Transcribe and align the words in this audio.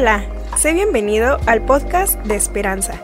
Hola, 0.00 0.24
sé 0.56 0.72
bienvenido 0.72 1.36
al 1.46 1.62
podcast 1.66 2.18
de 2.20 2.34
Esperanza. 2.34 3.02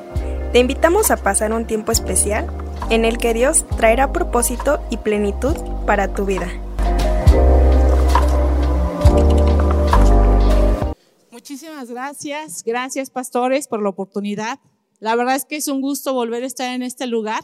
Te 0.54 0.60
invitamos 0.60 1.10
a 1.10 1.18
pasar 1.18 1.52
un 1.52 1.66
tiempo 1.66 1.92
especial 1.92 2.50
en 2.88 3.04
el 3.04 3.18
que 3.18 3.34
Dios 3.34 3.66
traerá 3.76 4.14
propósito 4.14 4.80
y 4.88 4.96
plenitud 4.96 5.54
para 5.84 6.14
tu 6.14 6.24
vida. 6.24 6.48
Muchísimas 11.30 11.90
gracias, 11.90 12.64
gracias 12.64 13.10
pastores 13.10 13.68
por 13.68 13.82
la 13.82 13.90
oportunidad. 13.90 14.58
La 14.98 15.14
verdad 15.16 15.36
es 15.36 15.44
que 15.44 15.56
es 15.56 15.68
un 15.68 15.82
gusto 15.82 16.14
volver 16.14 16.44
a 16.44 16.46
estar 16.46 16.72
en 16.72 16.82
este 16.82 17.06
lugar. 17.06 17.42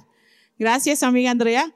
Gracias 0.58 1.02
amiga 1.02 1.30
Andrea 1.30 1.74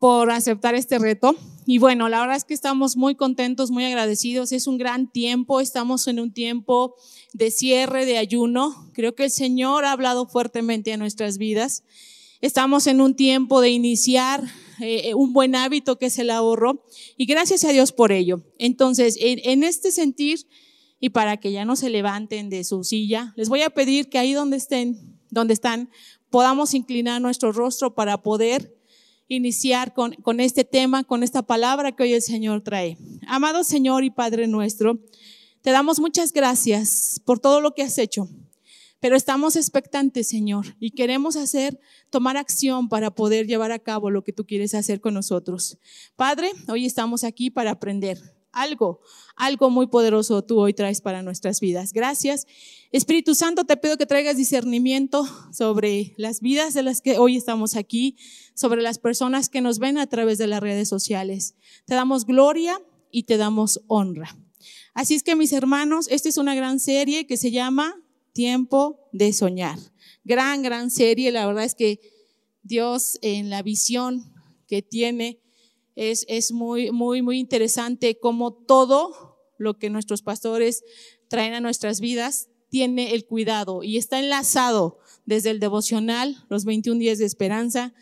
por 0.00 0.32
aceptar 0.32 0.74
este 0.74 0.98
reto. 0.98 1.36
Y 1.68 1.78
bueno, 1.78 2.08
la 2.08 2.20
verdad 2.20 2.36
es 2.36 2.44
que 2.44 2.54
estamos 2.54 2.96
muy 2.96 3.16
contentos, 3.16 3.72
muy 3.72 3.84
agradecidos. 3.84 4.52
Es 4.52 4.68
un 4.68 4.78
gran 4.78 5.10
tiempo, 5.10 5.60
estamos 5.60 6.06
en 6.06 6.20
un 6.20 6.32
tiempo 6.32 6.94
de 7.32 7.50
cierre, 7.50 8.06
de 8.06 8.18
ayuno. 8.18 8.88
Creo 8.94 9.16
que 9.16 9.24
el 9.24 9.30
Señor 9.32 9.84
ha 9.84 9.90
hablado 9.90 10.28
fuertemente 10.28 10.92
a 10.92 10.96
nuestras 10.96 11.38
vidas. 11.38 11.82
Estamos 12.40 12.86
en 12.86 13.00
un 13.00 13.16
tiempo 13.16 13.60
de 13.60 13.70
iniciar 13.70 14.44
eh, 14.80 15.12
un 15.14 15.32
buen 15.32 15.56
hábito 15.56 15.98
que 15.98 16.06
es 16.06 16.18
el 16.20 16.30
ahorro 16.30 16.84
y 17.16 17.26
gracias 17.26 17.64
a 17.64 17.72
Dios 17.72 17.90
por 17.90 18.12
ello. 18.12 18.44
Entonces, 18.58 19.18
en, 19.20 19.40
en 19.42 19.64
este 19.64 19.90
sentir 19.90 20.46
y 21.00 21.08
para 21.08 21.38
que 21.38 21.50
ya 21.50 21.64
no 21.64 21.74
se 21.74 21.90
levanten 21.90 22.48
de 22.48 22.62
su 22.62 22.84
silla, 22.84 23.34
les 23.36 23.48
voy 23.48 23.62
a 23.62 23.70
pedir 23.70 24.08
que 24.08 24.18
ahí 24.18 24.34
donde 24.34 24.56
estén, 24.56 25.18
donde 25.30 25.54
están, 25.54 25.90
podamos 26.30 26.74
inclinar 26.74 27.20
nuestro 27.20 27.50
rostro 27.50 27.96
para 27.96 28.22
poder 28.22 28.75
iniciar 29.28 29.94
con, 29.94 30.12
con 30.14 30.40
este 30.40 30.64
tema, 30.64 31.04
con 31.04 31.22
esta 31.22 31.42
palabra 31.42 31.92
que 31.92 32.04
hoy 32.04 32.12
el 32.12 32.22
Señor 32.22 32.62
trae. 32.62 32.96
Amado 33.26 33.64
Señor 33.64 34.04
y 34.04 34.10
Padre 34.10 34.46
nuestro, 34.46 35.00
te 35.62 35.70
damos 35.70 35.98
muchas 35.98 36.32
gracias 36.32 37.20
por 37.24 37.40
todo 37.40 37.60
lo 37.60 37.74
que 37.74 37.82
has 37.82 37.98
hecho, 37.98 38.28
pero 39.00 39.16
estamos 39.16 39.56
expectantes, 39.56 40.28
Señor, 40.28 40.76
y 40.78 40.92
queremos 40.92 41.36
hacer, 41.36 41.80
tomar 42.10 42.36
acción 42.36 42.88
para 42.88 43.10
poder 43.10 43.46
llevar 43.46 43.72
a 43.72 43.80
cabo 43.80 44.10
lo 44.10 44.22
que 44.22 44.32
tú 44.32 44.46
quieres 44.46 44.74
hacer 44.74 45.00
con 45.00 45.14
nosotros. 45.14 45.78
Padre, 46.14 46.52
hoy 46.68 46.86
estamos 46.86 47.24
aquí 47.24 47.50
para 47.50 47.72
aprender 47.72 48.35
algo, 48.56 49.00
algo 49.36 49.70
muy 49.70 49.86
poderoso 49.86 50.42
tú 50.42 50.58
hoy 50.58 50.72
traes 50.72 51.00
para 51.00 51.22
nuestras 51.22 51.60
vidas. 51.60 51.92
Gracias. 51.92 52.46
Espíritu 52.90 53.34
Santo, 53.34 53.64
te 53.64 53.76
pido 53.76 53.98
que 53.98 54.06
traigas 54.06 54.36
discernimiento 54.38 55.26
sobre 55.52 56.14
las 56.16 56.40
vidas 56.40 56.72
de 56.72 56.82
las 56.82 57.02
que 57.02 57.18
hoy 57.18 57.36
estamos 57.36 57.76
aquí, 57.76 58.16
sobre 58.54 58.82
las 58.82 58.98
personas 58.98 59.50
que 59.50 59.60
nos 59.60 59.78
ven 59.78 59.98
a 59.98 60.06
través 60.06 60.38
de 60.38 60.46
las 60.46 60.60
redes 60.60 60.88
sociales. 60.88 61.54
Te 61.84 61.94
damos 61.94 62.24
gloria 62.24 62.80
y 63.10 63.24
te 63.24 63.36
damos 63.36 63.82
honra. 63.88 64.36
Así 64.94 65.14
es 65.14 65.22
que 65.22 65.36
mis 65.36 65.52
hermanos, 65.52 66.08
esta 66.10 66.30
es 66.30 66.38
una 66.38 66.54
gran 66.54 66.80
serie 66.80 67.26
que 67.26 67.36
se 67.36 67.50
llama 67.50 68.02
Tiempo 68.32 69.08
de 69.12 69.34
Soñar. 69.34 69.78
Gran, 70.24 70.62
gran 70.62 70.90
serie. 70.90 71.30
La 71.30 71.46
verdad 71.46 71.64
es 71.64 71.74
que 71.74 72.00
Dios 72.62 73.18
en 73.20 73.50
la 73.50 73.62
visión 73.62 74.32
que 74.66 74.80
tiene 74.80 75.40
es, 75.96 76.24
es 76.28 76.52
muy, 76.52 76.92
muy, 76.92 77.22
muy 77.22 77.38
interesante 77.38 78.18
cómo 78.20 78.52
todo 78.52 79.38
lo 79.58 79.78
que 79.78 79.90
nuestros 79.90 80.22
pastores 80.22 80.84
traen 81.28 81.54
a 81.54 81.60
nuestras 81.60 82.00
vidas 82.00 82.48
tiene 82.68 83.14
el 83.14 83.24
cuidado 83.24 83.82
y 83.82 83.96
está 83.96 84.18
enlazado 84.18 84.98
desde 85.24 85.50
el 85.50 85.60
devocional, 85.60 86.44
los 86.48 86.64
21 86.64 86.98
días 86.98 87.18
de 87.18 87.24
esperanza 87.24 87.94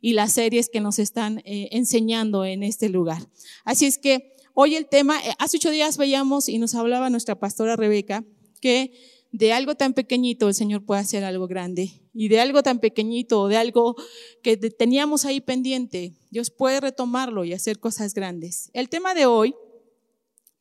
y 0.00 0.14
las 0.14 0.32
series 0.32 0.68
que 0.68 0.80
nos 0.80 0.98
están 0.98 1.38
eh, 1.44 1.68
enseñando 1.72 2.44
en 2.44 2.62
este 2.62 2.88
lugar. 2.88 3.28
Así 3.64 3.86
es 3.86 3.98
que 3.98 4.34
hoy 4.54 4.74
el 4.74 4.88
tema, 4.88 5.18
eh, 5.20 5.32
hace 5.38 5.58
ocho 5.58 5.70
días 5.70 5.96
veíamos 5.96 6.48
y 6.48 6.58
nos 6.58 6.74
hablaba 6.74 7.10
nuestra 7.10 7.38
pastora 7.38 7.76
Rebeca 7.76 8.24
que 8.60 8.92
de 9.32 9.52
algo 9.54 9.74
tan 9.74 9.94
pequeñito 9.94 10.48
el 10.48 10.54
Señor 10.54 10.84
puede 10.84 11.00
hacer 11.00 11.24
algo 11.24 11.48
grande. 11.48 11.90
Y 12.12 12.28
de 12.28 12.40
algo 12.40 12.62
tan 12.62 12.78
pequeñito, 12.78 13.48
de 13.48 13.56
algo 13.56 13.96
que 14.42 14.56
teníamos 14.56 15.24
ahí 15.24 15.40
pendiente, 15.40 16.14
Dios 16.30 16.50
puede 16.50 16.80
retomarlo 16.80 17.44
y 17.44 17.54
hacer 17.54 17.80
cosas 17.80 18.12
grandes. 18.12 18.70
El 18.74 18.90
tema 18.90 19.14
de 19.14 19.24
hoy 19.24 19.54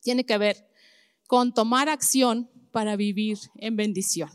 tiene 0.02 0.26
que 0.26 0.38
ver 0.38 0.70
con 1.28 1.54
tomar 1.54 1.90
acción 1.90 2.50
para 2.72 2.96
vivir 2.96 3.38
en 3.56 3.76
bendición. 3.76 4.30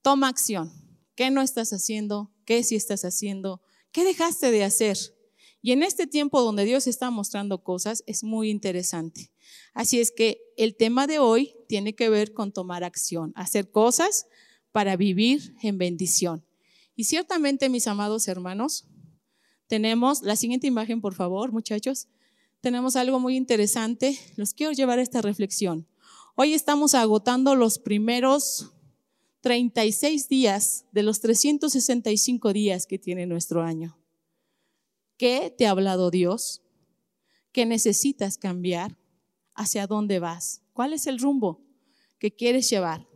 Toma 0.00 0.28
acción. 0.28 0.72
¿Qué 1.14 1.30
no 1.30 1.42
estás 1.42 1.72
haciendo? 1.72 2.32
¿Qué 2.46 2.62
sí 2.62 2.76
estás 2.76 3.04
haciendo? 3.04 3.62
¿Qué 3.92 4.04
dejaste 4.04 4.50
de 4.50 4.64
hacer? 4.64 4.96
Y 5.64 5.72
en 5.72 5.82
este 5.82 6.06
tiempo 6.06 6.42
donde 6.42 6.66
Dios 6.66 6.86
está 6.86 7.10
mostrando 7.10 7.64
cosas 7.64 8.04
es 8.06 8.22
muy 8.22 8.50
interesante. 8.50 9.32
Así 9.72 9.98
es 9.98 10.12
que 10.12 10.42
el 10.58 10.76
tema 10.76 11.06
de 11.06 11.20
hoy 11.20 11.54
tiene 11.68 11.94
que 11.94 12.10
ver 12.10 12.34
con 12.34 12.52
tomar 12.52 12.84
acción, 12.84 13.32
hacer 13.34 13.70
cosas 13.70 14.26
para 14.72 14.98
vivir 14.98 15.56
en 15.62 15.78
bendición. 15.78 16.44
Y 16.94 17.04
ciertamente, 17.04 17.70
mis 17.70 17.86
amados 17.86 18.28
hermanos, 18.28 18.84
tenemos 19.66 20.20
la 20.20 20.36
siguiente 20.36 20.66
imagen, 20.66 21.00
por 21.00 21.14
favor, 21.14 21.50
muchachos. 21.50 22.08
Tenemos 22.60 22.94
algo 22.94 23.18
muy 23.18 23.34
interesante. 23.34 24.18
Los 24.36 24.52
quiero 24.52 24.74
llevar 24.74 24.98
a 24.98 25.02
esta 25.02 25.22
reflexión. 25.22 25.88
Hoy 26.36 26.52
estamos 26.52 26.92
agotando 26.92 27.54
los 27.54 27.78
primeros 27.78 28.74
36 29.40 30.28
días 30.28 30.84
de 30.92 31.04
los 31.04 31.22
365 31.22 32.52
días 32.52 32.86
que 32.86 32.98
tiene 32.98 33.24
nuestro 33.24 33.62
año. 33.62 33.96
¿Qué 35.24 35.54
te 35.56 35.66
ha 35.66 35.70
hablado 35.70 36.10
Dios? 36.10 36.60
¿Qué 37.50 37.64
necesitas 37.64 38.36
cambiar? 38.36 38.98
hacia 39.54 39.86
dónde 39.86 40.18
vas, 40.18 40.60
cuál 40.74 40.92
es 40.92 41.06
el 41.06 41.18
rumbo 41.18 41.64
que 42.18 42.34
quieres 42.34 42.68
llevar. 42.68 43.08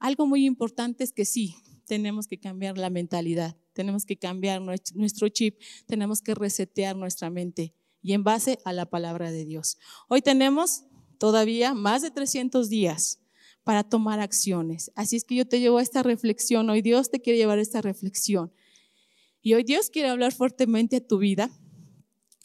Algo 0.00 0.26
muy 0.26 0.46
importante 0.46 1.04
es 1.04 1.12
que 1.12 1.24
sí, 1.24 1.54
tenemos 1.86 2.26
que 2.26 2.40
cambiar 2.40 2.76
la 2.76 2.90
mentalidad, 2.90 3.56
tenemos 3.72 4.04
que 4.04 4.16
cambiar 4.16 4.62
nuestro 4.62 5.28
chip, 5.28 5.60
tenemos 5.86 6.22
que 6.22 6.34
resetear 6.34 6.96
nuestra 6.96 7.30
mente 7.30 7.72
y 8.02 8.14
en 8.14 8.24
base 8.24 8.58
a 8.64 8.72
la 8.72 8.86
palabra 8.86 9.30
de 9.30 9.44
Dios. 9.44 9.78
Hoy 10.08 10.22
tenemos 10.22 10.86
todavía 11.18 11.72
más 11.72 12.02
de 12.02 12.10
300 12.10 12.68
días 12.68 13.20
para 13.62 13.84
tomar 13.84 14.18
acciones. 14.18 14.90
Así 14.96 15.14
es 15.14 15.22
que 15.22 15.36
yo 15.36 15.46
te 15.46 15.60
llevo 15.60 15.78
a 15.78 15.82
esta 15.82 16.02
reflexión, 16.02 16.68
hoy 16.68 16.82
Dios 16.82 17.12
te 17.12 17.20
quiere 17.20 17.38
llevar 17.38 17.60
a 17.60 17.62
esta 17.62 17.80
reflexión. 17.80 18.52
Y 19.44 19.52
hoy 19.52 19.62
Dios 19.62 19.90
quiere 19.90 20.08
hablar 20.08 20.32
fuertemente 20.32 20.96
a 20.96 21.06
tu 21.06 21.18
vida 21.18 21.50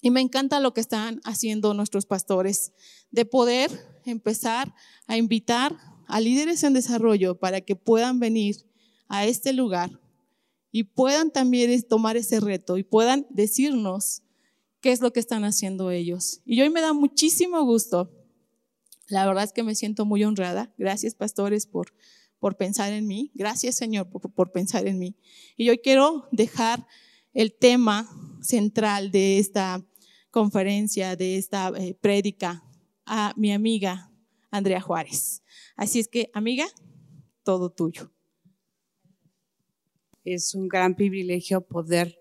y 0.02 0.12
me 0.12 0.20
encanta 0.20 0.60
lo 0.60 0.74
que 0.74 0.82
están 0.82 1.22
haciendo 1.24 1.74
nuestros 1.74 2.06
pastores, 2.06 2.74
de 3.10 3.24
poder 3.24 3.72
empezar 4.04 4.76
a 5.08 5.16
invitar 5.16 5.78
a 6.08 6.20
líderes 6.20 6.62
en 6.64 6.74
desarrollo 6.74 7.40
para 7.40 7.62
que 7.62 7.78
puedan 7.78 8.20
venir 8.20 8.66
a 9.08 9.26
este 9.26 9.54
lugar 9.54 9.98
y 10.74 10.84
puedan 10.84 11.32
también 11.32 11.82
tomar 11.84 12.18
ese 12.18 12.42
reto 12.42 12.78
y 12.78 12.84
puedan 12.84 13.26
decirnos 13.30 14.22
qué 14.82 14.92
es 14.92 15.00
lo 15.00 15.14
que 15.14 15.22
están 15.22 15.46
haciendo 15.46 15.92
ellos. 15.92 16.42
Y 16.44 16.62
hoy 16.62 16.70
me 16.70 16.82
da 16.82 16.92
muchísimo 16.92 17.64
gusto. 17.64 18.12
La 19.08 19.26
verdad 19.26 19.46
es 19.46 19.54
que 19.54 19.64
me 19.64 19.74
siento 19.74 20.04
muy 20.04 20.26
honrada. 20.26 20.74
Gracias, 20.78 21.16
pastores, 21.16 21.66
por, 21.66 21.94
por 22.40 22.58
pensar 22.58 22.94
en 22.94 23.08
mí. 23.08 23.32
Gracias, 23.34 23.76
Señor, 23.76 24.10
por, 24.10 24.32
por 24.34 24.52
pensar 24.52 24.88
en 24.88 24.98
mí. 24.98 25.16
Y 25.56 25.70
hoy 25.70 25.80
quiero 25.80 26.28
dejar 26.32 26.88
el 27.34 27.54
tema 27.54 28.10
central 28.42 29.12
de 29.12 29.38
esta 29.38 29.86
conferencia, 30.32 31.16
de 31.16 31.38
esta 31.38 31.72
eh, 31.78 31.96
prédica 32.00 32.64
a 33.06 33.34
mi 33.36 33.52
amiga 33.52 34.12
Andrea 34.52 34.82
Juárez. 34.82 35.44
Así 35.76 36.00
es 36.00 36.08
que, 36.08 36.30
amiga, 36.34 36.66
todo 37.44 37.70
tuyo. 37.70 38.12
Es 40.24 40.54
un 40.54 40.68
gran 40.68 40.96
privilegio 40.96 41.62
poder, 41.62 42.20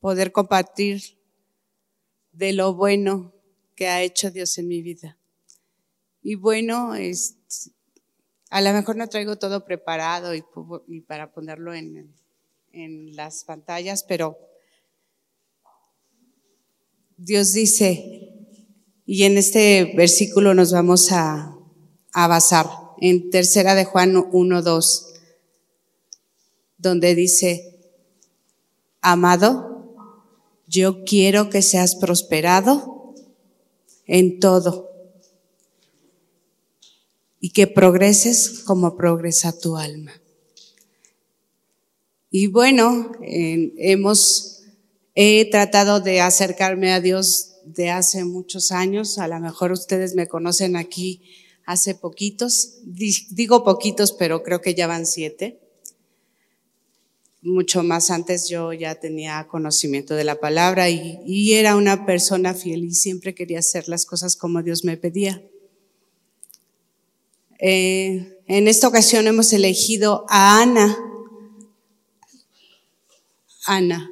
poder 0.00 0.32
compartir 0.32 1.18
de 2.32 2.52
lo 2.52 2.74
bueno 2.74 3.32
que 3.74 3.88
ha 3.88 4.02
hecho 4.02 4.30
Dios 4.30 4.58
en 4.58 4.68
mi 4.68 4.82
vida. 4.82 5.18
Y 6.22 6.34
bueno, 6.34 6.94
es, 6.94 7.35
a 8.50 8.60
lo 8.60 8.72
mejor 8.72 8.96
no 8.96 9.08
traigo 9.08 9.36
todo 9.36 9.64
preparado 9.64 10.34
y, 10.34 10.44
y 10.86 11.00
para 11.00 11.32
ponerlo 11.32 11.74
en, 11.74 12.14
las 13.16 13.44
pantallas, 13.44 14.04
pero 14.06 14.36
Dios 17.16 17.54
dice, 17.54 18.36
y 19.06 19.22
en 19.22 19.38
este 19.38 19.94
versículo 19.96 20.52
nos 20.52 20.72
vamos 20.72 21.10
a, 21.10 21.56
a 22.12 22.26
basar, 22.26 22.66
en 23.00 23.30
tercera 23.30 23.74
de 23.74 23.86
Juan 23.86 24.14
1, 24.30 24.62
2, 24.62 25.14
donde 26.76 27.14
dice, 27.14 27.78
amado, 29.00 29.96
yo 30.66 31.04
quiero 31.04 31.48
que 31.48 31.62
seas 31.62 31.94
prosperado 31.94 33.14
en 34.04 34.38
todo 34.38 34.85
y 37.40 37.50
que 37.50 37.66
progreses 37.66 38.60
como 38.64 38.96
progresa 38.96 39.58
tu 39.58 39.76
alma. 39.76 40.12
Y 42.30 42.48
bueno, 42.48 43.12
hemos 43.22 44.56
He 45.18 45.48
tratado 45.50 46.00
de 46.00 46.20
acercarme 46.20 46.92
a 46.92 47.00
Dios 47.00 47.54
de 47.64 47.88
hace 47.88 48.26
muchos 48.26 48.70
años, 48.70 49.16
a 49.16 49.26
lo 49.26 49.40
mejor 49.40 49.72
ustedes 49.72 50.14
me 50.14 50.28
conocen 50.28 50.76
aquí 50.76 51.22
hace 51.64 51.94
poquitos, 51.94 52.80
digo 52.84 53.64
poquitos, 53.64 54.12
pero 54.12 54.42
creo 54.42 54.60
que 54.60 54.74
ya 54.74 54.86
van 54.86 55.06
siete. 55.06 55.58
Mucho 57.40 57.82
más 57.82 58.10
antes 58.10 58.50
yo 58.50 58.74
ya 58.74 58.96
tenía 58.96 59.48
conocimiento 59.48 60.14
de 60.14 60.24
la 60.24 60.38
palabra 60.38 60.90
y, 60.90 61.54
era 61.54 61.76
una 61.76 62.04
persona 62.04 62.52
fiel 62.52 62.84
y 62.84 62.92
siempre 62.94 63.34
quería 63.34 63.60
hacer 63.60 63.88
las 63.88 64.04
cosas 64.04 64.36
como 64.36 64.62
Dios 64.62 64.84
me 64.84 64.98
pedía. 64.98 65.42
Eh, 67.58 68.40
en 68.46 68.68
esta 68.68 68.88
ocasión 68.88 69.26
hemos 69.26 69.52
elegido 69.52 70.24
a 70.28 70.60
Ana. 70.60 70.96
Ana. 73.66 74.10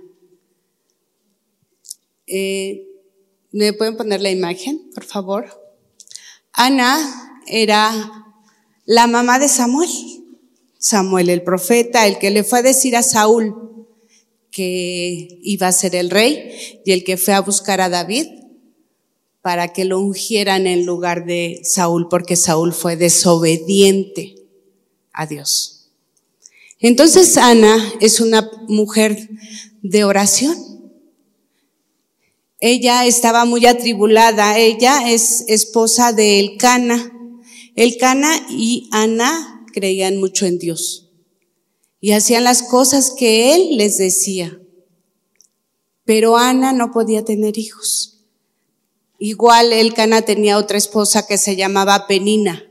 Eh, 2.27 2.87
¿Me 3.53 3.73
pueden 3.73 3.97
poner 3.97 4.21
la 4.21 4.31
imagen, 4.31 4.91
por 4.95 5.05
favor? 5.05 5.63
Ana 6.53 7.41
era 7.47 8.11
la 8.85 9.07
mamá 9.07 9.39
de 9.39 9.49
Samuel. 9.49 9.91
Samuel 10.79 11.31
el 11.31 11.43
profeta, 11.43 12.07
el 12.07 12.19
que 12.19 12.31
le 12.31 12.45
fue 12.45 12.59
a 12.59 12.63
decir 12.63 12.97
a 12.97 13.03
Saúl 13.03 13.87
que 14.51 15.41
iba 15.43 15.67
a 15.67 15.73
ser 15.73 15.97
el 15.97 16.11
rey 16.11 16.81
y 16.85 16.93
el 16.93 17.05
que 17.05 17.17
fue 17.17 17.35
a 17.35 17.41
buscar 17.41 17.81
a 17.81 17.89
David 17.89 18.27
para 19.45 19.75
que 19.75 19.85
lo 19.85 20.01
ungieran 20.01 20.67
en 20.67 20.87
lugar 20.87 21.27
de 21.27 21.61
Saúl, 21.65 22.09
porque 22.09 22.35
Saúl 22.35 22.73
fue 22.73 22.97
desobediente 22.97 24.37
a 25.13 25.27
Dios. 25.27 25.91
Entonces 26.79 27.37
Ana 27.37 27.77
es 28.01 28.21
una 28.21 28.51
mujer 28.69 29.29
de 29.83 30.05
oración. 30.05 30.57
Ella 32.59 33.05
estaba 33.05 33.45
muy 33.45 33.67
atribulada. 33.67 34.57
Ella 34.59 35.11
es 35.11 35.45
esposa 35.47 36.15
de 36.15 36.41
Elcana. 36.41 37.13
Elcana 37.77 38.47
y 38.49 38.89
Ana 38.93 39.67
creían 39.75 40.17
mucho 40.17 40.47
en 40.47 40.59
Dios 40.59 41.11
y 42.01 42.13
hacían 42.13 42.45
las 42.45 42.63
cosas 42.63 43.11
que 43.11 43.55
él 43.55 43.77
les 43.77 43.99
decía. 43.99 44.59
Pero 46.07 46.39
Ana 46.39 46.73
no 46.73 46.93
podía 46.93 47.27
tener 47.27 47.59
hijos. 47.59 48.14
Igual 49.27 49.73
Elcana 49.73 50.21
tenía 50.21 50.59
otra 50.59 50.77
esposa 50.77 51.27
que 51.27 51.39
se 51.39 51.57
llamaba 51.57 52.07
Penina. 52.07 52.63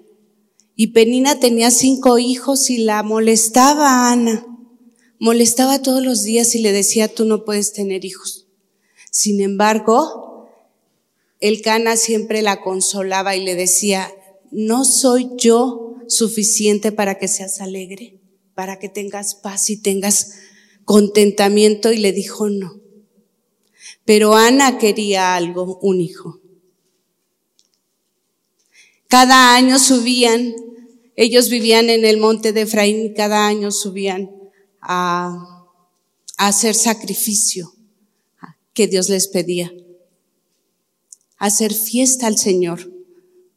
Y 0.75 0.89
Penina 0.89 1.39
tenía 1.39 1.71
cinco 1.71 2.19
hijos 2.19 2.69
y 2.69 2.77
la 2.77 3.01
molestaba 3.01 3.89
a 3.89 4.11
Ana. 4.11 4.45
Molestaba 5.17 5.81
todos 5.81 6.03
los 6.03 6.21
días 6.21 6.53
y 6.53 6.59
le 6.59 6.71
decía, 6.71 7.07
tú 7.07 7.25
no 7.25 7.43
puedes 7.43 7.73
tener 7.73 8.05
hijos. 8.05 8.45
Sin 9.09 9.41
embargo, 9.41 10.47
Elcana 11.39 11.97
siempre 11.97 12.43
la 12.43 12.61
consolaba 12.61 13.35
y 13.35 13.43
le 13.43 13.55
decía, 13.55 14.13
¿no 14.51 14.85
soy 14.85 15.31
yo 15.39 15.95
suficiente 16.07 16.91
para 16.91 17.17
que 17.17 17.29
seas 17.29 17.61
alegre? 17.61 18.21
Para 18.53 18.77
que 18.77 18.89
tengas 18.89 19.33
paz 19.33 19.71
y 19.71 19.81
tengas 19.81 20.33
contentamiento. 20.85 21.91
Y 21.91 21.97
le 21.97 22.11
dijo, 22.11 22.47
no. 22.47 22.79
Pero 24.05 24.35
Ana 24.35 24.77
quería 24.77 25.35
algo, 25.35 25.79
un 25.81 25.99
hijo. 25.99 26.42
Cada 29.13 29.53
año 29.53 29.77
subían, 29.77 30.55
ellos 31.15 31.47
vivían 31.49 31.91
en 31.91 32.03
el 32.03 32.17
monte 32.17 32.51
de 32.51 32.61
Efraín 32.61 33.05
y 33.05 33.13
cada 33.13 33.45
año 33.45 33.69
subían 33.69 34.31
a, 34.81 35.69
hacer 36.37 36.73
sacrificio 36.73 37.75
que 38.73 38.87
Dios 38.87 39.09
les 39.09 39.27
pedía, 39.27 39.71
a 41.37 41.45
hacer 41.45 41.75
fiesta 41.75 42.25
al 42.25 42.39
Señor. 42.39 42.91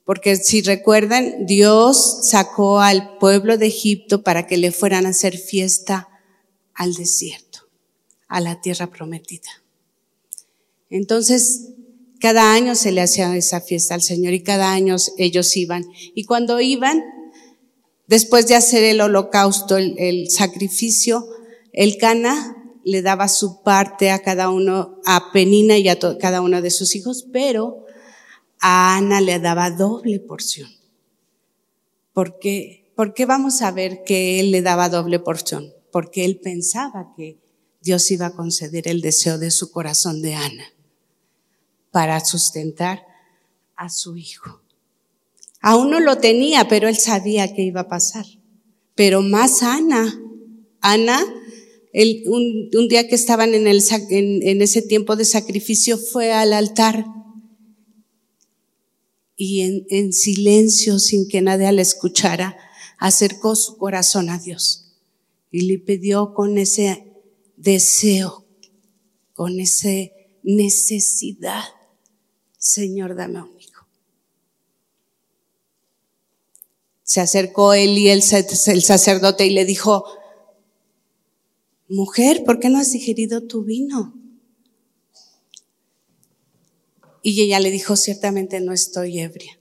Porque 0.04 0.36
si 0.36 0.60
recuerdan, 0.60 1.46
Dios 1.46 2.28
sacó 2.28 2.80
al 2.80 3.16
pueblo 3.16 3.56
de 3.56 3.68
Egipto 3.68 4.22
para 4.22 4.46
que 4.46 4.58
le 4.58 4.72
fueran 4.72 5.06
a 5.06 5.08
hacer 5.08 5.38
fiesta 5.38 6.10
al 6.74 6.92
desierto, 6.92 7.60
a 8.28 8.42
la 8.42 8.60
tierra 8.60 8.88
prometida. 8.88 9.48
Entonces, 10.90 11.75
cada 12.26 12.52
año 12.54 12.74
se 12.74 12.90
le 12.90 13.02
hacía 13.02 13.36
esa 13.36 13.60
fiesta 13.60 13.94
al 13.94 14.02
Señor 14.02 14.32
y 14.32 14.42
cada 14.42 14.72
año 14.72 14.96
ellos 15.16 15.56
iban. 15.56 15.84
Y 16.12 16.24
cuando 16.24 16.60
iban, 16.60 17.04
después 18.08 18.48
de 18.48 18.56
hacer 18.56 18.82
el 18.82 19.00
holocausto, 19.00 19.76
el, 19.76 20.28
sacrificio, 20.28 21.24
el 21.72 21.98
Cana 21.98 22.56
le 22.82 23.02
daba 23.02 23.28
su 23.28 23.62
parte 23.62 24.10
a 24.10 24.22
cada 24.22 24.50
uno, 24.50 25.00
a 25.04 25.30
Penina 25.30 25.78
y 25.78 25.88
a 25.88 26.00
cada 26.18 26.40
uno 26.40 26.62
de 26.62 26.70
sus 26.72 26.96
hijos, 26.96 27.28
pero 27.32 27.84
a 28.58 28.96
Ana 28.96 29.20
le 29.20 29.38
daba 29.38 29.70
doble 29.70 30.18
porción. 30.18 30.68
¿Por 32.12 32.40
qué? 32.40 32.90
¿Por 32.96 33.14
qué 33.14 33.24
vamos 33.24 33.62
a 33.62 33.70
ver 33.70 34.02
que 34.02 34.40
él 34.40 34.50
le 34.50 34.62
daba 34.62 34.88
doble 34.88 35.20
porción? 35.20 35.72
Porque 35.92 36.24
él 36.24 36.40
pensaba 36.40 37.14
que 37.16 37.38
Dios 37.82 38.10
iba 38.10 38.26
a 38.26 38.34
conceder 38.34 38.88
el 38.88 39.00
deseo 39.00 39.38
de 39.38 39.52
su 39.52 39.70
corazón 39.70 40.22
de 40.22 40.34
Ana 40.34 40.72
para 41.96 42.22
sustentar 42.22 43.06
a 43.74 43.88
su 43.88 44.18
hijo. 44.18 44.60
Aún 45.62 45.88
no 45.88 45.98
lo 45.98 46.18
tenía, 46.18 46.68
pero 46.68 46.88
él 46.88 46.98
sabía 46.98 47.54
que 47.54 47.62
iba 47.62 47.80
a 47.80 47.88
pasar. 47.88 48.26
Pero 48.94 49.22
más 49.22 49.62
Ana, 49.62 50.14
Ana, 50.82 51.18
un, 52.26 52.88
día 52.90 53.08
que 53.08 53.14
estaban 53.14 53.54
en, 53.54 53.66
ese 53.66 54.82
tiempo 54.82 55.16
de 55.16 55.24
sacrificio, 55.24 55.96
fue 55.96 56.34
al 56.34 56.52
altar 56.52 57.06
y 59.34 59.62
en, 59.62 59.86
en, 59.88 60.12
silencio, 60.12 60.98
sin 60.98 61.26
que 61.26 61.40
nadie 61.40 61.72
la 61.72 61.80
escuchara, 61.80 62.58
acercó 62.98 63.56
su 63.56 63.78
corazón 63.78 64.28
a 64.28 64.38
Dios 64.38 64.98
y 65.50 65.62
le 65.62 65.78
pidió 65.78 66.34
con 66.34 66.58
ese 66.58 67.06
deseo, 67.56 68.44
con 69.32 69.60
esa 69.60 69.88
necesidad 70.42 71.64
Señor, 72.58 73.14
dame 73.14 73.42
un 73.42 73.60
hijo. 73.60 73.86
Se 77.02 77.20
acercó 77.20 77.72
él 77.72 77.96
y 77.98 78.08
el, 78.08 78.22
el 78.22 78.82
sacerdote 78.82 79.46
y 79.46 79.50
le 79.50 79.64
dijo, 79.64 80.04
mujer, 81.88 82.44
¿por 82.44 82.58
qué 82.58 82.68
no 82.68 82.78
has 82.78 82.90
digerido 82.90 83.46
tu 83.46 83.62
vino? 83.62 84.14
Y 87.22 87.40
ella 87.42 87.60
le 87.60 87.70
dijo, 87.70 87.96
ciertamente 87.96 88.60
no 88.60 88.72
estoy 88.72 89.20
ebria. 89.20 89.58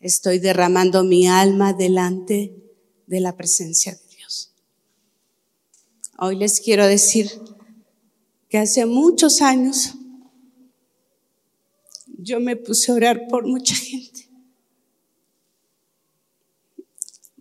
Estoy 0.00 0.38
derramando 0.38 1.04
mi 1.04 1.28
alma 1.28 1.72
delante 1.72 2.56
de 3.06 3.20
la 3.20 3.36
presencia 3.36 3.92
de 3.92 4.16
Dios. 4.16 4.52
Hoy 6.18 6.36
les 6.36 6.60
quiero 6.60 6.86
decir 6.86 7.30
que 8.48 8.58
hace 8.58 8.86
muchos 8.86 9.42
años 9.42 9.94
yo 12.22 12.40
me 12.40 12.56
puse 12.56 12.92
a 12.92 12.94
orar 12.94 13.28
por 13.28 13.46
mucha 13.46 13.74
gente. 13.74 14.28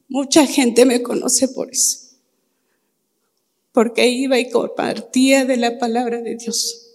Mucha 0.08 0.46
gente 0.48 0.86
me 0.86 1.04
conoce 1.04 1.48
por 1.50 1.70
eso. 1.70 2.18
Porque 3.72 4.08
iba 4.08 4.40
y 4.40 4.50
compartía 4.50 5.46
de 5.46 5.58
la 5.58 5.78
palabra 5.78 6.22
de 6.22 6.36
Dios. 6.36 6.86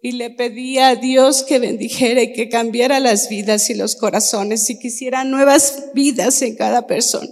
Y 0.00 0.12
le 0.12 0.30
pedía 0.30 0.88
a 0.88 0.96
Dios 0.96 1.42
que 1.42 1.58
bendijera 1.58 2.22
y 2.22 2.32
que 2.32 2.48
cambiara 2.48 3.00
las 3.00 3.28
vidas 3.28 3.70
y 3.70 3.74
los 3.74 3.96
corazones 3.96 4.68
y 4.70 4.78
quisiera 4.78 5.24
nuevas 5.24 5.90
vidas 5.94 6.42
en 6.42 6.56
cada 6.56 6.86
persona. 6.86 7.30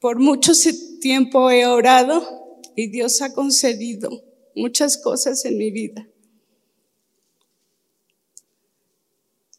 Por 0.00 0.18
mucho 0.18 0.52
tiempo 1.00 1.50
he 1.50 1.66
orado 1.66 2.58
y 2.74 2.88
Dios 2.88 3.20
ha 3.22 3.32
concedido 3.34 4.31
muchas 4.54 4.98
cosas 4.98 5.44
en 5.44 5.58
mi 5.58 5.70
vida. 5.70 6.06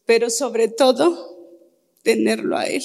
Pero 0.06 0.30
sobre 0.30 0.68
todo, 0.68 1.34
tenerlo 2.02 2.56
a 2.56 2.66
Él. 2.66 2.82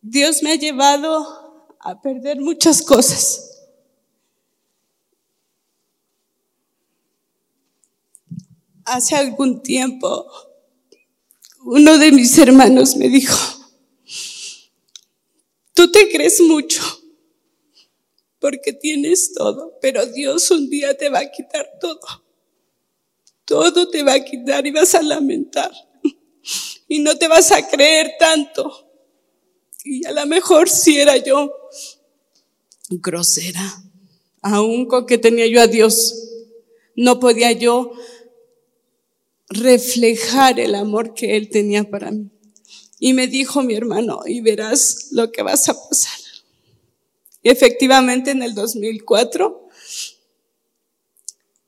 Dios 0.00 0.42
me 0.42 0.52
ha 0.52 0.56
llevado 0.56 1.76
a 1.78 2.00
perder 2.00 2.40
muchas 2.40 2.82
cosas. 2.82 3.48
Hace 8.84 9.16
algún 9.16 9.62
tiempo 9.62 10.26
uno 11.64 11.98
de 11.98 12.12
mis 12.12 12.36
hermanos 12.38 12.96
me 12.96 13.08
dijo, 13.08 13.36
tú 15.74 15.90
te 15.90 16.10
crees 16.10 16.40
mucho 16.40 16.82
porque 18.38 18.72
tienes 18.72 19.32
todo, 19.32 19.78
pero 19.80 20.04
Dios 20.06 20.50
un 20.50 20.68
día 20.68 20.96
te 20.96 21.08
va 21.08 21.20
a 21.20 21.30
quitar 21.30 21.68
todo. 21.80 22.00
Todo 23.44 23.88
te 23.88 24.02
va 24.02 24.14
a 24.14 24.24
quitar 24.24 24.66
y 24.66 24.70
vas 24.70 24.94
a 24.94 25.02
lamentar. 25.02 25.70
Y 26.88 26.98
no 26.98 27.16
te 27.16 27.28
vas 27.28 27.52
a 27.52 27.68
creer 27.68 28.14
tanto. 28.18 28.88
Y 29.84 30.04
a 30.06 30.12
lo 30.12 30.26
mejor 30.26 30.68
si 30.68 30.98
era 30.98 31.16
yo 31.16 31.52
grosera, 32.90 33.82
aún 34.40 34.86
con 34.86 35.06
que 35.06 35.18
tenía 35.18 35.46
yo 35.46 35.60
a 35.60 35.66
Dios, 35.66 36.14
no 36.96 37.18
podía 37.20 37.52
yo 37.52 37.92
reflejar 39.52 40.58
el 40.60 40.74
amor 40.74 41.14
que 41.14 41.36
Él 41.36 41.48
tenía 41.48 41.84
para 41.84 42.10
mí. 42.10 42.30
Y 42.98 43.14
me 43.14 43.26
dijo 43.26 43.62
mi 43.62 43.74
hermano, 43.74 44.20
y 44.26 44.40
verás 44.40 45.08
lo 45.10 45.30
que 45.32 45.42
vas 45.42 45.68
a 45.68 45.74
pasar. 45.74 46.18
Efectivamente 47.42 48.30
en 48.30 48.42
el 48.42 48.54
2004 48.54 49.68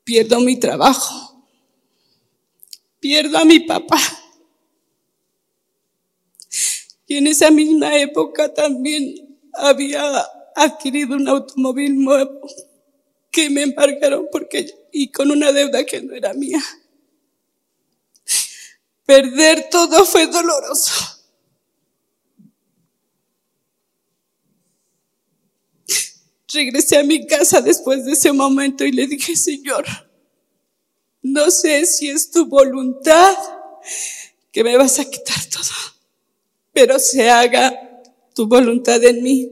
pierdo 0.05 0.41
mi 0.41 0.57
trabajo, 0.57 1.45
pierdo 3.01 3.39
a 3.39 3.45
mi 3.45 3.61
papá. 3.61 3.99
Y 7.07 7.17
en 7.17 7.27
esa 7.27 7.51
misma 7.51 7.99
época 7.99 8.55
también 8.55 9.39
había 9.53 10.25
adquirido 10.55 11.17
un 11.17 11.29
automóvil 11.29 12.03
nuevo 12.03 12.41
que 13.31 13.51
me 13.51 13.63
embargaron 13.63 14.29
porque 14.31 14.73
y 14.93 15.11
con 15.11 15.31
una 15.31 15.53
deuda 15.53 15.85
que 15.85 16.01
no 16.01 16.15
era 16.15 16.33
mía. 16.35 16.63
Perder 19.07 19.69
todo 19.71 20.05
fue 20.07 20.27
doloroso. 20.27 20.93
Regresé 26.53 26.99
a 26.99 27.05
mi 27.05 27.27
casa 27.27 27.61
después 27.61 28.05
de 28.05 28.13
ese 28.13 28.33
momento 28.33 28.85
y 28.85 28.93
le 28.93 29.07
dije, 29.07 29.37
Señor, 29.37 29.85
no 31.21 31.51
sé 31.51 31.85
si 31.87 32.09
es 32.09 32.31
tu 32.31 32.47
voluntad 32.47 33.35
que 34.53 34.63
me 34.63 34.77
vas 34.77 35.01
a 35.01 35.11
quitar 35.11 35.45
todo, 35.47 35.73
pero 36.73 36.99
se 36.99 37.29
haga 37.29 38.03
tu 38.35 38.47
voluntad 38.47 39.03
en 39.03 39.23
mí. 39.23 39.51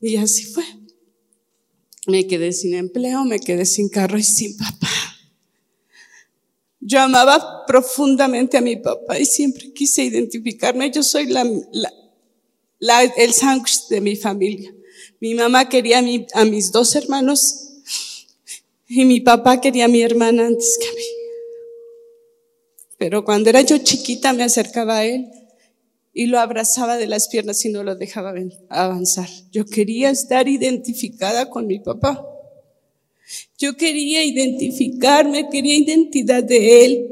Y 0.00 0.16
así 0.16 0.44
fue. 0.44 0.64
Me 2.06 2.26
quedé 2.26 2.52
sin 2.52 2.74
empleo, 2.74 3.24
me 3.24 3.38
quedé 3.38 3.64
sin 3.64 3.88
carro 3.88 4.18
y 4.18 4.22
sin 4.22 4.56
papá. 4.56 4.79
Yo 6.80 7.00
amaba 7.00 7.66
profundamente 7.66 8.56
a 8.56 8.62
mi 8.62 8.76
papá 8.76 9.18
y 9.18 9.26
siempre 9.26 9.72
quise 9.72 10.02
identificarme. 10.02 10.90
Yo 10.90 11.02
soy 11.02 11.26
la, 11.26 11.46
la, 12.78 13.04
el 13.04 13.34
sándwich 13.34 13.88
de 13.88 14.00
mi 14.00 14.16
familia. 14.16 14.74
Mi 15.20 15.34
mamá 15.34 15.68
quería 15.68 15.98
a, 15.98 16.40
a 16.40 16.44
mis 16.46 16.72
dos 16.72 16.96
hermanos 16.96 17.68
y 18.88 19.04
mi 19.04 19.20
papá 19.20 19.60
quería 19.60 19.84
a 19.84 19.88
mi 19.88 20.00
hermana 20.00 20.46
antes 20.46 20.78
que 20.80 20.88
a 20.88 20.92
mí. 20.92 21.02
Pero 22.96 23.24
cuando 23.24 23.50
era 23.50 23.60
yo 23.60 23.78
chiquita 23.78 24.32
me 24.32 24.42
acercaba 24.42 24.98
a 24.98 25.04
él 25.04 25.30
y 26.12 26.26
lo 26.26 26.38
abrazaba 26.38 26.96
de 26.96 27.06
las 27.06 27.28
piernas 27.28 27.64
y 27.64 27.68
no 27.68 27.82
lo 27.82 27.94
dejaba 27.94 28.34
avanzar. 28.68 29.28
Yo 29.50 29.64
quería 29.64 30.10
estar 30.10 30.48
identificada 30.48 31.48
con 31.50 31.66
mi 31.66 31.78
papá. 31.78 32.26
Yo 33.58 33.76
quería 33.76 34.24
identificarme, 34.24 35.48
quería 35.50 35.76
identidad 35.76 36.42
de 36.42 36.84
él. 36.84 37.08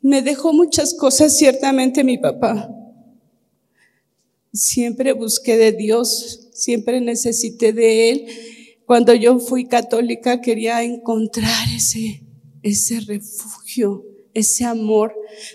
Me 0.00 0.22
dejó 0.22 0.52
muchas 0.52 0.94
cosas 0.94 1.36
ciertamente 1.36 2.04
mi 2.04 2.18
papá. 2.18 2.70
Siempre 4.52 5.12
busqué 5.12 5.56
de 5.56 5.72
Dios, 5.72 6.48
siempre 6.52 7.00
necesité 7.00 7.72
de 7.72 8.10
él. 8.10 8.26
Cuando 8.86 9.14
yo 9.14 9.38
fui 9.38 9.66
católica 9.66 10.40
quería 10.40 10.82
encontrar 10.82 11.68
ese, 11.74 12.22
ese 12.62 13.00
refugio 13.00 14.04
ese 14.36 14.66
amor, 14.66 15.14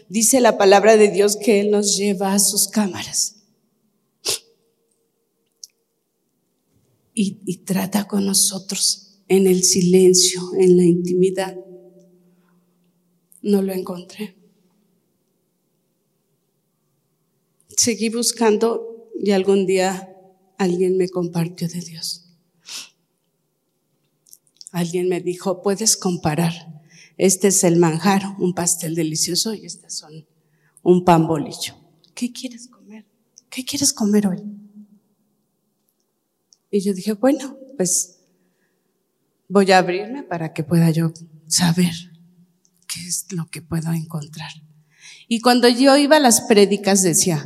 dice 0.10 0.42
la 0.42 0.58
palabra 0.58 0.98
de 0.98 1.12
Dios 1.12 1.38
que 1.38 1.60
Él 1.60 1.70
nos 1.70 1.96
lleva 1.98 2.34
a 2.34 2.40
sus 2.40 2.68
cámaras. 2.68 3.36
Y, 7.14 7.58
trata 7.58 8.08
con 8.08 8.26
nosotros 8.26 9.11
en 9.32 9.48
el 9.48 9.64
silencio, 9.64 10.42
en 10.60 10.78
la 10.78 10.84
intimidad. 10.84 11.58
No 13.42 13.62
lo 13.62 13.74
encontré. 13.74 14.36
Seguí 17.70 18.10
buscando 18.10 19.10
y 19.20 19.32
algún 19.32 19.66
día 19.66 20.16
alguien 20.58 20.98
me 20.98 21.10
compartió 21.10 21.68
de 21.68 21.80
Dios. 21.80 22.30
Alguien 24.72 25.10
me 25.10 25.22
dijo, 25.22 25.62
puedes 25.62 25.98
comparar 25.98 26.54
este 27.18 27.50
es 27.50 27.64
el 27.64 27.78
manjar, 27.78 28.36
un 28.40 28.56
pastel 28.56 28.96
delicioso 28.96 29.54
y 29.54 29.68
este 29.68 29.92
son 29.92 30.26
un 30.82 31.06
pan 31.06 31.28
bolillo. 31.28 31.76
¿Qué 32.16 32.32
quieres 32.34 32.68
comer? 32.68 33.06
¿Qué 33.48 33.64
quieres 33.64 33.94
comer 33.94 34.26
hoy? 34.26 34.42
Y 36.72 36.80
yo 36.80 36.96
dije, 36.96 37.14
bueno, 37.14 37.58
pues 37.78 38.21
voy 39.52 39.70
a 39.74 39.80
abrirme 39.80 40.24
para 40.24 40.54
que 40.54 40.64
pueda 40.64 40.90
yo 40.92 41.12
saber 41.46 41.92
qué 42.88 43.06
es 43.06 43.28
lo 43.32 43.48
que 43.48 43.62
puedo 43.62 43.92
encontrar. 43.92 44.50
Y 45.28 45.42
cuando 45.42 45.68
yo 45.68 45.98
iba 45.98 46.16
a 46.16 46.22
las 46.22 46.42
prédicas 46.42 47.04
decía, 47.04 47.46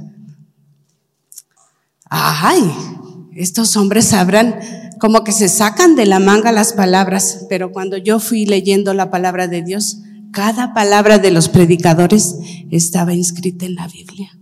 ay, 2.10 2.62
estos 3.36 3.76
hombres 3.76 4.06
sabrán 4.06 4.60
como 5.00 5.24
que 5.24 5.32
se 5.32 5.50
sacan 5.50 5.96
de 5.96 6.06
la 6.06 6.20
manga 6.20 6.52
las 6.52 6.74
palabras, 6.74 7.46
pero 7.50 7.72
cuando 7.72 7.98
yo 7.98 8.20
fui 8.20 8.46
leyendo 8.46 8.94
la 8.94 9.10
palabra 9.10 9.48
de 9.48 9.64
Dios, 9.64 10.02
cada 10.32 10.74
palabra 10.74 11.18
de 11.18 11.32
los 11.32 11.50
predicadores 11.50 12.36
estaba 12.70 13.14
inscrita 13.14 13.66
en 13.66 13.76
la 13.76 13.88
Biblia. 13.88 14.38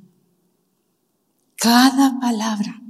Cada 1.56 2.20
palabra. 2.20 2.83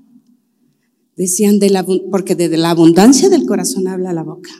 Decían 1.15 1.59
de 1.59 1.69
la, 1.69 1.85
porque 2.11 2.35
de 2.35 2.57
la 2.57 2.71
abundancia 2.71 3.29
del 3.29 3.45
corazón 3.45 3.87
habla 3.87 4.13
la 4.13 4.23
boca. 4.23 4.51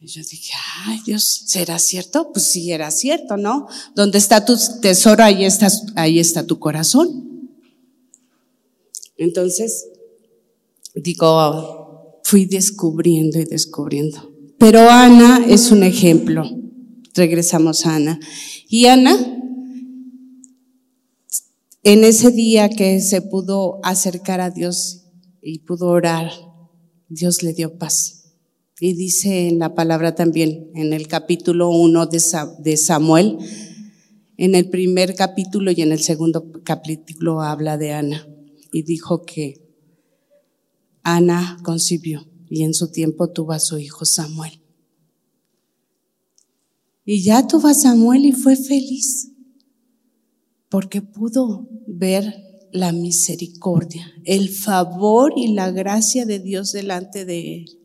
Y 0.00 0.06
yo 0.06 0.22
dije, 0.28 0.52
ay 0.84 0.98
Dios, 1.06 1.44
¿será 1.46 1.78
cierto? 1.78 2.32
Pues 2.32 2.46
sí, 2.46 2.72
era 2.72 2.90
cierto, 2.90 3.36
¿no? 3.36 3.68
Donde 3.94 4.18
está 4.18 4.44
tu 4.44 4.56
tesoro, 4.80 5.22
ahí 5.22 5.44
está, 5.44 5.68
ahí 5.94 6.18
está 6.18 6.44
tu 6.44 6.58
corazón. 6.58 7.50
Entonces, 9.16 9.86
digo, 10.94 12.18
fui 12.24 12.46
descubriendo 12.46 13.38
y 13.38 13.44
descubriendo. 13.44 14.32
Pero 14.58 14.90
Ana 14.90 15.44
es 15.46 15.70
un 15.70 15.84
ejemplo. 15.84 16.44
Regresamos 17.14 17.86
a 17.86 17.96
Ana. 17.96 18.18
Y 18.68 18.86
Ana, 18.86 19.16
en 21.84 22.04
ese 22.04 22.30
día 22.30 22.68
que 22.70 23.00
se 23.00 23.22
pudo 23.22 23.78
acercar 23.84 24.40
a 24.40 24.50
Dios 24.50 25.01
y 25.42 25.58
pudo 25.58 25.88
orar, 25.88 26.30
Dios 27.08 27.42
le 27.42 27.52
dio 27.52 27.76
paz. 27.76 28.36
Y 28.80 28.94
dice 28.94 29.48
en 29.48 29.58
la 29.58 29.74
palabra 29.74 30.14
también, 30.14 30.70
en 30.74 30.92
el 30.92 31.08
capítulo 31.08 31.68
1 31.70 32.06
de 32.06 32.76
Samuel, 32.76 33.38
en 34.36 34.54
el 34.54 34.70
primer 34.70 35.14
capítulo 35.14 35.70
y 35.72 35.82
en 35.82 35.92
el 35.92 36.00
segundo 36.00 36.50
capítulo 36.64 37.42
habla 37.42 37.76
de 37.76 37.92
Ana. 37.92 38.26
Y 38.72 38.82
dijo 38.82 39.22
que 39.22 39.60
Ana 41.02 41.58
concibió 41.62 42.26
y 42.48 42.62
en 42.62 42.74
su 42.74 42.90
tiempo 42.90 43.30
tuvo 43.30 43.52
a 43.52 43.60
su 43.60 43.78
hijo 43.78 44.04
Samuel. 44.04 44.60
Y 47.04 47.22
ya 47.22 47.46
tuvo 47.46 47.68
a 47.68 47.74
Samuel 47.74 48.24
y 48.26 48.32
fue 48.32 48.56
feliz 48.56 49.28
porque 50.68 51.02
pudo 51.02 51.68
ver 51.86 52.51
la 52.72 52.92
misericordia, 52.92 54.12
el 54.24 54.48
favor 54.48 55.34
y 55.36 55.48
la 55.48 55.70
gracia 55.70 56.24
de 56.26 56.38
Dios 56.38 56.72
delante 56.72 57.24
de 57.24 57.58
él. 57.58 57.78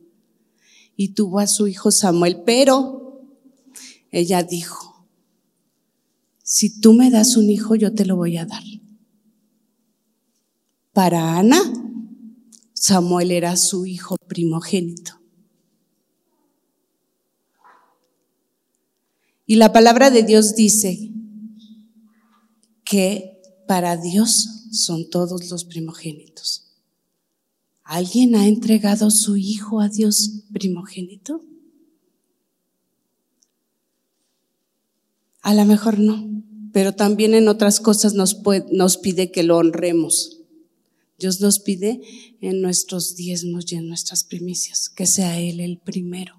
Y 0.96 1.08
tuvo 1.10 1.38
a 1.38 1.46
su 1.46 1.68
hijo 1.68 1.90
Samuel, 1.90 2.42
pero 2.44 3.28
ella 4.10 4.42
dijo, 4.42 5.06
si 6.42 6.80
tú 6.80 6.94
me 6.94 7.10
das 7.10 7.36
un 7.36 7.50
hijo, 7.50 7.74
yo 7.74 7.94
te 7.94 8.06
lo 8.06 8.16
voy 8.16 8.38
a 8.38 8.46
dar. 8.46 8.62
Para 10.92 11.38
Ana, 11.38 11.60
Samuel 12.72 13.30
era 13.30 13.56
su 13.56 13.84
hijo 13.84 14.16
primogénito. 14.26 15.20
Y 19.44 19.56
la 19.56 19.72
palabra 19.72 20.10
de 20.10 20.22
Dios 20.22 20.54
dice 20.56 21.10
que 22.84 23.40
para 23.66 23.96
Dios 23.96 24.57
son 24.72 25.08
todos 25.10 25.50
los 25.50 25.64
primogénitos. 25.64 26.68
¿Alguien 27.84 28.34
ha 28.34 28.46
entregado 28.46 29.10
su 29.10 29.36
hijo 29.36 29.80
a 29.80 29.88
Dios 29.88 30.42
primogénito? 30.52 31.40
A 35.40 35.54
lo 35.54 35.64
mejor 35.64 35.98
no, 35.98 36.42
pero 36.72 36.94
también 36.94 37.34
en 37.34 37.48
otras 37.48 37.80
cosas 37.80 38.12
nos, 38.14 38.42
nos 38.70 38.98
pide 38.98 39.30
que 39.30 39.42
lo 39.42 39.56
honremos. 39.56 40.42
Dios 41.18 41.40
nos 41.40 41.58
pide 41.58 42.00
en 42.40 42.60
nuestros 42.60 43.16
diezmos 43.16 43.72
y 43.72 43.76
en 43.76 43.88
nuestras 43.88 44.22
primicias, 44.22 44.88
que 44.88 45.06
sea 45.06 45.40
Él 45.40 45.60
el 45.60 45.78
primero. 45.78 46.37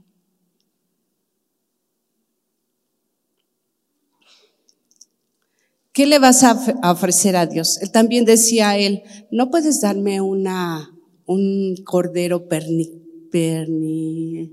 ¿Qué 5.99 6.05
le 6.05 6.17
vas 6.17 6.43
a 6.43 6.53
ofrecer 6.93 7.35
a 7.35 7.45
Dios? 7.45 7.77
Él 7.81 7.91
también 7.91 8.23
decía 8.23 8.69
a 8.69 8.77
él, 8.77 9.01
no 9.31 9.49
puedes 9.49 9.81
darme 9.81 10.21
una, 10.21 10.95
un 11.25 11.75
cordero 11.83 12.47
perni, 12.47 12.89
perni, 13.29 14.49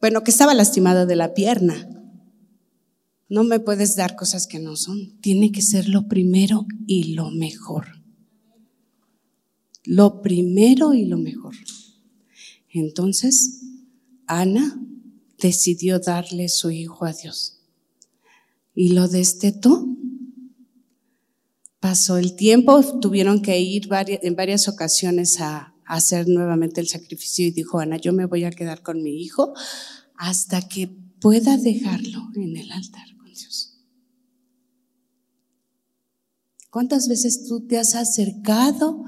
bueno, 0.00 0.22
que 0.22 0.30
estaba 0.30 0.54
lastimado 0.54 1.04
de 1.04 1.16
la 1.16 1.34
pierna. 1.34 1.88
No 3.28 3.42
me 3.42 3.58
puedes 3.58 3.96
dar 3.96 4.14
cosas 4.14 4.46
que 4.46 4.60
no 4.60 4.76
son. 4.76 5.18
Tiene 5.20 5.50
que 5.50 5.62
ser 5.62 5.88
lo 5.88 6.06
primero 6.06 6.66
y 6.86 7.14
lo 7.14 7.32
mejor. 7.32 8.00
Lo 9.82 10.22
primero 10.22 10.94
y 10.94 11.06
lo 11.06 11.18
mejor. 11.18 11.56
Entonces, 12.70 13.64
Ana 14.28 14.80
decidió 15.40 15.98
darle 15.98 16.48
su 16.48 16.70
hijo 16.70 17.04
a 17.04 17.12
Dios 17.12 17.58
y 18.76 18.92
lo 18.92 19.08
destetó. 19.08 19.88
Pasó 21.82 22.16
el 22.16 22.36
tiempo, 22.36 23.00
tuvieron 23.00 23.42
que 23.42 23.58
ir 23.58 23.88
en 23.90 24.36
varias 24.36 24.68
ocasiones 24.68 25.40
a, 25.40 25.74
hacer 25.84 26.28
nuevamente 26.28 26.80
el 26.80 26.86
sacrificio 26.86 27.44
y 27.44 27.50
dijo 27.50 27.80
Ana, 27.80 27.96
yo 27.96 28.12
me 28.12 28.26
voy 28.26 28.44
a 28.44 28.52
quedar 28.52 28.82
con 28.82 29.02
mi 29.02 29.20
hijo 29.20 29.52
hasta 30.14 30.62
que 30.68 30.86
pueda 31.20 31.56
dejarlo 31.56 32.30
en 32.36 32.56
el 32.56 32.70
altar 32.70 33.14
con 33.16 33.26
Dios. 33.26 33.80
¿Cuántas 36.70 37.08
veces 37.08 37.48
tú 37.48 37.66
te 37.66 37.78
has 37.78 37.96
acercado 37.96 39.04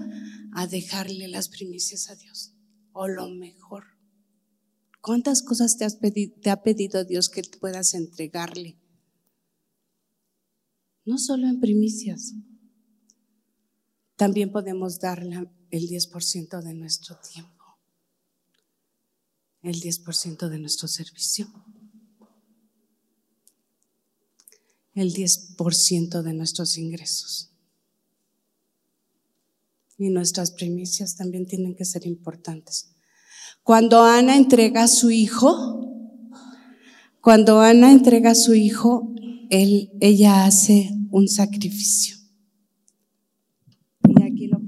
a 0.53 0.67
dejarle 0.67 1.29
las 1.29 1.49
primicias 1.49 2.11
a 2.11 2.17
Dios? 2.17 2.55
O 2.93 3.07
lo 3.07 3.29
mejor. 3.29 3.85
¿Cuántas 5.01 5.43
cosas 5.43 5.79
te, 5.79 5.85
has 5.85 5.95
pedido, 5.95 6.35
te 6.41 6.51
ha 6.51 6.63
pedido 6.63 7.05
Dios 7.05 7.29
que 7.29 7.43
puedas 7.61 7.95
entregarle? 7.95 8.79
no 11.05 11.19
solo 11.19 11.47
en 11.47 11.61
primicias, 11.61 12.35
también 14.17 14.53
podemos 14.53 15.01
darle 15.01 15.49
el 15.71 15.89
10% 15.89 16.63
de 16.63 16.75
nuestro 16.75 17.17
tiempo, 17.19 17.79
el 19.63 19.81
10% 19.81 20.49
de 20.49 20.59
nuestro 20.59 20.89
servicio, 20.89 21.49
el 24.95 25.13
10% 25.13 26.23
de 26.23 26.33
nuestros 26.33 26.79
ingresos. 26.79 27.51
Y 29.97 30.11
nuestras 30.11 30.51
primicias 30.51 31.17
también 31.17 31.47
tienen 31.47 31.75
que 31.75 31.85
ser 31.85 32.07
importantes. 32.07 32.95
Cuando 33.63 34.03
Ana 34.03 34.37
entrega 34.37 34.85
a 34.85 34.89
su 34.89 35.11
hijo, 35.11 35.81
cuando 37.21 37.61
Ana 37.61 37.91
entrega 37.91 38.33
a 38.33 38.35
su 38.35 38.55
hijo, 38.55 39.15
él, 39.51 39.91
ella 40.01 40.45
hace 40.45 40.91
un 41.11 41.29
sacrificio. 41.29 42.17
Y 44.09 44.23
aquí 44.23 44.49
lo, 44.49 44.61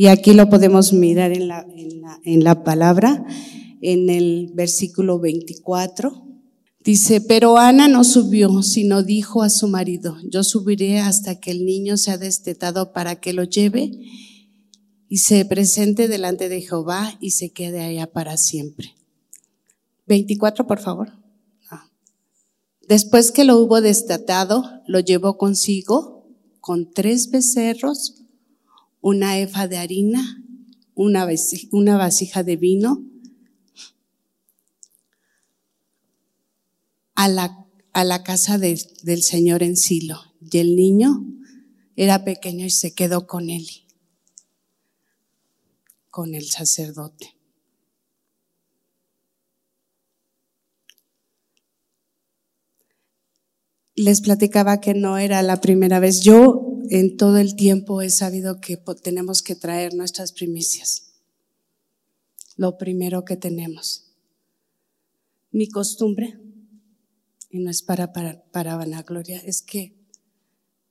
y 0.00 0.06
aquí 0.06 0.32
lo 0.32 0.48
podemos 0.48 0.94
mirar 0.94 1.30
en 1.30 1.46
la, 1.46 1.66
en, 1.76 2.00
la, 2.00 2.18
en 2.24 2.42
la 2.42 2.64
palabra, 2.64 3.22
en 3.82 4.08
el 4.08 4.50
versículo 4.54 5.18
24. 5.18 6.26
Dice, 6.82 7.20
pero 7.20 7.58
Ana 7.58 7.86
no 7.86 8.02
subió, 8.02 8.62
sino 8.62 9.02
dijo 9.02 9.42
a 9.42 9.50
su 9.50 9.68
marido, 9.68 10.16
yo 10.24 10.42
subiré 10.42 11.00
hasta 11.00 11.38
que 11.38 11.50
el 11.50 11.66
niño 11.66 11.98
sea 11.98 12.16
destetado 12.16 12.94
para 12.94 13.20
que 13.20 13.34
lo 13.34 13.44
lleve 13.44 13.90
y 15.10 15.18
se 15.18 15.44
presente 15.44 16.08
delante 16.08 16.48
de 16.48 16.62
Jehová 16.62 17.18
y 17.20 17.32
se 17.32 17.52
quede 17.52 17.82
allá 17.82 18.10
para 18.10 18.38
siempre. 18.38 18.94
24, 20.06 20.66
por 20.66 20.78
favor. 20.78 21.12
Después 22.88 23.32
que 23.32 23.44
lo 23.44 23.58
hubo 23.58 23.82
destatado, 23.82 24.64
lo 24.86 25.00
llevó 25.00 25.36
consigo 25.36 26.26
con 26.60 26.90
tres 26.90 27.30
becerros, 27.30 28.19
una 29.00 29.38
efa 29.38 29.68
de 29.68 29.78
harina, 29.78 30.44
una 30.94 31.24
vasija, 31.96 32.42
de 32.42 32.56
vino, 32.56 33.04
a 37.14 37.28
la, 37.28 38.22
casa 38.22 38.58
del 38.58 39.22
Señor 39.22 39.62
en 39.62 39.76
Silo. 39.76 40.20
Y 40.40 40.58
el 40.58 40.76
niño 40.76 41.26
era 41.96 42.24
pequeño 42.24 42.64
y 42.64 42.70
se 42.70 42.94
quedó 42.94 43.26
con 43.26 43.50
él, 43.50 43.66
con 46.10 46.34
el 46.34 46.48
sacerdote. 46.48 47.39
Les 54.00 54.20
platicaba 54.20 54.80
que 54.80 54.94
no 54.94 55.18
era 55.18 55.42
la 55.42 55.60
primera 55.60 56.00
vez. 56.00 56.20
Yo 56.20 56.78
en 56.90 57.16
todo 57.16 57.38
el 57.38 57.54
tiempo 57.54 58.02
he 58.02 58.10
sabido 58.10 58.60
que 58.60 58.76
tenemos 59.02 59.42
que 59.42 59.54
traer 59.54 59.94
nuestras 59.94 60.32
primicias. 60.32 61.12
Lo 62.56 62.78
primero 62.78 63.24
que 63.24 63.36
tenemos. 63.36 64.12
Mi 65.50 65.68
costumbre, 65.68 66.38
y 67.50 67.58
no 67.58 67.70
es 67.70 67.82
para, 67.82 68.12
para, 68.12 68.42
para 68.52 68.76
vanagloria, 68.76 69.38
es 69.38 69.62
que 69.62 69.94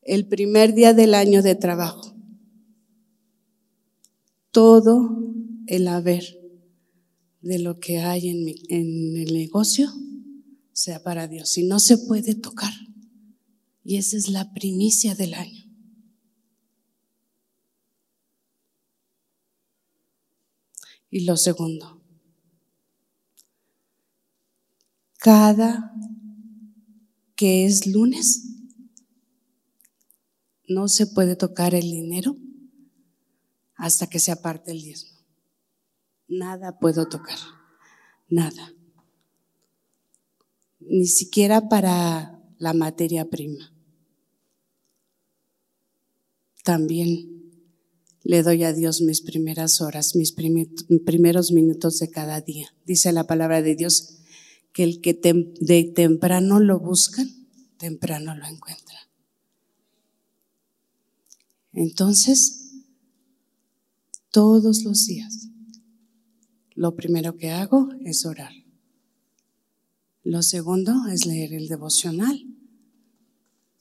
el 0.02 0.28
primer 0.28 0.74
día 0.74 0.94
del 0.94 1.14
año 1.14 1.42
de 1.42 1.56
trabajo, 1.56 2.16
todo 4.52 5.10
el 5.68 5.88
haber 5.88 6.24
de 7.42 7.60
lo 7.60 7.80
que 7.80 8.00
hay 8.00 8.30
en, 8.30 8.48
en 8.70 9.18
el 9.18 9.34
negocio 9.34 9.90
sea 10.74 11.04
para 11.04 11.28
Dios. 11.28 11.58
Y 11.58 11.64
no 11.64 11.80
se 11.80 11.98
puede 11.98 12.36
tocar. 12.36 12.72
Y 13.90 13.98
esa 13.98 14.18
es 14.18 14.30
la 14.30 14.54
primicia 14.54 15.16
del 15.16 15.34
año. 15.34 15.66
Y 21.10 21.26
lo 21.26 21.36
segundo, 21.36 22.00
cada 25.18 25.92
que 27.36 27.66
es 27.66 27.88
lunes, 27.88 28.46
no 30.68 30.88
se 30.88 31.08
puede 31.08 31.36
tocar 31.36 31.74
el 31.74 31.90
dinero 31.90 32.38
hasta 33.74 34.06
que 34.06 34.20
se 34.20 34.32
aparte 34.32 34.72
el 34.72 34.84
diezmo. 34.84 35.18
Nada 36.28 36.78
puedo 36.78 37.10
tocar, 37.10 37.40
nada. 38.28 38.72
Ni 40.80 41.08
siquiera 41.08 41.70
para 41.70 42.40
la 42.60 42.74
materia 42.76 43.28
prima 43.28 43.79
también 46.70 47.52
le 48.22 48.44
doy 48.44 48.64
a 48.64 48.74
Dios 48.74 49.02
mis 49.02 49.22
primeras 49.22 49.82
horas, 49.82 50.16
mis 50.16 50.32
primeros 50.32 51.52
minutos 51.52 51.98
de 51.98 52.12
cada 52.12 52.42
día. 52.42 52.72
Dice 52.86 53.12
la 53.12 53.26
palabra 53.26 53.64
de 53.64 53.76
Dios 53.76 54.20
que 54.72 54.84
el 54.84 55.02
que 55.02 55.20
de 55.62 55.84
temprano 55.96 56.60
lo 56.60 56.80
buscan, 56.80 57.28
temprano 57.80 58.36
lo 58.36 58.46
encuentra. 58.46 59.00
Entonces, 61.74 62.84
todos 64.30 64.84
los 64.84 65.08
días, 65.08 65.48
lo 66.76 66.96
primero 66.96 67.36
que 67.36 67.50
hago 67.50 67.90
es 68.06 68.28
orar. 68.28 68.54
Lo 70.22 70.44
segundo 70.44 71.08
es 71.12 71.26
leer 71.26 71.52
el 71.52 71.68
devocional, 71.68 72.46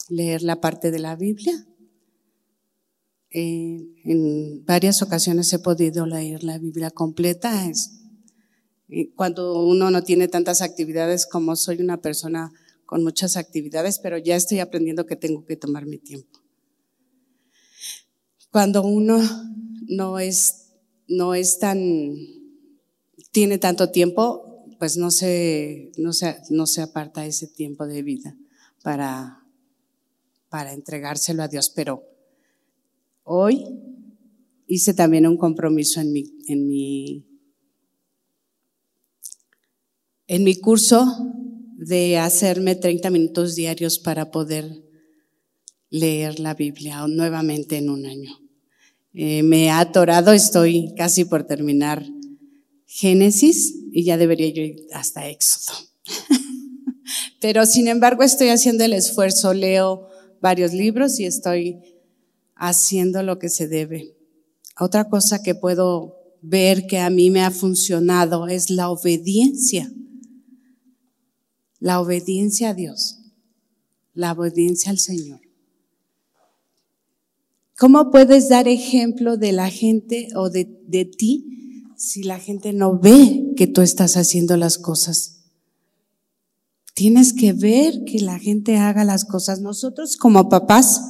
leer 0.09 0.42
la 0.42 0.62
parte 0.62 0.90
de 0.90 1.01
la 1.01 1.16
Biblia 1.16 1.67
eh, 3.38 3.94
en 4.05 4.64
varias 4.64 5.01
ocasiones 5.03 5.53
he 5.53 5.61
podido 5.61 6.07
leer 6.07 6.42
la 6.42 6.59
Biblia 6.59 6.90
completa. 6.90 7.70
Cuando 9.14 9.62
uno 9.62 9.90
no 9.90 10.03
tiene 10.03 10.27
tantas 10.27 10.61
actividades 10.61 11.27
como 11.27 11.55
soy 11.55 11.81
una 11.81 12.01
persona 12.01 12.53
con 12.85 13.05
muchas 13.05 13.37
actividades, 13.37 13.98
pero 13.98 14.18
ya 14.18 14.35
estoy 14.35 14.59
aprendiendo 14.59 15.07
que 15.07 15.14
tengo 15.14 15.44
que 15.44 15.57
tomar 15.57 15.87
mi 15.87 15.98
tiempo. 15.98 16.40
Cuando 18.51 18.83
uno 18.83 19.20
no 19.87 20.18
es, 20.18 20.72
no 21.07 21.35
es 21.35 21.59
tan, 21.59 22.14
tiene 23.31 23.59
tanto 23.59 23.90
tiempo, 23.90 24.64
pues 24.79 24.96
no 24.96 25.11
se, 25.11 25.92
no 25.96 26.12
se, 26.12 26.38
no 26.51 26.66
se 26.66 26.83
aparta 26.83 27.27
ese 27.27 27.46
tiempo 27.46 27.87
de 27.87 28.03
vida 28.03 28.37
para, 28.83 29.44
para 30.48 30.72
entregárselo 30.72 31.42
a 31.42 31.48
Dios, 31.48 31.70
pero 31.70 32.08
Hoy 33.31 33.62
hice 34.67 34.95
también 34.95 35.27
un 35.27 35.37
compromiso 35.37 36.01
en 36.01 36.12
mi, 36.12 36.33
en 36.47 36.67
mi, 36.67 37.27
en 40.27 40.45
mi 40.45 40.59
curso 40.59 41.05
de 41.77 42.17
hacerme 42.17 42.75
30 42.75 43.11
minutos 43.11 43.55
diarios 43.55 43.99
para 43.99 44.31
poder 44.31 44.83
leer 45.91 46.41
la 46.41 46.55
Biblia 46.55 47.07
nuevamente 47.07 47.77
en 47.77 47.91
un 47.91 48.07
año. 48.07 48.31
Eh, 49.12 49.43
me 49.43 49.69
ha 49.69 49.81
atorado, 49.81 50.33
estoy 50.33 50.95
casi 50.97 51.27
por 51.27 51.47
terminar 51.47 52.03
Génesis 52.87 53.75
y 53.93 54.05
ya 54.05 54.17
debería 54.17 54.47
ir 54.47 54.87
hasta 54.95 55.29
Éxodo. 55.29 55.77
Pero 57.43 57.67
sin 57.67 57.88
embargo 57.88 58.23
estoy 58.23 58.49
haciendo 58.49 58.85
el 58.85 58.95
esfuerzo, 58.95 59.53
leo 59.53 60.09
varios 60.41 60.73
libros 60.73 61.21
y 61.21 61.27
estoy 61.27 61.97
haciendo 62.59 63.23
lo 63.23 63.38
que 63.38 63.49
se 63.49 63.68
debe. 63.68 64.16
Otra 64.79 65.09
cosa 65.09 65.42
que 65.42 65.55
puedo 65.55 66.16
ver 66.42 66.87
que 66.87 66.99
a 66.99 67.11
mí 67.11 67.31
me 67.31 67.42
ha 67.42 67.51
funcionado 67.51 68.49
es 68.49 68.71
la 68.71 68.90
obediencia. 68.90 69.90
La 71.79 72.01
obediencia 72.01 72.71
a 72.71 72.75
Dios. 72.75 73.21
La 74.12 74.33
obediencia 74.33 74.90
al 74.90 74.99
Señor. 74.99 75.40
¿Cómo 77.79 78.11
puedes 78.11 78.49
dar 78.49 78.66
ejemplo 78.66 79.37
de 79.37 79.53
la 79.53 79.71
gente 79.71 80.29
o 80.35 80.51
de, 80.51 80.83
de 80.87 81.05
ti 81.05 81.85
si 81.97 82.25
la 82.25 82.40
gente 82.40 82.73
no 82.73 82.99
ve 82.99 83.53
que 83.57 83.68
tú 83.68 83.83
estás 83.83 84.16
haciendo 84.16 84.57
las 84.57 84.79
cosas? 84.79 85.44
Tienes 86.94 87.33
que 87.33 87.53
ver 87.53 88.03
que 88.05 88.18
la 88.18 88.40
gente 88.40 88.77
haga 88.77 89.05
las 89.05 89.25
cosas. 89.25 89.61
Nosotros 89.61 90.16
como 90.16 90.49
papás 90.49 91.01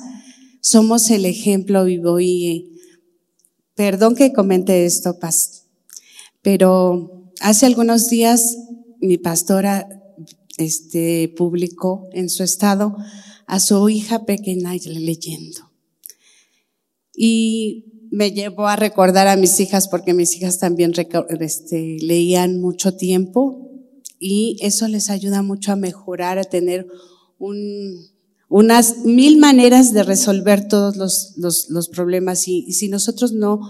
somos 0.61 1.11
el 1.11 1.25
ejemplo 1.25 1.85
vivo 1.85 2.21
y 2.21 2.81
perdón 3.75 4.14
que 4.14 4.33
comente 4.33 4.85
esto, 4.85 5.18
Paz, 5.18 5.66
pero 6.42 7.33
hace 7.40 7.66
algunos 7.66 8.09
días 8.09 8.57
mi 9.01 9.18
pastora 9.18 9.88
este, 10.57 11.33
publicó 11.37 12.09
en 12.12 12.29
su 12.29 12.42
estado 12.42 12.97
a 13.47 13.61
su 13.61 13.88
hija 13.88 14.27
pequeña 14.27 14.75
leyendo. 14.75 15.71
Y 17.14 18.09
me 18.11 18.33
llevó 18.33 18.66
a 18.66 18.77
recordar 18.77 19.29
a 19.29 19.37
mis 19.37 19.59
hijas 19.61 19.88
porque 19.88 20.14
mis 20.14 20.35
hijas 20.37 20.59
también 20.59 20.92
este, 21.40 21.97
leían 22.01 22.61
mucho 22.61 22.97
tiempo 22.97 23.71
y 24.18 24.57
eso 24.61 24.88
les 24.88 25.11
ayuda 25.11 25.42
mucho 25.42 25.73
a 25.73 25.77
mejorar, 25.77 26.38
a 26.38 26.44
tener 26.44 26.87
unas 28.49 29.05
mil 29.05 29.37
maneras 29.37 29.93
de 29.93 30.03
resolver 30.03 30.67
todos 30.69 30.97
los, 30.97 31.89
problemas. 31.89 32.49
Y, 32.49 32.73
si 32.73 32.89
nosotros 32.89 33.33
no 33.33 33.61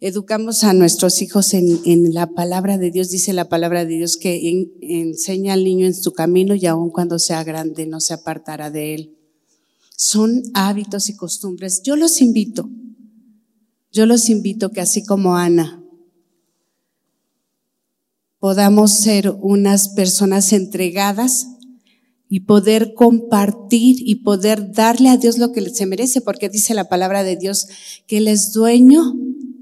educamos 0.00 0.64
a 0.64 0.72
nuestros 0.72 1.22
hijos 1.22 1.54
en, 1.54 2.12
la 2.12 2.26
palabra 2.28 2.76
de 2.76 2.90
Dios, 2.90 3.10
dice 3.10 3.32
la 3.32 3.48
palabra 3.48 3.84
de 3.84 3.96
Dios 3.96 4.16
que 4.16 4.68
enseña 4.80 5.54
al 5.54 5.64
niño 5.64 5.86
en 5.86 5.94
su 5.94 6.12
camino 6.12 6.54
y 6.54 6.66
aun 6.66 6.90
cuando 6.90 7.18
sea 7.18 7.44
grande 7.44 7.86
no 7.86 8.00
se 8.00 8.14
apartará 8.14 8.70
de 8.70 8.94
él. 8.94 9.16
Son 9.96 10.42
hábitos 10.54 11.08
y 11.08 11.16
costumbres. 11.16 11.82
Yo 11.82 11.94
los 11.94 12.20
invito, 12.20 12.68
yo 13.92 14.06
los 14.06 14.28
invito 14.28 14.70
que 14.70 14.80
así 14.80 15.04
como 15.04 15.36
Ana, 15.36 15.84
podamos 18.38 18.92
ser 18.92 19.30
unas 19.40 19.90
personas 19.90 20.52
entregadas 20.54 21.46
y 22.32 22.40
poder 22.40 22.94
compartir 22.94 23.96
y 24.08 24.22
poder 24.22 24.72
darle 24.72 25.08
a 25.08 25.16
Dios 25.16 25.36
lo 25.36 25.50
que 25.50 25.68
se 25.68 25.84
merece, 25.84 26.20
porque 26.20 26.48
dice 26.48 26.74
la 26.74 26.88
palabra 26.88 27.24
de 27.24 27.36
Dios 27.36 27.66
que 28.06 28.18
Él 28.18 28.28
es 28.28 28.52
dueño 28.52 29.14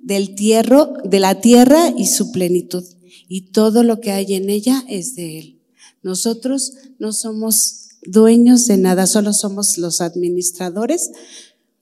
del 0.02 0.34
tierro, 0.34 0.92
de 1.02 1.18
la 1.18 1.40
tierra 1.40 1.94
y 1.96 2.06
su 2.06 2.30
plenitud, 2.30 2.84
y 3.26 3.52
todo 3.52 3.82
lo 3.82 4.00
que 4.00 4.12
hay 4.12 4.34
en 4.34 4.50
ella 4.50 4.84
es 4.86 5.14
de 5.16 5.38
Él. 5.38 5.60
Nosotros 6.02 6.74
no 6.98 7.12
somos 7.12 7.88
dueños 8.02 8.66
de 8.66 8.76
nada, 8.76 9.06
solo 9.06 9.32
somos 9.32 9.78
los 9.78 10.02
administradores, 10.02 11.10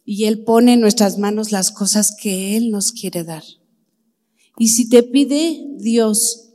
y 0.05 0.27
Él 0.27 0.45
pone 0.45 0.75
en 0.75 0.81
nuestras 0.81 1.19
manos 1.19 1.51
las 1.51 1.73
cosas 1.73 2.15
que 2.15 2.57
Él 2.57 2.71
nos 2.71 2.93
quiere 2.93 3.25
dar. 3.25 3.43
Y 4.57 4.69
si 4.69 4.89
te 4.89 5.03
pide 5.03 5.67
Dios 5.79 6.53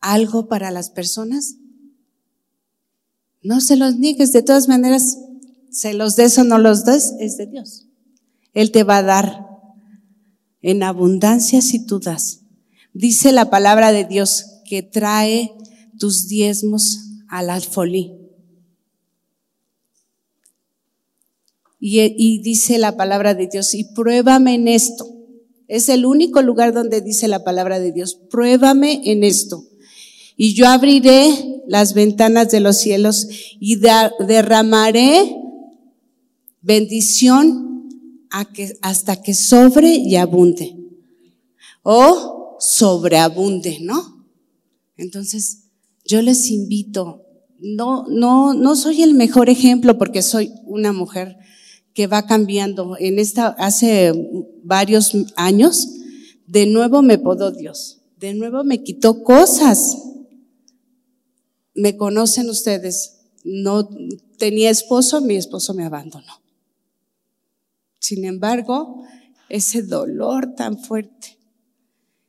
algo 0.00 0.46
para 0.46 0.70
las 0.70 0.90
personas, 0.90 1.56
no 3.42 3.60
se 3.60 3.76
los 3.76 3.96
niegues. 3.96 4.32
De 4.32 4.42
todas 4.42 4.68
maneras, 4.68 5.18
se 5.70 5.94
los 5.94 6.16
des 6.16 6.36
o 6.38 6.44
no 6.44 6.58
los 6.58 6.84
des, 6.84 7.14
es 7.20 7.36
de 7.36 7.46
Dios. 7.46 7.86
Él 8.52 8.70
te 8.72 8.82
va 8.82 8.98
a 8.98 9.02
dar 9.02 9.46
en 10.62 10.82
abundancia 10.82 11.62
si 11.62 11.86
tú 11.86 12.00
das. 12.00 12.40
Dice 12.92 13.32
la 13.32 13.50
palabra 13.50 13.92
de 13.92 14.04
Dios 14.04 14.46
que 14.64 14.82
trae 14.82 15.52
tus 15.98 16.28
diezmos 16.28 16.98
alfolí. 17.28 18.16
Y, 21.78 22.00
y, 22.00 22.42
dice 22.42 22.76
la 22.76 22.96
palabra 22.96 23.34
de 23.34 23.46
Dios, 23.46 23.72
y 23.72 23.84
pruébame 23.84 24.54
en 24.54 24.68
esto. 24.68 25.06
Es 25.66 25.88
el 25.88 26.04
único 26.04 26.42
lugar 26.42 26.74
donde 26.74 27.00
dice 27.00 27.26
la 27.26 27.42
palabra 27.42 27.80
de 27.80 27.92
Dios, 27.92 28.16
pruébame 28.28 29.00
en 29.10 29.24
esto 29.24 29.69
y 30.42 30.54
yo 30.54 30.66
abriré 30.68 31.60
las 31.68 31.92
ventanas 31.92 32.50
de 32.50 32.60
los 32.60 32.78
cielos 32.78 33.28
y 33.60 33.76
derramaré 33.76 35.36
bendición 36.62 37.86
hasta 38.80 39.20
que 39.20 39.34
sobre 39.34 39.96
y 39.96 40.16
abunde. 40.16 40.78
O 41.82 42.56
sobreabunde, 42.58 43.80
¿no? 43.82 44.26
Entonces, 44.96 45.64
yo 46.06 46.22
les 46.22 46.50
invito, 46.50 47.26
no, 47.58 48.06
no, 48.08 48.54
no 48.54 48.76
soy 48.76 49.02
el 49.02 49.12
mejor 49.12 49.50
ejemplo 49.50 49.98
porque 49.98 50.22
soy 50.22 50.54
una 50.64 50.94
mujer 50.94 51.36
que 51.92 52.06
va 52.06 52.24
cambiando. 52.24 52.96
En 52.98 53.18
esta, 53.18 53.48
hace 53.48 54.14
varios 54.64 55.12
años, 55.36 55.86
de 56.46 56.64
nuevo 56.64 57.02
me 57.02 57.18
podó 57.18 57.50
Dios. 57.50 58.00
De 58.16 58.32
nuevo 58.32 58.64
me 58.64 58.82
quitó 58.82 59.22
cosas 59.22 60.06
me 61.74 61.96
conocen 61.96 62.48
ustedes, 62.48 63.20
no 63.44 63.88
tenía 64.38 64.70
esposo, 64.70 65.20
mi 65.20 65.36
esposo 65.36 65.74
me 65.74 65.84
abandonó. 65.84 66.40
Sin 67.98 68.24
embargo, 68.24 69.04
ese 69.48 69.82
dolor 69.82 70.54
tan 70.54 70.78
fuerte, 70.78 71.38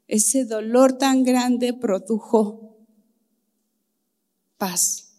ese 0.07 0.45
dolor 0.45 0.97
tan 0.97 1.23
grande 1.23 1.73
produjo 1.73 2.85
paz, 4.57 5.13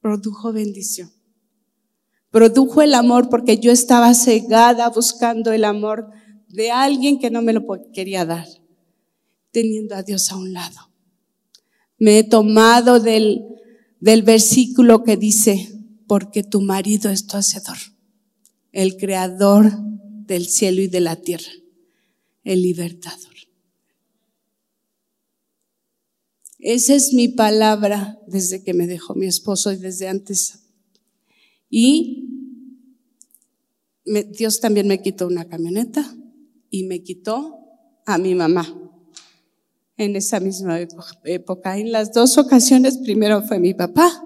produjo 0.00 0.52
bendición, 0.52 1.12
produjo 2.30 2.82
el 2.82 2.94
amor 2.94 3.28
porque 3.28 3.58
yo 3.58 3.70
estaba 3.70 4.14
cegada 4.14 4.88
buscando 4.88 5.52
el 5.52 5.64
amor 5.64 6.10
de 6.48 6.70
alguien 6.70 7.18
que 7.18 7.30
no 7.30 7.42
me 7.42 7.52
lo 7.52 7.64
quería 7.92 8.24
dar, 8.24 8.46
teniendo 9.50 9.94
a 9.94 10.02
Dios 10.02 10.30
a 10.30 10.36
un 10.36 10.52
lado. 10.52 10.95
Me 11.98 12.18
he 12.18 12.24
tomado 12.24 13.00
del, 13.00 13.42
del 14.00 14.22
versículo 14.22 15.02
que 15.02 15.16
dice, 15.16 15.72
porque 16.06 16.42
tu 16.42 16.60
marido 16.60 17.10
es 17.10 17.26
tu 17.26 17.36
hacedor, 17.36 17.78
el 18.72 18.96
creador 18.96 19.72
del 20.26 20.46
cielo 20.46 20.82
y 20.82 20.88
de 20.88 21.00
la 21.00 21.16
tierra, 21.16 21.50
el 22.44 22.62
libertador. 22.62 23.34
Esa 26.58 26.94
es 26.94 27.12
mi 27.12 27.28
palabra 27.28 28.18
desde 28.26 28.64
que 28.64 28.74
me 28.74 28.86
dejó 28.86 29.14
mi 29.14 29.26
esposo 29.26 29.72
y 29.72 29.76
desde 29.76 30.08
antes. 30.08 30.60
Y 31.68 32.28
Dios 34.04 34.60
también 34.60 34.88
me 34.88 35.02
quitó 35.02 35.26
una 35.26 35.46
camioneta 35.48 36.16
y 36.70 36.84
me 36.84 37.02
quitó 37.02 37.58
a 38.04 38.18
mi 38.18 38.34
mamá 38.34 38.85
en 39.96 40.16
esa 40.16 40.40
misma 40.40 40.78
época. 41.24 41.78
En 41.78 41.92
las 41.92 42.12
dos 42.12 42.38
ocasiones, 42.38 42.98
primero 42.98 43.42
fue 43.42 43.58
mi 43.58 43.74
papá 43.74 44.22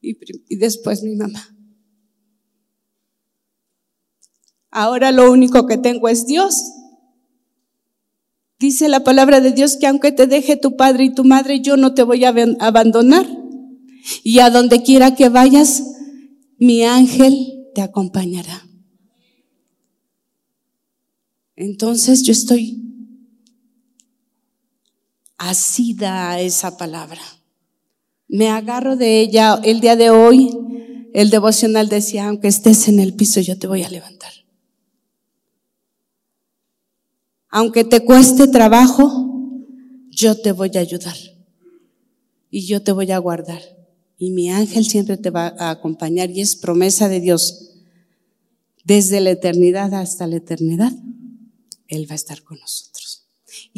y, 0.00 0.56
después 0.56 1.02
mi 1.02 1.16
mamá. 1.16 1.54
Ahora 4.70 5.12
lo 5.12 5.30
único 5.30 5.66
que 5.66 5.78
tengo 5.78 6.08
es 6.08 6.26
Dios. 6.26 6.62
Dice 8.58 8.88
la 8.88 9.04
palabra 9.04 9.40
de 9.40 9.52
Dios 9.52 9.76
que 9.76 9.86
aunque 9.86 10.12
te 10.12 10.26
deje 10.26 10.56
tu 10.56 10.76
padre 10.76 11.04
y 11.04 11.14
tu 11.14 11.24
madre, 11.24 11.60
yo 11.60 11.76
no 11.76 11.94
te 11.94 12.02
voy 12.02 12.24
a 12.24 12.34
abandonar. 12.60 13.26
Y 14.22 14.38
a 14.38 14.50
donde 14.50 14.82
quiera 14.82 15.14
que 15.14 15.28
vayas, 15.28 15.82
mi 16.58 16.84
ángel 16.84 17.68
te 17.74 17.82
acompañará. 17.82 18.66
Entonces 21.56 22.22
yo 22.22 22.32
estoy 22.32 22.85
así 25.38 25.94
da 25.94 26.40
esa 26.40 26.76
palabra. 26.76 27.20
Me 28.28 28.48
agarro 28.48 28.96
de 28.96 29.20
ella. 29.20 29.60
El 29.62 29.80
día 29.80 29.96
de 29.96 30.10
hoy, 30.10 30.50
el 31.14 31.30
devocional 31.30 31.88
decía, 31.88 32.28
aunque 32.28 32.48
estés 32.48 32.88
en 32.88 33.00
el 33.00 33.14
piso, 33.14 33.40
yo 33.40 33.58
te 33.58 33.66
voy 33.66 33.82
a 33.82 33.90
levantar. 33.90 34.32
Aunque 37.48 37.84
te 37.84 38.04
cueste 38.04 38.48
trabajo, 38.48 39.26
yo 40.10 40.40
te 40.40 40.52
voy 40.52 40.70
a 40.74 40.80
ayudar. 40.80 41.16
Y 42.50 42.66
yo 42.66 42.82
te 42.82 42.92
voy 42.92 43.10
a 43.12 43.18
guardar. 43.18 43.62
Y 44.18 44.30
mi 44.30 44.50
ángel 44.50 44.86
siempre 44.86 45.16
te 45.16 45.30
va 45.30 45.54
a 45.58 45.70
acompañar 45.70 46.30
y 46.30 46.40
es 46.40 46.56
promesa 46.56 47.08
de 47.08 47.20
Dios. 47.20 47.74
Desde 48.84 49.20
la 49.20 49.30
eternidad 49.30 49.92
hasta 49.94 50.26
la 50.26 50.36
eternidad, 50.36 50.92
Él 51.88 52.06
va 52.08 52.12
a 52.12 52.16
estar 52.16 52.42
con 52.42 52.58
nosotros. 52.58 53.05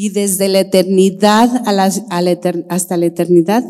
Y 0.00 0.10
desde 0.10 0.46
la 0.46 0.60
eternidad 0.60 1.50
hasta 1.66 2.96
la 2.96 3.06
eternidad, 3.06 3.64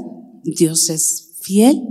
Dios 0.45 0.91
es 0.91 1.39
fiel, 1.41 1.83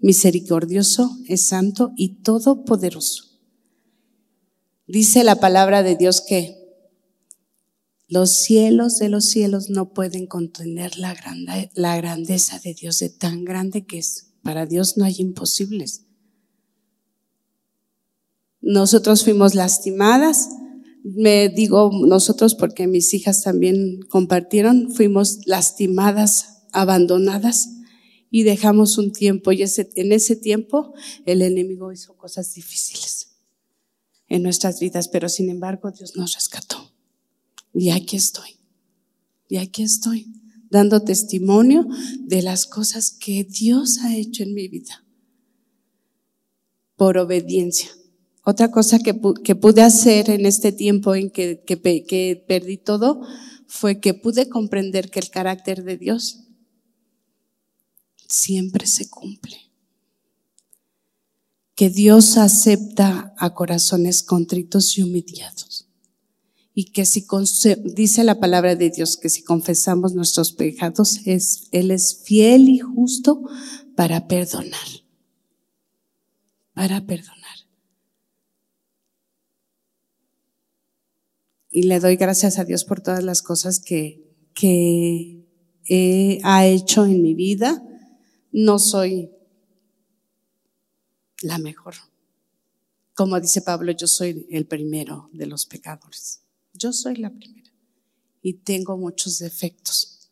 misericordioso, 0.00 1.10
es 1.26 1.48
santo 1.48 1.90
y 1.96 2.22
todopoderoso. 2.22 3.24
Dice 4.86 5.24
la 5.24 5.40
palabra 5.40 5.82
de 5.82 5.96
Dios 5.96 6.20
que 6.20 6.54
los 8.06 8.30
cielos 8.30 9.00
de 9.00 9.08
los 9.08 9.24
cielos 9.24 9.70
no 9.70 9.92
pueden 9.92 10.28
contener 10.28 10.96
la, 10.96 11.16
la 11.74 11.96
grandeza 11.96 12.60
de 12.60 12.74
Dios, 12.74 13.00
de 13.00 13.08
tan 13.08 13.44
grande 13.44 13.86
que 13.86 13.98
es. 13.98 14.34
Para 14.44 14.66
Dios 14.66 14.98
no 14.98 15.04
hay 15.04 15.16
imposibles. 15.18 16.02
Nosotros 18.60 19.24
fuimos 19.24 19.56
lastimadas, 19.56 20.48
me 21.02 21.48
digo 21.48 21.90
nosotros 22.06 22.54
porque 22.54 22.86
mis 22.86 23.14
hijas 23.14 23.42
también 23.42 24.00
compartieron, 24.08 24.92
fuimos 24.92 25.40
lastimadas, 25.46 26.64
abandonadas 26.72 27.68
y 28.30 28.44
dejamos 28.44 28.98
un 28.98 29.12
tiempo 29.12 29.52
y 29.52 29.62
en 29.62 30.12
ese 30.12 30.36
tiempo 30.36 30.94
el 31.26 31.42
enemigo 31.42 31.92
hizo 31.92 32.16
cosas 32.16 32.54
difíciles 32.54 33.36
en 34.28 34.42
nuestras 34.42 34.78
vidas, 34.80 35.08
pero 35.08 35.28
sin 35.28 35.50
embargo 35.50 35.90
Dios 35.90 36.16
nos 36.16 36.34
rescató. 36.34 36.92
Y 37.74 37.90
aquí 37.90 38.16
estoy, 38.16 38.58
y 39.48 39.56
aquí 39.56 39.82
estoy, 39.82 40.32
dando 40.70 41.02
testimonio 41.02 41.86
de 42.20 42.42
las 42.42 42.66
cosas 42.66 43.10
que 43.10 43.44
Dios 43.44 43.98
ha 43.98 44.16
hecho 44.16 44.44
en 44.44 44.54
mi 44.54 44.68
vida 44.68 45.04
por 46.96 47.18
obediencia. 47.18 47.88
Otra 48.50 48.72
cosa 48.72 48.98
que, 48.98 49.14
pude 49.14 49.80
hacer 49.80 50.28
en 50.28 50.44
este 50.44 50.72
tiempo 50.72 51.14
en 51.14 51.30
que, 51.30 51.62
que 51.64 52.44
perdí 52.48 52.78
todo 52.78 53.20
fue 53.68 54.00
que 54.00 54.12
pude 54.12 54.48
comprender 54.48 55.08
que 55.08 55.20
el 55.20 55.30
carácter 55.30 55.84
de 55.84 55.96
Dios 55.96 56.40
siempre 58.26 58.88
se 58.88 59.08
cumple. 59.08 59.56
Que 61.76 61.90
Dios 61.90 62.38
acepta 62.38 63.32
a 63.38 63.54
corazones 63.54 64.24
contritos 64.24 64.98
y 64.98 65.04
humillados. 65.04 65.86
Y 66.74 66.86
que 66.86 67.06
si 67.06 67.24
dice 67.84 68.24
la 68.24 68.40
palabra 68.40 68.74
de 68.74 68.90
Dios 68.90 69.16
que 69.16 69.28
si 69.28 69.44
confesamos 69.44 70.12
nuestros 70.14 70.50
pecados, 70.52 71.20
es, 71.24 71.68
Él 71.70 71.92
es 71.92 72.20
fiel 72.24 72.68
y 72.68 72.80
justo 72.80 73.44
para 73.94 74.26
perdonar. 74.26 74.88
Para 76.74 77.06
perdonar. 77.06 77.39
Y 81.70 81.84
le 81.84 82.00
doy 82.00 82.16
gracias 82.16 82.58
a 82.58 82.64
Dios 82.64 82.84
por 82.84 83.00
todas 83.00 83.22
las 83.22 83.42
cosas 83.42 83.78
que, 83.78 84.22
que 84.54 85.40
ha 86.42 86.66
hecho 86.66 87.06
en 87.06 87.22
mi 87.22 87.34
vida. 87.34 87.82
No 88.52 88.78
soy 88.78 89.30
la 91.42 91.58
mejor. 91.58 91.94
Como 93.14 93.40
dice 93.40 93.62
Pablo, 93.62 93.92
yo 93.92 94.06
soy 94.06 94.46
el 94.50 94.66
primero 94.66 95.30
de 95.32 95.46
los 95.46 95.66
pecadores. 95.66 96.42
Yo 96.72 96.92
soy 96.92 97.16
la 97.16 97.30
primera 97.30 97.70
y 98.42 98.54
tengo 98.54 98.96
muchos 98.96 99.38
defectos. 99.38 100.30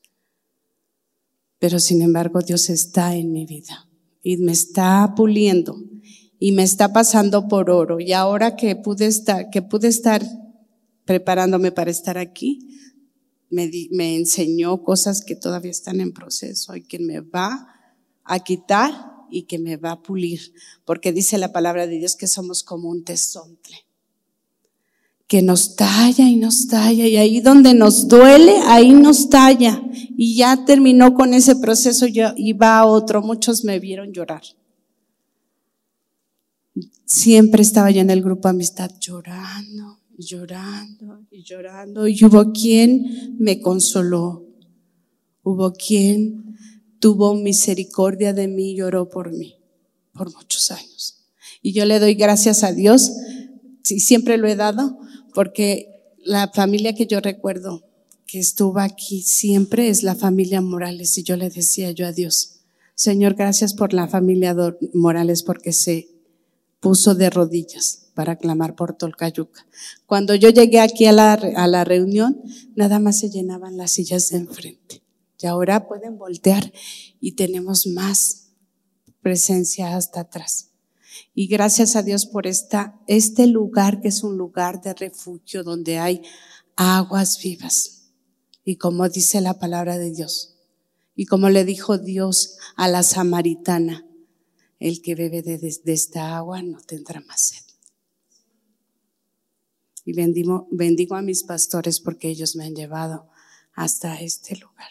Pero 1.58 1.78
sin 1.78 2.02
embargo 2.02 2.40
Dios 2.40 2.70
está 2.70 3.14
en 3.14 3.32
mi 3.32 3.46
vida 3.46 3.88
y 4.22 4.38
me 4.38 4.52
está 4.52 5.14
puliendo 5.16 5.76
y 6.38 6.52
me 6.52 6.62
está 6.62 6.92
pasando 6.92 7.48
por 7.48 7.70
oro. 7.70 8.00
Y 8.00 8.12
ahora 8.12 8.56
que 8.56 8.76
pude 8.76 9.06
estar, 9.06 9.50
que 9.50 9.62
pude 9.62 9.88
estar 9.88 10.22
preparándome 11.08 11.72
para 11.72 11.90
estar 11.90 12.18
aquí, 12.18 12.68
me, 13.48 13.70
enseñó 14.14 14.82
cosas 14.82 15.24
que 15.24 15.34
todavía 15.34 15.70
están 15.70 16.02
en 16.02 16.12
proceso 16.12 16.76
y 16.76 16.82
que 16.82 16.98
me 16.98 17.20
va 17.20 17.66
a 18.24 18.40
quitar 18.40 18.92
y 19.30 19.44
que 19.44 19.58
me 19.58 19.78
va 19.78 19.92
a 19.92 20.02
pulir, 20.02 20.52
porque 20.84 21.10
dice 21.12 21.38
la 21.38 21.50
palabra 21.50 21.86
de 21.86 21.96
Dios 21.96 22.14
que 22.14 22.26
somos 22.26 22.62
como 22.62 22.90
un 22.90 23.04
tesontle, 23.04 23.86
que 25.26 25.40
nos 25.40 25.76
talla 25.76 26.28
y 26.28 26.36
nos 26.36 26.68
talla, 26.68 27.06
y 27.06 27.16
ahí 27.16 27.40
donde 27.40 27.72
nos 27.72 28.06
duele, 28.06 28.58
ahí 28.66 28.92
nos 28.92 29.30
talla, 29.30 29.80
y 29.90 30.36
ya 30.36 30.66
terminó 30.66 31.14
con 31.14 31.32
ese 31.32 31.56
proceso 31.56 32.04
y 32.06 32.52
va 32.52 32.80
a 32.80 32.86
otro, 32.86 33.22
muchos 33.22 33.64
me 33.64 33.80
vieron 33.80 34.12
llorar. 34.12 34.42
Siempre 37.06 37.62
estaba 37.62 37.90
yo 37.90 38.02
en 38.02 38.10
el 38.10 38.22
grupo 38.22 38.48
Amistad 38.48 38.90
llorando, 39.00 39.97
llorando 40.24 41.26
y 41.30 41.42
llorando. 41.42 42.08
Y 42.08 42.24
hubo 42.24 42.52
quien 42.52 43.36
me 43.38 43.60
consoló. 43.60 44.46
Hubo 45.42 45.72
quien 45.72 46.56
tuvo 46.98 47.34
misericordia 47.34 48.32
de 48.32 48.48
mí 48.48 48.72
y 48.72 48.76
lloró 48.76 49.08
por 49.08 49.32
mí 49.32 49.58
por 50.12 50.34
muchos 50.34 50.70
años. 50.70 51.24
Y 51.62 51.72
yo 51.72 51.86
le 51.86 51.98
doy 51.98 52.14
gracias 52.14 52.64
a 52.64 52.72
Dios, 52.72 53.12
y 53.88 54.00
siempre 54.00 54.36
lo 54.36 54.48
he 54.48 54.56
dado, 54.56 54.98
porque 55.32 56.14
la 56.22 56.48
familia 56.48 56.94
que 56.94 57.06
yo 57.06 57.20
recuerdo 57.20 57.84
que 58.26 58.38
estuvo 58.38 58.80
aquí 58.80 59.22
siempre 59.22 59.88
es 59.88 60.02
la 60.02 60.14
familia 60.14 60.60
Morales. 60.60 61.16
Y 61.16 61.22
yo 61.22 61.36
le 61.36 61.48
decía 61.48 61.92
yo 61.92 62.06
a 62.06 62.12
Dios, 62.12 62.60
Señor, 62.94 63.34
gracias 63.34 63.72
por 63.72 63.94
la 63.94 64.08
familia 64.08 64.54
Morales, 64.92 65.42
porque 65.42 65.72
se 65.72 66.08
puso 66.80 67.14
de 67.14 67.30
rodillas 67.30 68.10
para 68.14 68.36
clamar 68.36 68.74
por 68.74 68.96
Tolcayuca. 68.96 69.66
Cuando 70.06 70.34
yo 70.34 70.50
llegué 70.50 70.80
aquí 70.80 71.06
a 71.06 71.12
la, 71.12 71.32
a 71.34 71.66
la 71.66 71.84
reunión, 71.84 72.40
nada 72.74 72.98
más 72.98 73.18
se 73.18 73.30
llenaban 73.30 73.76
las 73.76 73.92
sillas 73.92 74.30
de 74.30 74.38
enfrente. 74.38 75.02
Y 75.40 75.46
ahora 75.46 75.86
pueden 75.86 76.18
voltear 76.18 76.72
y 77.20 77.32
tenemos 77.32 77.86
más 77.86 78.48
presencia 79.22 79.96
hasta 79.96 80.20
atrás. 80.20 80.70
Y 81.34 81.46
gracias 81.46 81.94
a 81.94 82.02
Dios 82.02 82.26
por 82.26 82.46
esta, 82.46 83.00
este 83.06 83.46
lugar 83.46 84.00
que 84.00 84.08
es 84.08 84.24
un 84.24 84.36
lugar 84.36 84.80
de 84.80 84.94
refugio 84.94 85.62
donde 85.62 85.98
hay 85.98 86.22
aguas 86.76 87.40
vivas. 87.42 88.10
Y 88.64 88.76
como 88.76 89.08
dice 89.08 89.40
la 89.40 89.58
palabra 89.58 89.98
de 89.98 90.10
Dios, 90.10 90.56
y 91.14 91.26
como 91.26 91.50
le 91.50 91.64
dijo 91.64 91.98
Dios 91.98 92.56
a 92.76 92.86
la 92.88 93.02
samaritana, 93.02 94.07
el 94.78 95.02
que 95.02 95.14
bebe 95.14 95.42
de, 95.42 95.78
esta 95.86 96.36
agua 96.36 96.62
no 96.62 96.80
tendrá 96.80 97.20
más 97.20 97.40
sed 97.40 97.68
y 100.08 100.14
bendigo, 100.14 100.66
bendigo 100.70 101.16
a 101.16 101.20
mis 101.20 101.42
pastores 101.42 102.00
porque 102.00 102.30
ellos 102.30 102.56
me 102.56 102.64
han 102.64 102.74
llevado 102.74 103.28
hasta 103.74 104.18
este 104.22 104.56
lugar. 104.56 104.88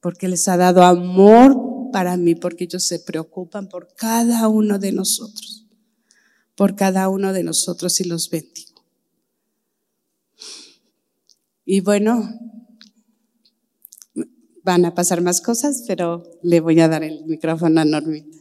Porque 0.00 0.28
les 0.28 0.46
ha 0.46 0.56
dado 0.56 0.84
amor 0.84 1.90
para 1.92 2.16
mí, 2.16 2.36
porque 2.36 2.64
ellos 2.64 2.84
se 2.84 3.00
preocupan 3.00 3.68
por 3.68 3.92
cada 3.96 4.46
uno 4.46 4.78
de 4.78 4.92
nosotros, 4.92 5.66
por 6.54 6.76
cada 6.76 7.08
uno 7.08 7.32
de 7.32 7.42
nosotros 7.42 7.98
y 7.98 8.04
los 8.04 8.30
bendigo. 8.30 8.84
Y 11.64 11.80
bueno, 11.80 12.30
van 14.62 14.84
a 14.84 14.94
pasar 14.94 15.20
más 15.20 15.40
cosas, 15.40 15.82
pero 15.84 16.30
le 16.44 16.60
voy 16.60 16.78
a 16.78 16.86
dar 16.86 17.02
el 17.02 17.24
micrófono 17.24 17.80
a 17.80 17.84
Normita. 17.84 18.38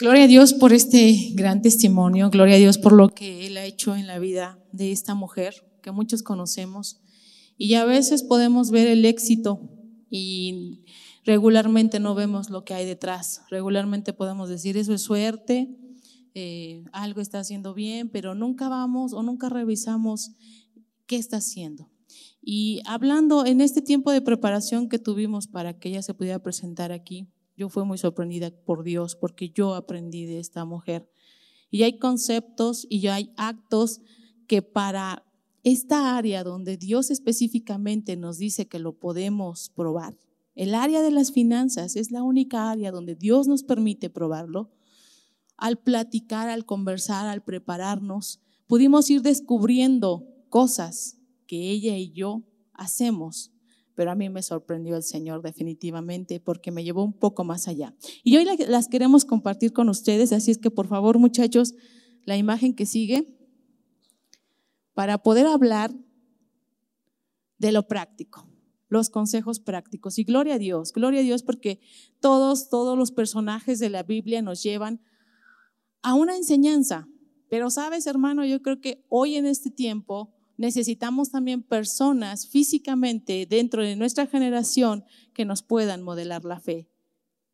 Gloria 0.00 0.24
a 0.24 0.28
Dios 0.28 0.54
por 0.54 0.72
este 0.72 1.32
gran 1.34 1.60
testimonio, 1.60 2.30
gloria 2.30 2.54
a 2.54 2.58
Dios 2.58 2.78
por 2.78 2.94
lo 2.94 3.10
que 3.10 3.46
Él 3.46 3.58
ha 3.58 3.66
hecho 3.66 3.94
en 3.96 4.06
la 4.06 4.18
vida 4.18 4.58
de 4.72 4.92
esta 4.92 5.14
mujer 5.14 5.70
que 5.82 5.90
muchos 5.90 6.22
conocemos. 6.22 7.02
Y 7.58 7.74
a 7.74 7.84
veces 7.84 8.22
podemos 8.22 8.70
ver 8.70 8.88
el 8.88 9.04
éxito 9.04 9.60
y 10.08 10.84
regularmente 11.26 12.00
no 12.00 12.14
vemos 12.14 12.48
lo 12.48 12.64
que 12.64 12.72
hay 12.72 12.86
detrás. 12.86 13.42
Regularmente 13.50 14.14
podemos 14.14 14.48
decir, 14.48 14.78
eso 14.78 14.94
es 14.94 15.02
suerte, 15.02 15.76
eh, 16.32 16.82
algo 16.92 17.20
está 17.20 17.40
haciendo 17.40 17.74
bien, 17.74 18.08
pero 18.08 18.34
nunca 18.34 18.70
vamos 18.70 19.12
o 19.12 19.22
nunca 19.22 19.50
revisamos 19.50 20.30
qué 21.04 21.16
está 21.16 21.36
haciendo. 21.36 21.90
Y 22.40 22.80
hablando 22.86 23.44
en 23.44 23.60
este 23.60 23.82
tiempo 23.82 24.12
de 24.12 24.22
preparación 24.22 24.88
que 24.88 24.98
tuvimos 24.98 25.46
para 25.46 25.78
que 25.78 25.90
ella 25.90 26.00
se 26.00 26.14
pudiera 26.14 26.38
presentar 26.38 26.90
aquí, 26.90 27.28
yo 27.60 27.68
fui 27.68 27.84
muy 27.84 27.98
sorprendida 27.98 28.50
por 28.64 28.82
Dios 28.84 29.16
porque 29.16 29.50
yo 29.50 29.74
aprendí 29.74 30.24
de 30.24 30.38
esta 30.38 30.64
mujer. 30.64 31.10
Y 31.70 31.82
hay 31.82 31.98
conceptos 31.98 32.86
y 32.88 33.06
hay 33.08 33.34
actos 33.36 34.00
que 34.46 34.62
para 34.62 35.26
esta 35.62 36.16
área 36.16 36.42
donde 36.42 36.78
Dios 36.78 37.10
específicamente 37.10 38.16
nos 38.16 38.38
dice 38.38 38.66
que 38.66 38.78
lo 38.78 38.98
podemos 38.98 39.68
probar, 39.76 40.16
el 40.54 40.74
área 40.74 41.02
de 41.02 41.10
las 41.10 41.32
finanzas 41.32 41.96
es 41.96 42.10
la 42.10 42.22
única 42.22 42.70
área 42.70 42.90
donde 42.90 43.14
Dios 43.14 43.46
nos 43.46 43.62
permite 43.62 44.08
probarlo. 44.08 44.70
Al 45.58 45.78
platicar, 45.78 46.48
al 46.48 46.64
conversar, 46.64 47.26
al 47.26 47.44
prepararnos, 47.44 48.40
pudimos 48.66 49.10
ir 49.10 49.20
descubriendo 49.20 50.26
cosas 50.48 51.18
que 51.46 51.70
ella 51.70 51.98
y 51.98 52.10
yo 52.12 52.42
hacemos 52.72 53.52
pero 54.00 54.12
a 54.12 54.14
mí 54.14 54.30
me 54.30 54.42
sorprendió 54.42 54.96
el 54.96 55.02
Señor 55.02 55.42
definitivamente 55.42 56.40
porque 56.40 56.70
me 56.70 56.82
llevó 56.84 57.04
un 57.04 57.12
poco 57.12 57.44
más 57.44 57.68
allá. 57.68 57.94
Y 58.24 58.34
hoy 58.38 58.46
las 58.66 58.88
queremos 58.88 59.26
compartir 59.26 59.74
con 59.74 59.90
ustedes, 59.90 60.32
así 60.32 60.50
es 60.50 60.56
que 60.56 60.70
por 60.70 60.88
favor 60.88 61.18
muchachos, 61.18 61.74
la 62.24 62.38
imagen 62.38 62.74
que 62.74 62.86
sigue, 62.86 63.28
para 64.94 65.18
poder 65.18 65.46
hablar 65.46 65.92
de 67.58 67.72
lo 67.72 67.88
práctico. 67.88 68.48
los 68.88 69.10
consejos 69.10 69.60
prácticos. 69.60 70.18
Y 70.18 70.24
gloria 70.24 70.54
a 70.54 70.58
Dios, 70.58 70.94
gloria 70.94 71.20
a 71.20 71.22
Dios 71.22 71.42
porque 71.42 71.78
todos, 72.20 72.70
todos 72.70 72.96
los 72.96 73.12
personajes 73.12 73.80
de 73.80 73.90
la 73.90 74.02
Biblia 74.02 74.40
nos 74.40 74.62
llevan 74.62 75.02
a 76.00 76.14
una 76.14 76.38
enseñanza. 76.38 77.06
Pero 77.50 77.68
sabes, 77.68 78.06
hermano, 78.06 78.46
yo 78.46 78.62
creo 78.62 78.80
que 78.80 79.04
hoy 79.10 79.36
en 79.36 79.44
este 79.44 79.70
tiempo 79.70 80.39
necesitamos 80.60 81.30
también 81.30 81.62
personas 81.62 82.46
físicamente 82.46 83.46
dentro 83.48 83.82
de 83.82 83.96
nuestra 83.96 84.26
generación 84.26 85.06
que 85.32 85.46
nos 85.46 85.62
puedan 85.62 86.02
modelar 86.02 86.44
la 86.44 86.60
fe, 86.60 86.86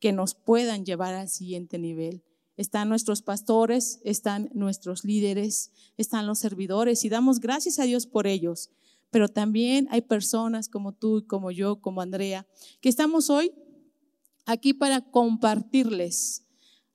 que 0.01 0.13
nos 0.13 0.35
puedan 0.35 0.85
llevar 0.85 1.15
al 1.15 1.29
siguiente 1.29 1.79
nivel. 1.79 2.25
Están 2.57 2.89
nuestros 2.89 3.23
pastores, 3.23 4.01
están 4.03 4.51
nuestros 4.55 5.05
líderes, 5.05 5.71
están 5.97 6.27
los 6.27 6.41
servidores 6.41 7.05
y 7.05 7.09
damos 7.09 7.39
gracias 7.39 7.79
a 7.79 7.85
Dios 7.85 8.09
por 8.09 8.27
ellos. 8.27 8.71
Pero 9.11 9.29
también 9.29 9.87
hay 9.93 10.01
personas 10.01 10.69
como 10.69 10.91
tú, 10.91 11.27
como 11.29 11.53
yo, 11.53 11.81
como 11.81 12.01
Andrea, 12.01 12.45
que 12.81 12.89
estamos 12.89 13.31
hoy 13.31 13.53
aquí 14.47 14.75
para 14.75 15.01
compartirles. 15.01 16.43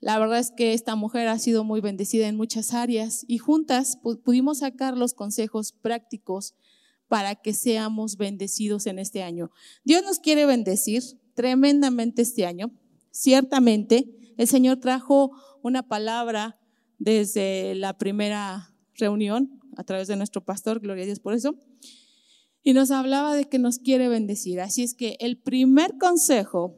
La 0.01 0.17
verdad 0.17 0.39
es 0.39 0.51
que 0.51 0.73
esta 0.73 0.95
mujer 0.95 1.27
ha 1.27 1.37
sido 1.37 1.63
muy 1.63 1.79
bendecida 1.79 2.27
en 2.27 2.35
muchas 2.35 2.73
áreas 2.73 3.23
y 3.27 3.37
juntas 3.37 3.99
pudimos 4.23 4.57
sacar 4.59 4.97
los 4.97 5.13
consejos 5.13 5.73
prácticos 5.73 6.55
para 7.07 7.35
que 7.35 7.53
seamos 7.53 8.17
bendecidos 8.17 8.87
en 8.87 8.97
este 8.97 9.21
año. 9.21 9.51
Dios 9.83 10.01
nos 10.03 10.19
quiere 10.19 10.47
bendecir 10.47 11.03
tremendamente 11.35 12.23
este 12.23 12.47
año. 12.47 12.71
Ciertamente, 13.11 14.33
el 14.37 14.47
Señor 14.47 14.77
trajo 14.77 15.31
una 15.61 15.83
palabra 15.83 16.59
desde 16.97 17.75
la 17.75 17.95
primera 17.97 18.73
reunión 18.95 19.59
a 19.77 19.83
través 19.83 20.07
de 20.07 20.15
nuestro 20.15 20.43
pastor, 20.43 20.79
gloria 20.79 21.03
a 21.03 21.05
Dios 21.05 21.19
por 21.19 21.35
eso, 21.35 21.55
y 22.63 22.73
nos 22.73 22.89
hablaba 22.89 23.35
de 23.35 23.45
que 23.45 23.59
nos 23.59 23.77
quiere 23.77 24.07
bendecir. 24.07 24.61
Así 24.61 24.81
es 24.81 24.95
que 24.95 25.15
el 25.19 25.37
primer 25.37 25.97
consejo 25.99 26.75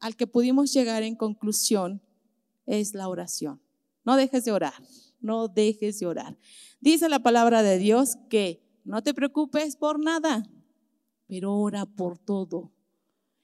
al 0.00 0.16
que 0.16 0.26
pudimos 0.26 0.72
llegar 0.72 1.02
en 1.02 1.16
conclusión 1.16 2.02
es 2.66 2.94
la 2.94 3.08
oración. 3.08 3.60
No 4.04 4.16
dejes 4.16 4.44
de 4.44 4.52
orar, 4.52 4.74
no 5.20 5.48
dejes 5.48 6.00
de 6.00 6.06
orar. 6.06 6.38
Dice 6.80 7.08
la 7.08 7.22
palabra 7.22 7.62
de 7.62 7.78
Dios 7.78 8.16
que 8.28 8.62
no 8.84 9.02
te 9.02 9.14
preocupes 9.14 9.76
por 9.76 10.00
nada, 10.00 10.48
pero 11.26 11.54
ora 11.54 11.86
por 11.86 12.18
todo. 12.18 12.72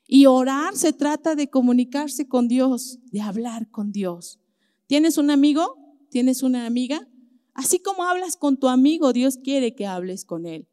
Y 0.07 0.27
orar 0.27 0.77
se 0.77 0.93
trata 0.93 1.35
de 1.35 1.51
comunicarse 1.51 2.27
con 2.27 2.49
Dios, 2.49 2.99
de 3.13 3.21
hablar 3.21 3.71
con 3.71 3.93
Dios. 3.93 4.41
¿Tienes 4.87 5.19
un 5.19 5.31
amigo? 5.31 5.77
¿Tienes 6.11 6.43
una 6.43 6.67
amiga? 6.67 7.07
Así 7.53 7.79
como 7.79 8.05
hablas 8.05 8.37
con 8.37 8.57
tu 8.57 8.69
amigo, 8.69 9.13
Dios 9.13 9.37
quiere 9.37 9.75
que 9.75 9.87
hables 9.87 10.25
con 10.25 10.47
él. 10.47 10.69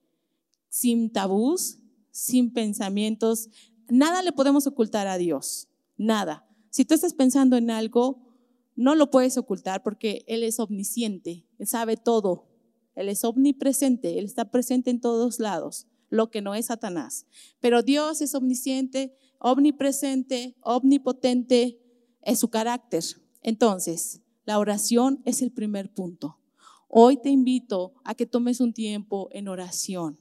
Sin 0.69 1.11
tabús, 1.11 1.79
sin 2.11 2.53
pensamientos, 2.53 3.49
nada 3.89 4.21
le 4.21 4.31
podemos 4.31 4.67
ocultar 4.67 5.07
a 5.07 5.17
Dios, 5.17 5.67
nada. 5.97 6.47
Si 6.69 6.85
tú 6.85 6.93
estás 6.93 7.13
pensando 7.13 7.57
en 7.57 7.71
algo, 7.71 8.34
no 8.75 8.95
lo 8.95 9.09
puedes 9.09 9.37
ocultar 9.37 9.83
porque 9.83 10.23
Él 10.27 10.43
es 10.43 10.59
omnisciente, 10.59 11.45
Él 11.57 11.67
sabe 11.67 11.97
todo, 11.97 12.47
Él 12.95 13.09
es 13.09 13.23
omnipresente, 13.23 14.19
Él 14.19 14.25
está 14.25 14.51
presente 14.51 14.89
en 14.89 15.01
todos 15.01 15.39
lados, 15.39 15.87
lo 16.09 16.29
que 16.29 16.41
no 16.41 16.55
es 16.55 16.67
Satanás. 16.67 17.25
Pero 17.59 17.81
Dios 17.83 18.21
es 18.21 18.35
omnisciente, 18.35 19.15
omnipresente, 19.39 20.55
omnipotente, 20.61 21.79
es 22.21 22.39
su 22.39 22.49
carácter. 22.49 23.03
Entonces, 23.41 24.21
la 24.45 24.59
oración 24.59 25.21
es 25.25 25.41
el 25.41 25.51
primer 25.51 25.93
punto. 25.93 26.39
Hoy 26.87 27.17
te 27.17 27.29
invito 27.29 27.93
a 28.03 28.15
que 28.15 28.25
tomes 28.25 28.59
un 28.59 28.73
tiempo 28.73 29.29
en 29.31 29.47
oración, 29.47 30.19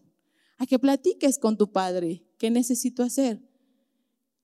a 0.59 0.67
que 0.67 0.79
platiques 0.79 1.39
con 1.39 1.57
tu 1.57 1.73
Padre. 1.73 2.25
¿Qué 2.39 2.51
necesito 2.51 3.03
hacer? 3.03 3.43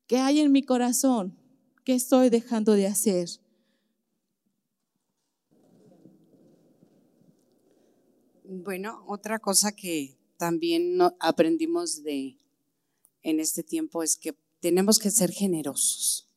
¿Qué 0.06 0.18
hay 0.18 0.40
en 0.40 0.52
mi 0.52 0.62
corazón? 0.62 1.38
¿Qué 1.84 1.94
estoy 1.94 2.30
dejando 2.30 2.72
de 2.72 2.86
hacer? 2.86 3.28
Bueno, 8.52 9.04
otra 9.06 9.38
cosa 9.38 9.70
que 9.70 10.18
también 10.36 10.98
aprendimos 11.20 12.02
de 12.02 12.36
en 13.22 13.38
este 13.38 13.62
tiempo 13.62 14.02
es 14.02 14.16
que 14.16 14.34
tenemos 14.58 14.98
que 14.98 15.12
ser 15.12 15.30
generosos. 15.30 16.28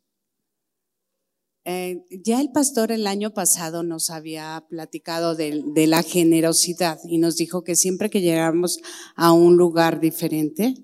Eh, 1.65 2.06
ya 2.23 2.39
el 2.39 2.52
pastor 2.52 2.91
el 2.91 3.08
año 3.08 3.34
pasado 3.34 3.82
nos 3.82 4.12
había 4.12 4.63
platicado 4.69 5.34
de, 5.34 5.63
la 5.88 6.04
generosidad 6.04 6.99
y 7.04 7.17
nos 7.17 7.38
dijo 7.38 7.63
que 7.63 7.76
siempre 7.76 8.12
que 8.12 8.21
llegáramos 8.21 8.80
a 9.15 9.32
un 9.32 9.58
lugar 9.58 9.99
diferente, 9.99 10.76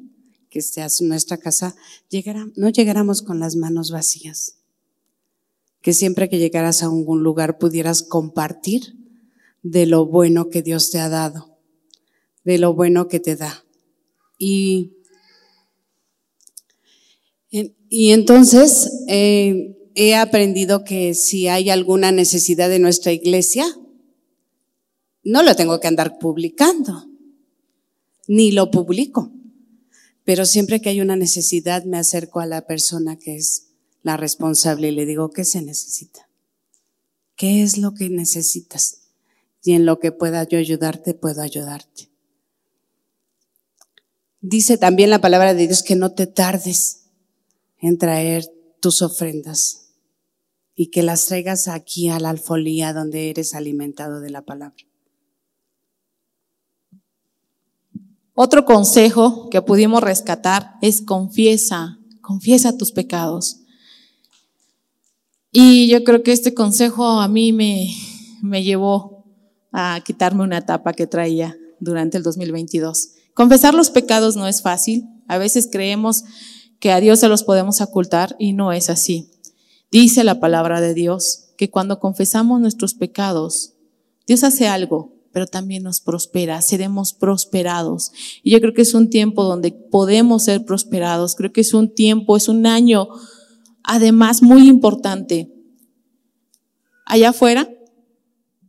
que 0.50 0.63
sea 0.63 0.88
nuestra 1.02 1.38
casa, 1.38 1.76
no 2.56 2.70
llegáramos 2.70 3.22
con 3.22 3.39
las 3.39 3.56
manos 3.56 3.92
vacías. 3.92 4.56
Que 5.82 5.94
siempre 5.94 6.28
que 6.28 6.39
llegaras 6.39 6.82
a 6.82 6.88
algún 6.88 7.22
lugar 7.22 7.60
pudieras 7.60 8.02
compartir 8.02 8.98
de 9.63 9.86
lo 9.86 10.06
bueno 10.06 10.50
que 10.50 10.62
Dios 10.62 10.91
te 10.91 11.00
ha 11.00 11.10
dado, 11.10 11.58
de 12.43 12.58
lo 12.58 12.74
bueno 12.74 13.08
que 13.08 13.19
te 13.19 13.36
da. 13.36 13.65
Y, 14.38 14.93
y 17.89 18.12
entonces, 18.12 18.89
eh, 19.08 19.76
he 20.02 20.15
aprendido 20.15 20.86
que 20.86 21.13
si 21.13 21.50
hay 21.50 21.69
alguna 21.69 22.12
necesidad 22.13 22.69
de 22.69 22.80
nuestra 22.80 23.12
iglesia, 23.12 23.65
no 25.24 25.43
lo 25.43 25.56
tengo 25.56 25.80
que 25.80 25.88
andar 25.88 26.19
publicando, 26.19 27.10
ni 28.28 28.52
lo 28.52 28.72
publico. 28.72 29.32
Pero 30.24 30.45
siempre 30.45 30.80
que 30.80 30.89
hay 30.89 31.02
una 31.02 31.17
necesidad, 31.17 31.84
me 31.84 31.98
acerco 31.98 32.39
a 32.39 32.45
la 32.45 32.65
persona 32.65 33.17
que 33.17 33.36
es 33.36 33.72
la 34.04 34.15
responsable 34.15 34.88
y 34.88 34.91
le 34.91 35.06
digo, 35.06 35.32
¿qué 35.32 35.43
se 35.43 35.62
necesita? 35.62 36.30
¿Qué 37.36 37.63
es 37.63 37.78
lo 37.78 37.93
que 37.93 38.10
necesitas? 38.10 38.99
Y 39.63 39.74
en 39.74 39.86
lo 39.86 40.00
que 40.00 40.12
pueda 40.12 40.43
yo 40.43 40.58
ayudarte, 40.58 41.13
puedo 41.13 41.41
ayudarte. 41.41 42.10
Dice 44.41 44.78
también 44.78 45.10
la 45.10 45.19
palabra 45.19 45.54
de 45.54 45.67
Dios 45.67 45.84
que 45.84 45.95
no 45.95 46.13
te 46.13 46.26
tardes 46.26 47.10
en 47.80 47.98
traer 47.98 48.45
tus 48.80 49.02
ofrendas 49.02 49.89
y 50.76 50.88
que 50.91 51.04
las 51.04 51.26
traigas 51.26 51.67
aquí 51.67 52.08
a 52.08 52.19
la 52.19 52.30
alfolía 52.30 52.93
donde 52.93 53.30
eres 53.30 53.54
alimentado 53.54 54.22
de 54.22 54.30
la 54.30 54.43
palabra. 54.43 54.86
Otro 58.34 58.63
consejo 58.63 59.50
que 59.50 59.62
pudimos 59.62 60.02
rescatar 60.02 60.76
es 60.82 61.02
confiesa, 61.02 62.00
confiesa 62.22 62.78
tus 62.78 62.93
pecados. 62.93 63.60
Y 65.52 65.89
yo 65.89 66.06
creo 66.06 66.24
que 66.24 66.32
este 66.32 66.54
consejo 66.54 67.19
a 67.19 67.28
mí 67.28 67.52
me, 67.52 67.93
me 68.41 68.63
llevó 68.63 69.19
a 69.72 70.02
quitarme 70.06 70.44
una 70.44 70.66
tapa 70.66 70.94
que 70.94 71.08
traía 71.08 71.58
durante 71.80 72.18
el 72.18 72.24
2022. 72.24 73.10
Confesar 73.34 73.74
los 73.74 73.90
pecados 73.90 74.36
no 74.36 74.48
es 74.48 74.62
fácil. 74.62 75.06
A 75.28 75.38
veces 75.38 75.70
creemos 75.72 76.24
que 76.80 76.92
a 76.92 77.00
Dios 77.00 77.20
se 77.20 77.28
los 77.28 77.44
podemos 77.44 77.82
ocultar 77.82 78.36
y 78.40 78.54
no 78.54 78.72
es 78.72 78.90
así. 78.90 79.32
Dice 79.92 80.24
la 80.24 80.40
palabra 80.40 80.82
de 80.82 80.94
Dios 80.94 81.50
que 81.58 81.70
cuando 81.70 82.00
confesamos 82.00 82.62
nuestros 82.62 82.94
pecados, 82.94 83.74
Dios 84.28 84.44
hace 84.44 84.68
algo, 84.68 85.14
pero 85.32 85.48
también 85.48 85.84
nos 85.84 86.02
prospera, 86.02 86.62
seremos 86.62 87.14
prosperados. 87.14 88.12
Y 88.44 88.52
yo 88.52 88.62
creo 88.62 88.74
que 88.74 88.84
es 88.84 88.94
un 88.94 89.10
tiempo 89.10 89.44
donde 89.44 89.72
podemos 89.72 90.46
ser 90.46 90.66
prosperados. 90.66 91.36
Creo 91.36 91.52
que 91.52 91.62
es 91.62 91.74
un 91.74 91.94
tiempo, 91.94 92.38
es 92.38 92.48
un 92.48 92.66
año, 92.66 93.10
además, 93.84 94.42
muy 94.42 94.67
importante. 94.67 95.52
Allá 97.06 97.30
afuera, 97.30 97.70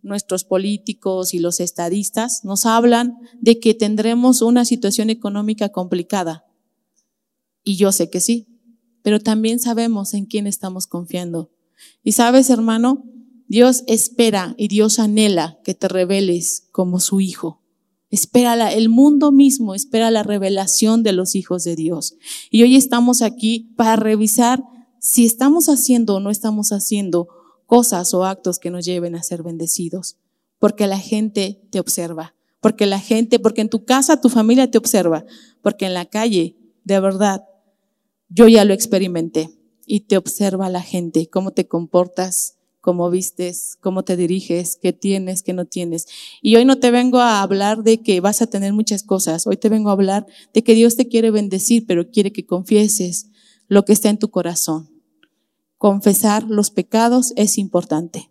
nuestros 0.02 0.44
políticos 0.44 1.34
y 1.34 1.38
los 1.38 1.60
estadistas 1.60 2.44
nos 2.44 2.66
hablan 2.66 3.18
de 3.40 3.58
que 3.60 3.74
tendremos 3.74 4.42
una 4.42 4.64
situación 4.64 5.10
económica 5.10 5.70
complicada. 5.70 6.44
Y 7.64 7.76
yo 7.76 7.92
sé 7.92 8.10
que 8.10 8.20
sí, 8.20 8.46
pero 9.02 9.20
también 9.20 9.58
sabemos 9.58 10.14
en 10.14 10.26
quién 10.26 10.46
estamos 10.46 10.86
confiando. 10.86 11.50
Y 12.02 12.12
sabes, 12.12 12.50
hermano, 12.50 13.04
Dios 13.48 13.82
espera 13.86 14.54
y 14.56 14.68
Dios 14.68 14.98
anhela 14.98 15.58
que 15.64 15.74
te 15.74 15.88
reveles 15.88 16.68
como 16.72 17.00
su 17.00 17.20
hijo. 17.20 17.60
Espera 18.10 18.72
el 18.72 18.88
mundo 18.88 19.30
mismo, 19.32 19.74
espera 19.74 20.10
la 20.10 20.22
revelación 20.22 21.02
de 21.02 21.12
los 21.12 21.34
hijos 21.34 21.64
de 21.64 21.76
Dios. 21.76 22.16
Y 22.50 22.62
hoy 22.62 22.76
estamos 22.76 23.22
aquí 23.22 23.72
para 23.76 23.96
revisar 23.96 24.64
si 24.98 25.24
estamos 25.24 25.68
haciendo 25.68 26.16
o 26.16 26.20
no 26.20 26.30
estamos 26.30 26.70
haciendo 26.70 27.28
cosas 27.70 28.12
o 28.14 28.24
actos 28.24 28.58
que 28.58 28.68
nos 28.68 28.84
lleven 28.84 29.14
a 29.14 29.22
ser 29.22 29.44
bendecidos. 29.44 30.16
Porque 30.58 30.88
la 30.88 30.98
gente 30.98 31.62
te 31.70 31.78
observa. 31.78 32.34
Porque 32.60 32.84
la 32.84 32.98
gente, 32.98 33.38
porque 33.38 33.60
en 33.60 33.68
tu 33.68 33.84
casa 33.84 34.20
tu 34.20 34.28
familia 34.28 34.68
te 34.68 34.76
observa. 34.76 35.24
Porque 35.62 35.86
en 35.86 35.94
la 35.94 36.04
calle, 36.04 36.56
de 36.82 36.98
verdad, 36.98 37.44
yo 38.28 38.48
ya 38.48 38.64
lo 38.64 38.74
experimenté 38.74 39.50
y 39.86 40.00
te 40.00 40.16
observa 40.16 40.68
la 40.68 40.82
gente, 40.82 41.28
cómo 41.28 41.52
te 41.52 41.68
comportas, 41.68 42.56
cómo 42.80 43.08
vistes, 43.08 43.78
cómo 43.80 44.02
te 44.02 44.16
diriges, 44.16 44.76
qué 44.82 44.92
tienes, 44.92 45.44
qué 45.44 45.52
no 45.52 45.64
tienes. 45.64 46.08
Y 46.42 46.56
hoy 46.56 46.64
no 46.64 46.80
te 46.80 46.90
vengo 46.90 47.20
a 47.20 47.40
hablar 47.40 47.84
de 47.84 48.02
que 48.02 48.20
vas 48.20 48.42
a 48.42 48.48
tener 48.48 48.72
muchas 48.72 49.04
cosas, 49.04 49.46
hoy 49.46 49.56
te 49.56 49.68
vengo 49.68 49.90
a 49.90 49.92
hablar 49.92 50.26
de 50.52 50.64
que 50.64 50.74
Dios 50.74 50.96
te 50.96 51.06
quiere 51.06 51.30
bendecir, 51.30 51.86
pero 51.86 52.10
quiere 52.10 52.32
que 52.32 52.46
confieses 52.46 53.30
lo 53.68 53.84
que 53.84 53.92
está 53.92 54.08
en 54.08 54.18
tu 54.18 54.28
corazón. 54.28 54.89
Confesar 55.80 56.42
los 56.42 56.70
pecados 56.70 57.32
es 57.36 57.56
importante. 57.56 58.30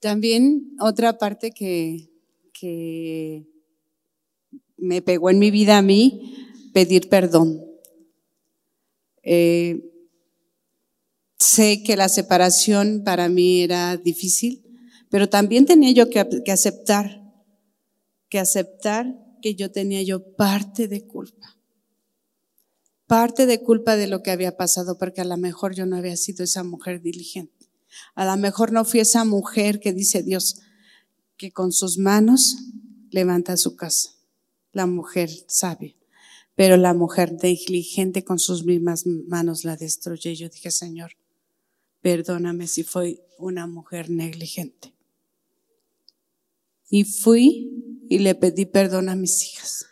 También 0.00 0.74
otra 0.80 1.16
parte 1.16 1.52
que, 1.52 2.10
que 2.52 3.46
me 4.76 5.00
pegó 5.00 5.30
en 5.30 5.38
mi 5.38 5.52
vida 5.52 5.78
a 5.78 5.82
mí, 5.82 6.34
pedir 6.74 7.08
perdón. 7.08 7.64
Eh, 9.22 9.88
sé 11.38 11.84
que 11.84 11.96
la 11.96 12.08
separación 12.08 13.02
para 13.04 13.28
mí 13.28 13.60
era 13.60 13.96
difícil, 13.96 14.64
pero 15.08 15.28
también 15.28 15.66
tenía 15.66 15.92
yo 15.92 16.10
que, 16.10 16.42
que 16.44 16.50
aceptar, 16.50 17.32
que 18.28 18.40
aceptar 18.40 19.06
que 19.40 19.54
yo 19.54 19.70
tenía 19.70 20.02
yo 20.02 20.34
parte 20.34 20.88
de 20.88 21.06
culpa. 21.06 21.55
Parte 23.06 23.46
de 23.46 23.62
culpa 23.62 23.96
de 23.96 24.06
lo 24.06 24.22
que 24.22 24.30
había 24.30 24.56
pasado, 24.56 24.98
porque 24.98 25.20
a 25.20 25.24
lo 25.24 25.36
mejor 25.36 25.74
yo 25.74 25.86
no 25.86 25.96
había 25.96 26.16
sido 26.16 26.44
esa 26.44 26.64
mujer 26.64 27.00
diligente. 27.00 27.70
A 28.14 28.24
lo 28.24 28.36
mejor 28.36 28.72
no 28.72 28.84
fui 28.84 29.00
esa 29.00 29.24
mujer 29.24 29.80
que 29.80 29.92
dice 29.92 30.22
Dios, 30.22 30.60
que 31.36 31.52
con 31.52 31.72
sus 31.72 31.98
manos 31.98 32.56
levanta 33.10 33.56
su 33.56 33.76
casa. 33.76 34.10
La 34.72 34.86
mujer 34.86 35.30
sabia 35.46 35.96
pero 36.56 36.78
la 36.78 36.94
mujer 36.94 37.36
negligente 37.40 38.24
con 38.24 38.38
sus 38.38 38.64
mismas 38.64 39.04
manos 39.06 39.64
la 39.64 39.76
destruye. 39.76 40.34
Yo 40.34 40.48
dije, 40.48 40.70
Señor, 40.70 41.12
perdóname 42.00 42.66
si 42.66 42.82
fui 42.82 43.20
una 43.38 43.66
mujer 43.66 44.10
negligente. 44.10 44.94
Y 46.88 47.04
fui 47.04 48.06
y 48.08 48.18
le 48.20 48.34
pedí 48.34 48.64
perdón 48.64 49.10
a 49.10 49.16
mis 49.16 49.44
hijas. 49.44 49.86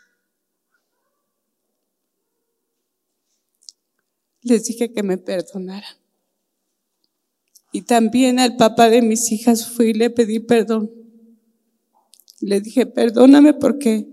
Les 4.45 4.65
dije 4.65 4.93
que 4.93 5.03
me 5.03 5.19
perdonaran. 5.19 5.97
Y 7.73 7.83
también 7.83 8.39
al 8.39 8.57
papá 8.57 8.89
de 8.89 9.03
mis 9.03 9.33
hijas 9.33 9.67
fui 9.67 9.87
y 9.87 9.95
le 9.95 10.11
pedí 10.11 10.39
perdón. 10.39 10.93
Le 12.41 12.61
dije, 12.61 12.87
perdóname 12.87 13.55
porque 13.55 14.07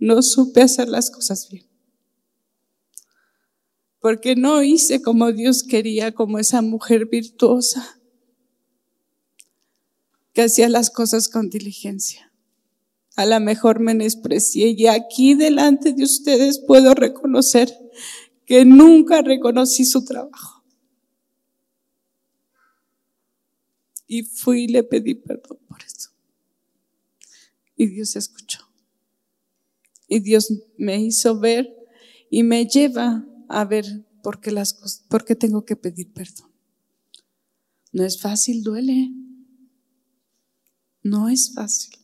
no 0.00 0.20
supe 0.22 0.62
hacer 0.62 0.88
las 0.88 1.12
cosas 1.12 1.48
bien 1.48 1.64
porque 4.04 4.36
no 4.36 4.62
hice 4.62 5.00
como 5.00 5.32
Dios 5.32 5.62
quería, 5.62 6.12
como 6.12 6.38
esa 6.38 6.60
mujer 6.60 7.06
virtuosa 7.06 7.98
que 10.34 10.42
hacía 10.42 10.68
las 10.68 10.90
cosas 10.90 11.30
con 11.30 11.48
diligencia. 11.48 12.30
A 13.16 13.24
lo 13.24 13.40
mejor 13.40 13.80
me 13.80 13.94
desprecié 13.94 14.74
y 14.76 14.88
aquí 14.88 15.32
delante 15.32 15.94
de 15.94 16.04
ustedes 16.04 16.58
puedo 16.58 16.92
reconocer 16.92 17.72
que 18.46 18.64
nunca 18.64 19.22
reconocí 19.22 19.84
su 19.84 20.04
trabajo. 20.04 20.64
Y 24.06 24.22
fui 24.22 24.64
y 24.64 24.68
le 24.68 24.82
pedí 24.82 25.14
perdón 25.14 25.58
por 25.66 25.82
eso. 25.82 26.10
Y 27.76 27.86
Dios 27.86 28.16
escuchó. 28.16 28.60
Y 30.06 30.20
Dios 30.20 30.52
me 30.76 31.00
hizo 31.00 31.40
ver 31.40 31.74
y 32.30 32.42
me 32.42 32.66
lleva 32.66 33.26
a 33.48 33.64
ver 33.64 33.84
por 34.22 34.40
qué, 34.40 34.50
las 34.50 34.74
cosas, 34.74 35.04
por 35.08 35.24
qué 35.24 35.34
tengo 35.34 35.64
que 35.64 35.76
pedir 35.76 36.12
perdón. 36.12 36.52
No 37.92 38.04
es 38.04 38.20
fácil, 38.20 38.62
duele. 38.62 39.10
No 41.02 41.28
es 41.28 41.52
fácil. 41.54 41.96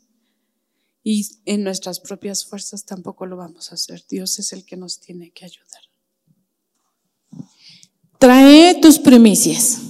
Y 1.02 1.26
en 1.46 1.64
nuestras 1.64 2.00
propias 2.00 2.44
fuerzas 2.44 2.84
tampoco 2.84 3.26
lo 3.26 3.36
vamos 3.36 3.72
a 3.72 3.74
hacer. 3.74 4.04
Dios 4.08 4.38
es 4.38 4.52
el 4.52 4.64
que 4.64 4.76
nos 4.76 5.00
tiene 5.00 5.32
que 5.32 5.44
ayudar. 5.44 5.89
Trae 8.20 8.74
tus 8.82 8.98
primicias. 8.98 9.80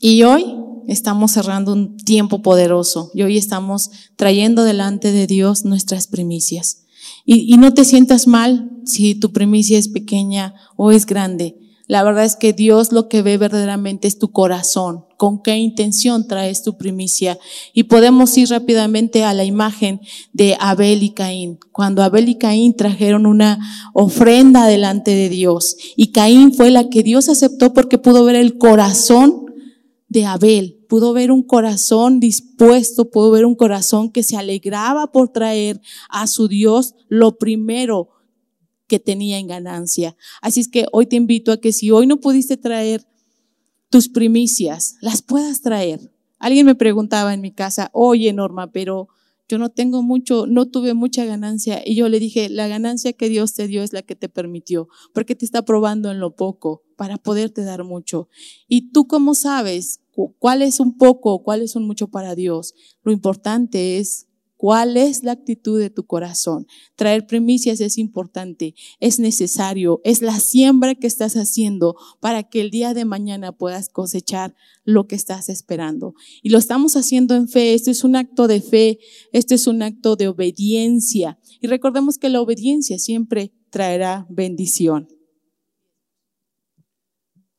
Y 0.00 0.22
hoy 0.22 0.44
estamos 0.86 1.32
cerrando 1.32 1.72
un 1.72 1.96
tiempo 1.96 2.40
poderoso. 2.40 3.10
Y 3.14 3.22
hoy 3.22 3.36
estamos 3.36 3.90
trayendo 4.14 4.62
delante 4.62 5.10
de 5.10 5.26
Dios 5.26 5.64
nuestras 5.64 6.06
primicias. 6.06 6.84
Y, 7.24 7.56
no 7.58 7.74
te 7.74 7.84
sientas 7.84 8.28
mal 8.28 8.70
si 8.84 9.16
tu 9.16 9.32
primicia 9.32 9.76
es 9.76 9.88
pequeña 9.88 10.54
o 10.76 10.92
es 10.92 11.04
grande. 11.04 11.56
La 11.90 12.04
verdad 12.04 12.24
es 12.24 12.36
que 12.36 12.52
Dios 12.52 12.92
lo 12.92 13.08
que 13.08 13.20
ve 13.20 13.36
verdaderamente 13.36 14.06
es 14.06 14.16
tu 14.16 14.30
corazón, 14.30 15.06
con 15.16 15.42
qué 15.42 15.56
intención 15.56 16.28
traes 16.28 16.62
tu 16.62 16.78
primicia. 16.78 17.36
Y 17.74 17.82
podemos 17.82 18.38
ir 18.38 18.48
rápidamente 18.48 19.24
a 19.24 19.34
la 19.34 19.42
imagen 19.42 20.00
de 20.32 20.56
Abel 20.60 21.02
y 21.02 21.10
Caín. 21.10 21.58
Cuando 21.72 22.04
Abel 22.04 22.28
y 22.28 22.36
Caín 22.36 22.76
trajeron 22.76 23.26
una 23.26 23.58
ofrenda 23.92 24.68
delante 24.68 25.10
de 25.16 25.28
Dios 25.28 25.76
y 25.96 26.12
Caín 26.12 26.54
fue 26.54 26.70
la 26.70 26.88
que 26.90 27.02
Dios 27.02 27.28
aceptó 27.28 27.74
porque 27.74 27.98
pudo 27.98 28.22
ver 28.24 28.36
el 28.36 28.56
corazón 28.56 29.46
de 30.08 30.26
Abel 30.26 30.76
pudo 30.88 31.12
ver 31.12 31.30
un 31.30 31.44
corazón 31.44 32.18
dispuesto, 32.18 33.12
pudo 33.12 33.30
ver 33.30 33.44
un 33.44 33.54
corazón 33.54 34.10
que 34.10 34.24
se 34.24 34.36
alegraba 34.36 35.12
por 35.12 35.28
traer 35.28 35.80
a 36.08 36.26
su 36.26 36.48
Dios 36.48 36.96
lo 37.08 37.38
primero 37.38 38.08
que 38.90 38.98
tenía 38.98 39.38
en 39.38 39.46
ganancia. 39.46 40.16
Así 40.42 40.58
es 40.58 40.68
que 40.68 40.86
hoy 40.90 41.06
te 41.06 41.14
invito 41.14 41.52
a 41.52 41.60
que 41.60 41.72
si 41.72 41.92
hoy 41.92 42.08
no 42.08 42.18
pudiste 42.18 42.56
traer 42.56 43.06
tus 43.88 44.08
primicias, 44.08 44.96
las 45.00 45.22
puedas 45.22 45.62
traer. 45.62 46.12
Alguien 46.40 46.66
me 46.66 46.74
preguntaba 46.74 47.32
en 47.32 47.40
mi 47.40 47.52
casa, 47.52 47.90
oye 47.92 48.32
Norma, 48.32 48.72
pero 48.72 49.06
yo 49.48 49.58
no 49.58 49.68
tengo 49.68 50.02
mucho, 50.02 50.46
no 50.48 50.66
tuve 50.66 50.94
mucha 50.94 51.24
ganancia. 51.24 51.80
Y 51.86 51.94
yo 51.94 52.08
le 52.08 52.18
dije, 52.18 52.48
la 52.48 52.66
ganancia 52.66 53.12
que 53.12 53.28
Dios 53.28 53.54
te 53.54 53.68
dio 53.68 53.84
es 53.84 53.92
la 53.92 54.02
que 54.02 54.16
te 54.16 54.28
permitió, 54.28 54.88
porque 55.14 55.36
te 55.36 55.44
está 55.44 55.64
probando 55.64 56.10
en 56.10 56.18
lo 56.18 56.34
poco 56.34 56.82
para 56.96 57.16
poderte 57.16 57.62
dar 57.62 57.84
mucho. 57.84 58.28
Y 58.66 58.90
tú 58.90 59.06
cómo 59.06 59.36
sabes 59.36 60.00
cuál 60.40 60.62
es 60.62 60.80
un 60.80 60.98
poco, 60.98 61.44
cuál 61.44 61.62
es 61.62 61.76
un 61.76 61.86
mucho 61.86 62.08
para 62.08 62.34
Dios. 62.34 62.74
Lo 63.04 63.12
importante 63.12 63.98
es 63.98 64.26
cuál 64.60 64.98
es 64.98 65.24
la 65.24 65.32
actitud 65.32 65.80
de 65.80 65.88
tu 65.88 66.04
corazón. 66.04 66.66
Traer 66.94 67.26
primicias 67.26 67.80
es 67.80 67.96
importante, 67.96 68.74
es 69.00 69.18
necesario, 69.18 70.02
es 70.04 70.20
la 70.20 70.38
siembra 70.38 70.94
que 70.94 71.06
estás 71.06 71.34
haciendo 71.36 71.96
para 72.20 72.42
que 72.42 72.60
el 72.60 72.70
día 72.70 72.92
de 72.92 73.06
mañana 73.06 73.52
puedas 73.52 73.88
cosechar 73.88 74.54
lo 74.84 75.06
que 75.06 75.14
estás 75.16 75.48
esperando. 75.48 76.12
Y 76.42 76.50
lo 76.50 76.58
estamos 76.58 76.94
haciendo 76.94 77.34
en 77.36 77.48
fe, 77.48 77.72
esto 77.72 77.90
es 77.90 78.04
un 78.04 78.16
acto 78.16 78.48
de 78.48 78.60
fe, 78.60 78.98
esto 79.32 79.54
es 79.54 79.66
un 79.66 79.80
acto 79.80 80.14
de 80.14 80.28
obediencia. 80.28 81.38
Y 81.62 81.66
recordemos 81.66 82.18
que 82.18 82.28
la 82.28 82.42
obediencia 82.42 82.98
siempre 82.98 83.54
traerá 83.70 84.26
bendición. 84.28 85.08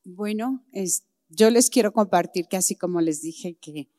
Bueno, 0.04 0.64
es 0.72 1.06
yo 1.30 1.50
les 1.50 1.72
quiero 1.72 1.94
compartir 1.94 2.46
que 2.48 2.58
así 2.58 2.76
como 2.76 3.02
les 3.02 3.22
dije 3.22 3.58
que, 3.60 3.90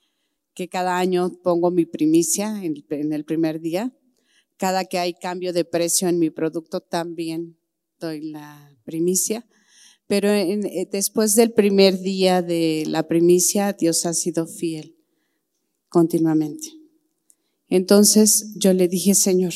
que 0.55 0.69
cada 0.69 0.99
año 0.99 1.33
pongo 1.43 1.71
mi 1.71 1.87
primicia 1.87 2.63
en, 2.63 3.13
el 3.13 3.25
primer 3.25 3.61
día, 3.61 3.93
cada 4.57 4.85
que 4.85 4.99
hay 4.99 5.15
cambio 5.15 5.53
de 5.53 5.65
precio 5.65 6.09
en 6.09 6.19
mi 6.19 6.31
producto 6.31 6.81
también 6.81 7.57
doy 7.99 8.31
la 8.31 8.77
primicia. 8.85 9.47
Pero 10.07 10.31
eh, 10.31 10.89
después 10.91 11.35
del 11.35 11.53
primer 11.53 12.01
día 12.01 12.43
de 12.43 12.85
la 12.87 13.09
primicia, 13.09 13.73
Dios 13.73 14.05
ha 14.05 14.13
sido 14.13 14.47
fiel 14.47 14.97
continuamente. 15.89 16.69
Entonces 17.69 18.53
yo 18.57 18.75
le 18.75 18.89
dije, 18.89 19.15
Señor, 19.15 19.55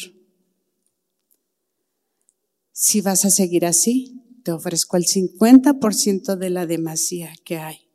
si 2.73 3.01
vas 3.01 3.25
a 3.25 3.31
seguir 3.31 3.67
así, 3.67 4.23
te 4.45 4.53
ofrezco 4.53 4.97
el 4.97 5.05
50% 5.05 6.37
de 6.37 6.51
la 6.51 6.67
demasía 6.67 7.33
que 7.45 7.59
hay 7.59 7.86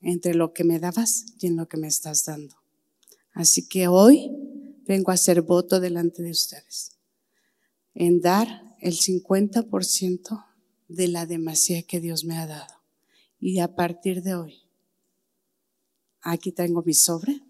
entre 0.00 0.34
lo 0.34 0.52
que 0.52 0.64
me 0.64 0.78
dabas 0.78 1.26
y 1.38 1.46
en 1.46 1.56
lo 1.56 1.68
que 1.68 1.76
me 1.76 1.88
estás 1.88 2.24
dando. 2.24 2.56
Así 3.32 3.68
que 3.68 3.88
hoy 3.88 4.30
vengo 4.86 5.10
a 5.10 5.14
hacer 5.14 5.42
voto 5.42 5.80
delante 5.80 6.22
de 6.22 6.30
ustedes 6.30 6.92
en 7.94 8.20
dar 8.20 8.76
el 8.80 8.94
50% 8.94 10.46
de 10.88 11.08
la 11.08 11.26
demasía 11.26 11.82
que 11.82 12.00
Dios 12.00 12.24
me 12.24 12.36
ha 12.36 12.46
dado. 12.46 12.74
Y 13.40 13.58
a 13.60 13.74
partir 13.74 14.22
de 14.22 14.34
hoy, 14.34 14.62
aquí 16.20 16.52
tengo 16.52 16.82
mi 16.82 16.94
sobre 16.94 17.45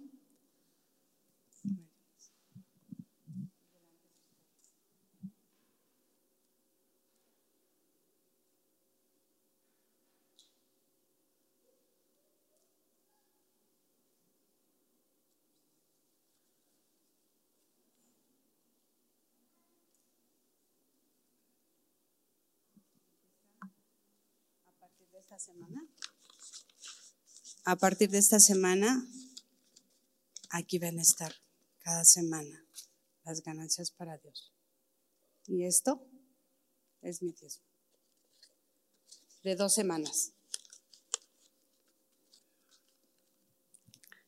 esta 25.26 25.40
semana, 25.40 25.84
a 27.64 27.74
partir 27.74 28.08
de 28.10 28.18
esta 28.18 28.38
semana, 28.38 29.04
aquí 30.50 30.78
van 30.78 31.00
a 31.00 31.02
estar 31.02 31.34
cada 31.80 32.04
semana 32.04 32.64
las 33.24 33.42
ganancias 33.42 33.90
para 33.90 34.18
Dios. 34.18 34.54
Y 35.48 35.64
esto 35.64 36.06
es 37.02 37.22
mi 37.22 37.32
diezmo. 37.32 37.64
De 39.42 39.56
dos 39.56 39.74
semanas. 39.74 40.32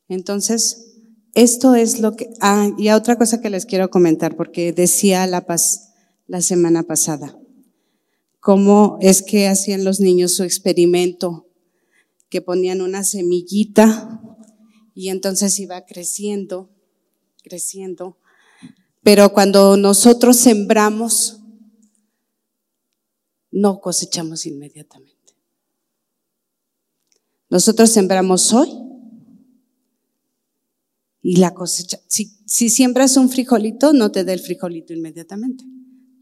Entonces, 0.08 0.96
esto 1.34 1.76
es 1.76 2.00
lo 2.00 2.16
que... 2.16 2.28
Ah, 2.40 2.70
y 2.76 2.90
otra 2.90 3.16
cosa 3.16 3.40
que 3.40 3.50
les 3.50 3.66
quiero 3.66 3.88
comentar, 3.88 4.36
porque 4.36 4.72
decía 4.72 5.28
La 5.28 5.46
Paz 5.46 5.92
la 6.26 6.40
semana 6.40 6.82
pasada, 6.82 7.38
cómo 8.40 8.98
es 9.00 9.22
que 9.22 9.48
hacían 9.48 9.84
los 9.84 10.00
niños 10.00 10.34
su 10.34 10.44
experimento, 10.44 11.46
que 12.28 12.42
ponían 12.42 12.80
una 12.80 13.04
semillita 13.04 14.20
y 14.94 15.08
entonces 15.08 15.58
iba 15.58 15.84
creciendo, 15.86 16.70
creciendo. 17.42 18.18
Pero 19.02 19.32
cuando 19.32 19.76
nosotros 19.76 20.36
sembramos, 20.36 21.40
no 23.50 23.80
cosechamos 23.80 24.44
inmediatamente. 24.46 25.16
Nosotros 27.48 27.90
sembramos 27.90 28.52
hoy 28.52 28.68
y 31.22 31.36
la 31.36 31.54
cosecha. 31.54 31.98
Si, 32.06 32.38
si 32.46 32.68
siembras 32.68 33.16
un 33.16 33.30
frijolito, 33.30 33.92
no 33.92 34.12
te 34.12 34.24
da 34.24 34.32
el 34.32 34.40
frijolito 34.40 34.92
inmediatamente. 34.92 35.64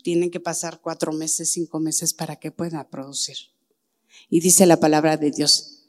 Tienen 0.06 0.30
que 0.30 0.38
pasar 0.38 0.80
cuatro 0.80 1.12
meses, 1.12 1.50
cinco 1.50 1.80
meses 1.80 2.14
para 2.14 2.36
que 2.36 2.52
pueda 2.52 2.88
producir. 2.88 3.38
Y 4.30 4.38
dice 4.38 4.64
la 4.64 4.78
palabra 4.78 5.16
de 5.16 5.32
Dios, 5.32 5.82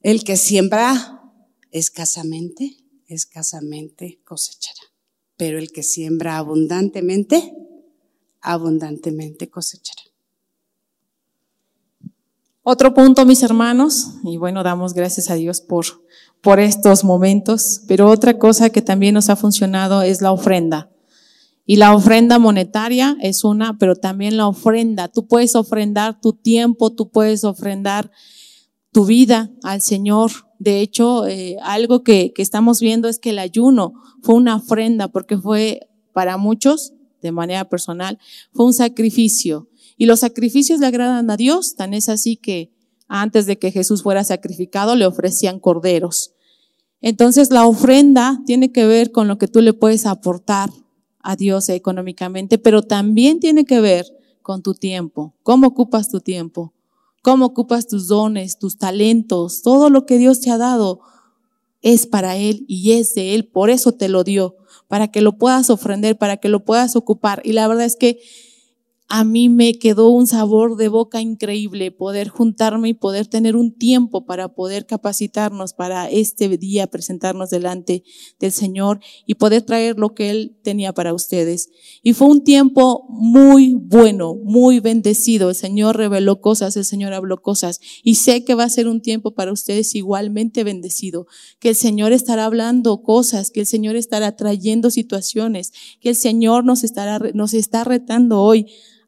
el 0.00 0.24
que 0.24 0.38
siembra 0.38 1.30
escasamente, 1.72 2.78
escasamente 3.06 4.22
cosechará. 4.24 4.80
Pero 5.36 5.58
el 5.58 5.72
que 5.72 5.82
siembra 5.82 6.38
abundantemente, 6.38 7.52
abundantemente 8.40 9.50
cosechará. 9.50 10.00
Otro 12.62 12.94
punto, 12.94 13.26
mis 13.26 13.42
hermanos, 13.42 14.06
y 14.24 14.38
bueno, 14.38 14.62
damos 14.62 14.94
gracias 14.94 15.28
a 15.28 15.34
Dios 15.34 15.60
por, 15.60 15.84
por 16.40 16.60
estos 16.60 17.04
momentos, 17.04 17.82
pero 17.86 18.08
otra 18.08 18.38
cosa 18.38 18.70
que 18.70 18.80
también 18.80 19.12
nos 19.12 19.28
ha 19.28 19.36
funcionado 19.36 20.00
es 20.00 20.22
la 20.22 20.32
ofrenda. 20.32 20.93
Y 21.66 21.76
la 21.76 21.94
ofrenda 21.94 22.38
monetaria 22.38 23.16
es 23.22 23.42
una, 23.42 23.78
pero 23.78 23.96
también 23.96 24.36
la 24.36 24.46
ofrenda. 24.46 25.08
Tú 25.08 25.26
puedes 25.26 25.54
ofrendar 25.54 26.20
tu 26.20 26.34
tiempo, 26.34 26.92
tú 26.92 27.10
puedes 27.10 27.42
ofrendar 27.44 28.10
tu 28.92 29.06
vida 29.06 29.50
al 29.62 29.80
Señor. 29.80 30.30
De 30.58 30.80
hecho, 30.80 31.26
eh, 31.26 31.56
algo 31.62 32.02
que, 32.02 32.32
que 32.34 32.42
estamos 32.42 32.80
viendo 32.80 33.08
es 33.08 33.18
que 33.18 33.30
el 33.30 33.38
ayuno 33.38 33.94
fue 34.22 34.34
una 34.34 34.56
ofrenda 34.56 35.08
porque 35.08 35.38
fue 35.38 35.88
para 36.12 36.36
muchos, 36.36 36.92
de 37.22 37.32
manera 37.32 37.68
personal, 37.68 38.18
fue 38.52 38.66
un 38.66 38.74
sacrificio. 38.74 39.68
Y 39.96 40.04
los 40.04 40.20
sacrificios 40.20 40.80
le 40.80 40.86
agradan 40.86 41.30
a 41.30 41.36
Dios, 41.36 41.76
tan 41.76 41.94
es 41.94 42.10
así 42.10 42.36
que 42.36 42.72
antes 43.08 43.46
de 43.46 43.58
que 43.58 43.70
Jesús 43.70 44.02
fuera 44.02 44.22
sacrificado 44.22 44.96
le 44.96 45.06
ofrecían 45.06 45.60
corderos. 45.60 46.32
Entonces 47.00 47.50
la 47.50 47.66
ofrenda 47.66 48.40
tiene 48.44 48.70
que 48.70 48.86
ver 48.86 49.12
con 49.12 49.28
lo 49.28 49.38
que 49.38 49.48
tú 49.48 49.60
le 49.60 49.72
puedes 49.72 50.06
aportar 50.06 50.70
a 51.24 51.36
Dios 51.36 51.68
económicamente, 51.70 52.58
pero 52.58 52.82
también 52.82 53.40
tiene 53.40 53.64
que 53.64 53.80
ver 53.80 54.06
con 54.42 54.62
tu 54.62 54.74
tiempo. 54.74 55.34
¿Cómo 55.42 55.68
ocupas 55.68 56.10
tu 56.10 56.20
tiempo? 56.20 56.74
¿Cómo 57.22 57.46
ocupas 57.46 57.86
tus 57.86 58.08
dones, 58.08 58.58
tus 58.58 58.76
talentos? 58.76 59.62
Todo 59.62 59.88
lo 59.88 60.04
que 60.04 60.18
Dios 60.18 60.42
te 60.42 60.50
ha 60.50 60.58
dado 60.58 61.00
es 61.80 62.06
para 62.06 62.36
Él 62.36 62.66
y 62.68 62.92
es 62.92 63.14
de 63.14 63.34
Él. 63.34 63.46
Por 63.46 63.70
eso 63.70 63.92
te 63.92 64.08
lo 64.08 64.22
dio, 64.22 64.56
para 64.86 65.08
que 65.08 65.22
lo 65.22 65.38
puedas 65.38 65.70
ofrender, 65.70 66.18
para 66.18 66.36
que 66.36 66.50
lo 66.50 66.64
puedas 66.66 66.94
ocupar. 66.94 67.40
Y 67.42 67.54
la 67.54 67.66
verdad 67.66 67.86
es 67.86 67.96
que 67.96 68.20
a 69.08 69.22
mí 69.22 69.48
me 69.48 69.74
quedó 69.74 70.08
un 70.08 70.26
sabor 70.26 70.76
de 70.76 70.88
boca 70.88 71.20
increíble 71.20 71.90
poder 71.90 72.28
juntarme 72.28 72.88
y 72.88 72.94
poder 72.94 73.26
tener 73.26 73.54
un 73.54 73.76
tiempo 73.76 74.24
para 74.24 74.54
poder 74.54 74.86
capacitarnos 74.86 75.74
para 75.74 76.08
este 76.08 76.48
día, 76.56 76.86
presentarnos 76.86 77.50
delante 77.50 78.02
del 78.40 78.50
Señor 78.50 79.00
y 79.26 79.34
poder 79.34 79.62
traer 79.62 79.98
lo 79.98 80.14
que 80.14 80.30
Él 80.30 80.58
tenía 80.62 80.94
para 80.94 81.12
ustedes. 81.12 81.68
Y 82.02 82.14
fue 82.14 82.28
un 82.28 82.44
tiempo 82.44 83.04
muy 83.10 83.74
bueno, 83.74 84.36
muy 84.42 84.80
bendecido. 84.80 85.50
El 85.50 85.56
Señor 85.56 85.96
reveló 85.96 86.40
cosas, 86.40 86.76
el 86.76 86.84
Señor 86.84 87.12
habló 87.12 87.42
cosas 87.42 87.80
y 88.02 88.14
sé 88.16 88.44
que 88.44 88.54
va 88.54 88.64
a 88.64 88.70
ser 88.70 88.88
un 88.88 89.02
tiempo 89.02 89.34
para 89.34 89.52
ustedes 89.52 89.94
igualmente 89.94 90.64
bendecido, 90.64 91.26
que 91.60 91.70
el 91.70 91.76
Señor 91.76 92.12
estará 92.12 92.46
hablando 92.46 93.02
cosas, 93.02 93.50
que 93.50 93.60
el 93.60 93.66
Señor 93.66 93.96
estará 93.96 94.34
trayendo 94.34 94.90
situaciones, 94.90 95.72
que 96.00 96.08
el 96.08 96.16
Señor 96.16 96.64
nos 96.64 96.84
estará, 96.84 97.18
nos 97.34 97.52
está 97.52 97.84
retando 97.84 98.40
hoy 98.40 98.66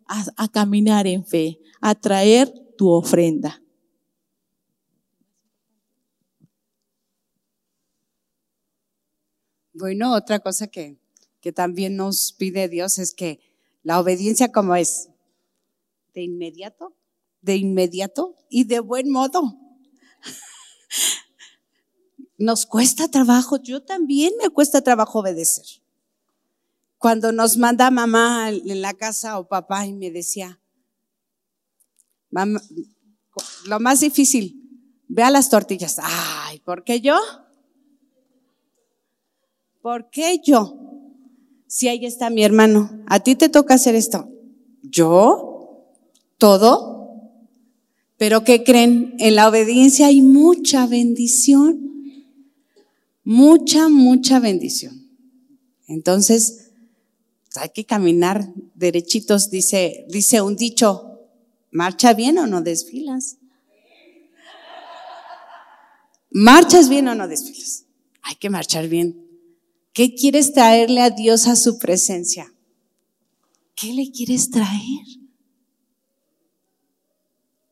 a, 0.09 0.49
caminar 0.49 1.07
en 1.07 1.25
fe, 1.25 1.61
a 1.81 1.95
traer 1.95 2.53
tu 2.77 2.91
ofrenda. 2.91 3.63
Bueno, 9.73 10.15
otra 10.15 10.41
cosa 10.41 10.69
que, 10.69 10.99
que 11.41 11.53
también 11.53 11.97
nos 11.97 12.33
pide 12.33 12.69
Dios 12.69 12.99
es 12.99 13.15
que 13.15 13.41
la 13.83 14.01
obediencia 14.01 14.51
como 14.51 14.75
es 14.75 15.11
de 16.15 16.23
inmediato, 16.23 16.97
de 17.43 17.57
inmediato 17.57 18.35
y 18.49 18.65
de 18.65 18.81
buen 18.81 19.11
modo. 19.11 19.59
Nos 22.39 22.67
cuesta 22.67 23.09
trabajo, 23.09 23.59
yo 23.63 23.83
también 23.83 24.33
me 24.43 24.51
cuesta 24.51 24.83
trabajo 24.83 25.21
obedecer 25.21 25.86
cuando 27.07 27.31
nos 27.31 27.57
manda 27.57 27.89
mamá 27.93 28.51
en 28.51 28.83
la 28.83 28.93
casa 28.93 29.39
o 29.39 29.47
papá 29.47 29.87
y 29.87 29.93
me 29.93 30.11
decía, 30.11 30.61
lo 32.33 33.79
más 33.79 34.01
difícil, 34.01 34.61
vea 35.07 35.31
las 35.31 35.49
tortillas. 35.49 36.01
Ay, 36.03 36.59
¿por 36.65 36.83
qué 36.83 37.01
yo? 37.01 37.17
¿Por 39.81 40.11
qué 40.11 40.41
yo? 40.45 40.77
Si 41.69 41.87
ahí 41.87 42.05
está 42.05 42.29
mi 42.29 42.43
hermano, 42.43 42.91
a 43.07 43.21
ti 43.21 43.37
te 43.37 43.49
toca 43.49 43.75
hacer 43.75 43.95
esto. 43.95 44.29
¿Yo? 44.83 45.93
¿Todo? 46.39 47.21
Pero 48.17 48.43
¿qué 48.43 48.65
creen? 48.65 49.15
En 49.21 49.37
la 49.37 49.49
obediencia 49.49 50.09
hay 50.09 50.23
mucha 50.23 50.89
bendición. 50.89 52.25
Mucha, 53.23 53.89
mucha 53.89 54.41
bendición. 54.41 55.07
Entonces, 55.87 56.66
hay 57.59 57.71
que 57.71 57.85
caminar 57.85 58.53
derechitos, 58.75 59.51
dice, 59.51 60.07
dice 60.09 60.41
un 60.43 60.57
dicho, 60.57 61.21
marcha 61.71 62.15
bien 62.15 62.39
o 62.39 62.47
no 62.47 62.61
desfilas. 62.63 63.37
¿Marchas 66.31 66.89
bien 66.89 67.09
o 67.09 67.15
no 67.15 67.29
desfilas? 67.29 67.85
Hay 68.23 68.35
que 68.37 68.51
marchar 68.51 68.89
bien. 68.89 69.27
¿Qué 69.93 70.15
quieres 70.15 70.53
traerle 70.53 71.01
a 71.01 71.11
Dios 71.11 71.47
a 71.47 71.57
su 71.57 71.79
presencia? 71.79 72.53
¿Qué 73.75 73.93
le 73.93 74.11
quieres 74.11 74.51
traer? 74.51 75.07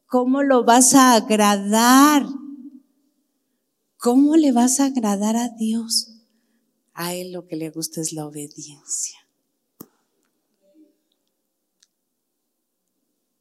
¿Cómo 0.07 0.43
lo 0.43 0.64
vas 0.64 0.95
a 0.95 1.14
agradar? 1.16 2.26
¿Cómo 3.99 4.37
le 4.37 4.53
vas 4.53 4.80
a 4.80 4.87
agradar 4.87 5.37
a 5.37 5.49
Dios? 5.49 6.11
A 6.93 7.14
Él 7.14 7.32
lo 7.32 7.47
que 7.47 7.57
le 7.57 7.70
gusta 7.70 8.01
es 8.01 8.12
la 8.12 8.26
obediencia. 8.26 9.24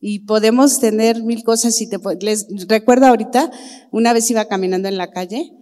Y 0.05 0.19
podemos 0.19 0.81
tener 0.81 1.23
mil 1.23 1.45
cosas. 1.45 1.79
Y 1.79 1.87
te, 1.87 1.97
les 2.19 2.45
recuerdo 2.67 3.05
ahorita, 3.05 3.49
una 3.89 4.11
vez 4.11 4.29
iba 4.29 4.49
caminando 4.49 4.89
en 4.89 4.97
la 4.97 5.11
calle 5.11 5.53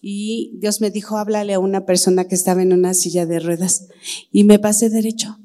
y 0.00 0.56
Dios 0.58 0.80
me 0.80 0.90
dijo, 0.90 1.18
háblale 1.18 1.52
a 1.52 1.58
una 1.58 1.84
persona 1.84 2.24
que 2.24 2.34
estaba 2.34 2.62
en 2.62 2.72
una 2.72 2.94
silla 2.94 3.26
de 3.26 3.40
ruedas 3.40 3.88
y 4.32 4.44
me 4.44 4.58
pasé 4.58 4.88
derecho. 4.88 5.38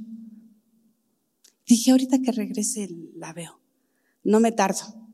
Dije, 1.67 1.91
ahorita 1.91 2.21
que 2.21 2.31
regrese 2.31 2.87
la 3.17 3.33
veo. 3.33 3.59
No 4.23 4.39
me 4.39 4.53
tardo. 4.53 5.09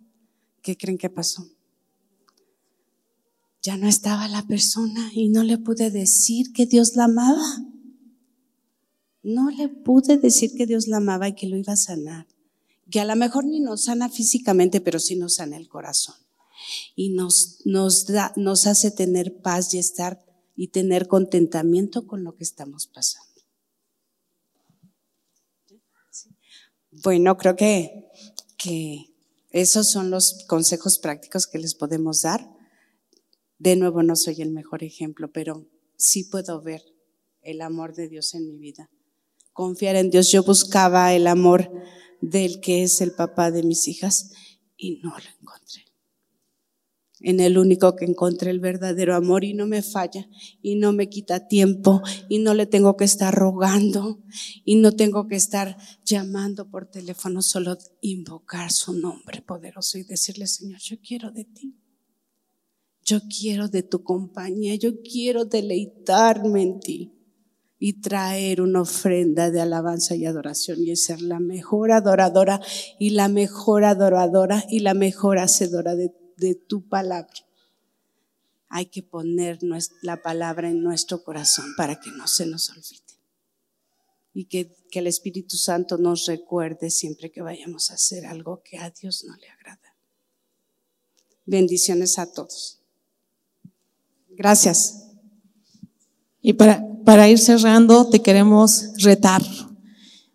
¿Qué 0.62 0.78
creen 0.78 1.00
que 1.00 1.10
pasó? 1.10 1.50
Ya 3.64 3.76
no 3.76 3.88
estaba 3.88 4.28
la 4.28 4.46
persona 4.46 5.10
y 5.16 5.30
no 5.30 5.42
le 5.42 5.58
pude 5.58 5.90
decir 5.90 6.54
que 6.54 6.68
Dios 6.68 6.96
la 6.96 7.06
amaba. 7.06 7.66
No 9.24 9.50
le 9.50 9.68
pude 9.68 10.18
decir 10.18 10.52
que 10.56 10.68
Dios 10.68 10.88
la 10.88 10.98
amaba 10.98 11.28
y 11.28 11.34
que 11.34 11.48
lo 11.48 11.58
iba 11.58 11.74
a 11.74 11.78
sanar 11.78 12.28
que 12.92 13.00
a 13.00 13.06
lo 13.06 13.16
mejor 13.16 13.46
ni 13.46 13.60
nos 13.60 13.86
sana 13.86 14.10
físicamente, 14.10 14.82
pero 14.82 15.00
sí 15.00 15.16
nos 15.16 15.36
sana 15.36 15.58
el 15.58 15.70
corazón. 15.70 16.16
Y 16.96 17.10
nos, 17.10 17.62
nos, 17.66 18.06
da, 18.06 18.34
nos 18.36 18.68
hace 18.68 18.92
tener 18.92 19.42
paz 19.42 19.74
y 19.74 19.80
estar 19.80 20.24
y 20.56 20.68
tener 20.68 21.08
contentamiento 21.08 22.06
con 22.06 22.24
lo 22.24 22.36
que 22.36 22.44
estamos 22.44 22.88
pasando. 22.88 23.30
Bueno, 27.04 27.38
creo 27.38 27.56
que, 27.56 28.10
que 28.58 29.08
Esos 29.50 29.90
son 29.90 30.12
los 30.12 30.46
consejos 30.48 31.00
prácticos 31.00 31.48
que 31.48 31.58
les 31.58 31.74
podemos 31.74 32.22
dar. 32.22 32.48
De 33.58 33.76
nuevo, 33.76 34.04
no 34.04 34.16
soy 34.16 34.42
el 34.42 34.52
mejor 34.52 34.84
ejemplo, 34.84 35.32
pero 35.32 35.66
sí 35.98 36.26
puedo 36.26 36.62
ver 36.62 36.84
el 37.42 37.62
amor 37.62 37.96
de 37.96 38.08
Dios 38.08 38.34
en 38.34 38.48
mi 38.48 38.58
vida. 38.58 38.90
Confiar 39.54 39.96
en 39.96 40.10
Dios. 40.10 40.32
Yo 40.32 40.44
buscaba 40.44 41.14
el 41.14 41.28
amor 41.28 41.72
del 42.22 42.62
que 42.62 42.84
es 42.84 43.02
el 43.02 43.12
papá 43.12 43.52
de 43.52 43.64
mis 43.64 43.88
hijas 43.88 44.32
y 44.78 45.00
no 45.02 45.10
lo 45.10 45.26
encontré. 45.42 45.86
En 47.24 47.40
el 47.40 47.60
único 47.60 47.96
que 47.96 48.06
encontré 48.06 48.50
el 48.50 48.60
verdadero 48.60 49.16
amor 49.16 49.44
y 49.44 49.54
no 49.54 49.68
me 49.68 49.84
falla 49.84 50.28
y 50.62 50.76
no 50.76 50.92
me 50.92 51.08
quita 51.08 51.48
tiempo 51.48 52.02
y 52.30 52.40
no 52.40 52.56
le 52.56 52.66
tengo 52.66 52.98
que 52.98 53.06
estar 53.06 53.34
rogando 53.34 54.24
y 54.66 54.76
no 54.76 54.96
tengo 54.96 55.28
que 55.28 55.36
estar 55.36 55.78
llamando 56.04 56.70
por 56.70 56.90
teléfono, 56.90 57.44
solo 57.44 57.78
invocar 58.02 58.72
su 58.72 58.94
nombre 58.94 59.42
poderoso 59.42 60.00
y 60.00 60.04
decirle, 60.04 60.48
Señor, 60.48 60.80
yo 60.80 60.98
quiero 61.00 61.32
de 61.32 61.46
ti. 61.46 61.78
Yo 63.04 63.20
quiero 63.28 63.68
de 63.68 63.84
tu 63.84 64.04
compañía, 64.04 64.76
yo 64.76 65.02
quiero 65.02 65.46
deleitarme 65.46 66.62
en 66.62 66.80
ti 66.80 67.21
y 67.84 67.94
traer 67.94 68.62
una 68.62 68.82
ofrenda 68.82 69.50
de 69.50 69.60
alabanza 69.60 70.16
y 70.16 70.28
adoración 70.28 70.88
y 70.88 70.96
ser 70.96 71.20
la 71.20 71.40
mejor 71.40 71.92
adoradora 71.92 72.62
y 73.00 73.10
la 73.10 73.28
mejor 73.28 73.86
adoradora 73.86 74.64
y 74.70 74.82
la 74.82 74.94
mejor 74.94 75.40
hacedora 75.40 75.96
de, 75.96 76.14
tu 76.68 76.88
palabra. 76.88 77.34
Hay 78.70 78.86
que 78.86 79.02
poner 79.02 79.58
la 80.04 80.22
palabra 80.22 80.70
en 80.70 80.84
nuestro 80.84 81.24
corazón 81.24 81.74
para 81.76 82.00
que 82.00 82.12
no 82.12 82.28
se 82.28 82.46
nos 82.46 82.70
olvide 82.70 83.02
y 84.36 84.46
que 84.46 84.76
el 84.92 85.08
Espíritu 85.08 85.58
Santo 85.58 85.98
nos 85.98 86.28
recuerde 86.28 86.92
siempre 86.92 87.32
que 87.32 87.42
vayamos 87.42 87.90
a 87.90 87.96
hacer 87.96 88.28
algo 88.28 88.62
que 88.64 88.78
a 88.78 88.92
Dios 88.92 89.24
no 89.24 89.36
le 89.38 89.50
agrada. 89.50 89.96
Bendiciones 91.48 92.20
a 92.20 92.32
todos. 92.32 92.80
Gracias. 94.30 95.11
Y 96.42 96.54
para, 96.54 96.86
para 97.06 97.30
ir 97.30 97.40
cerrando, 97.40 98.10
te 98.10 98.22
queremos 98.22 98.92
retar. 98.98 99.44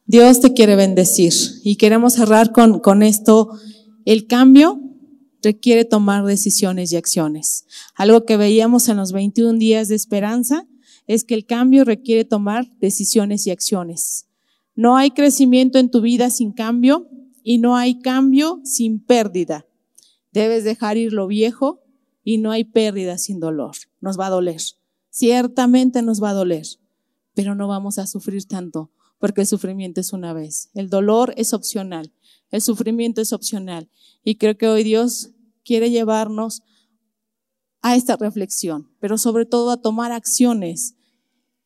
Dios 0.06 0.40
te 0.40 0.52
quiere 0.52 0.76
bendecir 0.76 1.32
y 1.64 1.76
queremos 1.76 2.14
cerrar 2.14 2.52
con, 2.52 2.78
con 2.78 3.02
esto. 3.02 3.50
El 4.04 4.26
cambio 4.26 4.80
requiere 5.42 5.84
tomar 5.84 6.24
decisiones 6.24 6.92
y 6.92 6.96
acciones. 6.96 7.66
Algo 7.94 8.24
que 8.24 8.36
veíamos 8.36 8.88
en 8.88 8.96
los 8.96 9.12
21 9.12 9.58
días 9.58 9.88
de 9.88 9.96
esperanza 9.96 10.66
es 11.06 11.24
que 11.24 11.34
el 11.34 11.46
cambio 11.46 11.84
requiere 11.84 12.24
tomar 12.24 12.70
decisiones 12.78 13.46
y 13.46 13.50
acciones. 13.50 14.26
No 14.74 14.96
hay 14.96 15.10
crecimiento 15.10 15.78
en 15.78 15.90
tu 15.90 16.00
vida 16.00 16.30
sin 16.30 16.52
cambio 16.52 17.08
y 17.42 17.58
no 17.58 17.76
hay 17.76 18.00
cambio 18.00 18.60
sin 18.64 19.00
pérdida. 19.00 19.66
Debes 20.32 20.64
dejar 20.64 20.96
ir 20.96 21.12
lo 21.12 21.26
viejo 21.26 21.82
y 22.22 22.38
no 22.38 22.50
hay 22.50 22.64
pérdida 22.64 23.18
sin 23.18 23.40
dolor. 23.40 23.76
Nos 24.00 24.18
va 24.18 24.26
a 24.26 24.30
doler. 24.30 24.60
Ciertamente 25.16 26.02
nos 26.02 26.22
va 26.22 26.28
a 26.28 26.34
doler, 26.34 26.66
pero 27.32 27.54
no 27.54 27.68
vamos 27.68 27.98
a 27.98 28.06
sufrir 28.06 28.44
tanto 28.44 28.90
porque 29.18 29.40
el 29.40 29.46
sufrimiento 29.46 29.98
es 29.98 30.12
una 30.12 30.34
vez. 30.34 30.68
El 30.74 30.90
dolor 30.90 31.32
es 31.38 31.54
opcional, 31.54 32.12
el 32.50 32.60
sufrimiento 32.60 33.22
es 33.22 33.32
opcional. 33.32 33.88
Y 34.22 34.34
creo 34.34 34.58
que 34.58 34.68
hoy 34.68 34.84
Dios 34.84 35.30
quiere 35.64 35.90
llevarnos 35.90 36.60
a 37.80 37.96
esta 37.96 38.16
reflexión, 38.16 38.90
pero 39.00 39.16
sobre 39.16 39.46
todo 39.46 39.70
a 39.70 39.80
tomar 39.80 40.12
acciones 40.12 40.96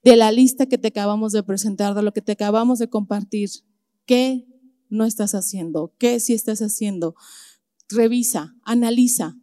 de 0.04 0.14
la 0.14 0.30
lista 0.30 0.66
que 0.66 0.78
te 0.78 0.86
acabamos 0.86 1.32
de 1.32 1.42
presentar, 1.42 1.96
de 1.96 2.02
lo 2.02 2.12
que 2.12 2.22
te 2.22 2.30
acabamos 2.30 2.78
de 2.78 2.88
compartir. 2.88 3.50
¿Qué 4.06 4.46
no 4.90 5.04
estás 5.04 5.34
haciendo? 5.34 5.92
¿Qué 5.98 6.20
sí 6.20 6.34
estás 6.34 6.60
haciendo? 6.62 7.16
Revisa, 7.88 8.54
analiza 8.62 9.36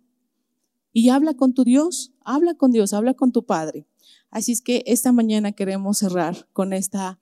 y 0.93 1.09
habla 1.09 1.33
con 1.33 1.53
tu 1.53 1.65
Dios, 1.65 2.13
habla 2.21 2.53
con 2.55 2.71
Dios, 2.71 2.93
habla 2.93 3.13
con 3.13 3.33
tu 3.33 3.45
Padre. 3.45 3.85
Así 4.29 4.51
es 4.51 4.61
que 4.61 4.83
esta 4.85 5.11
mañana 5.11 5.51
queremos 5.51 5.97
cerrar 5.99 6.47
con 6.53 6.73
esta 6.73 7.19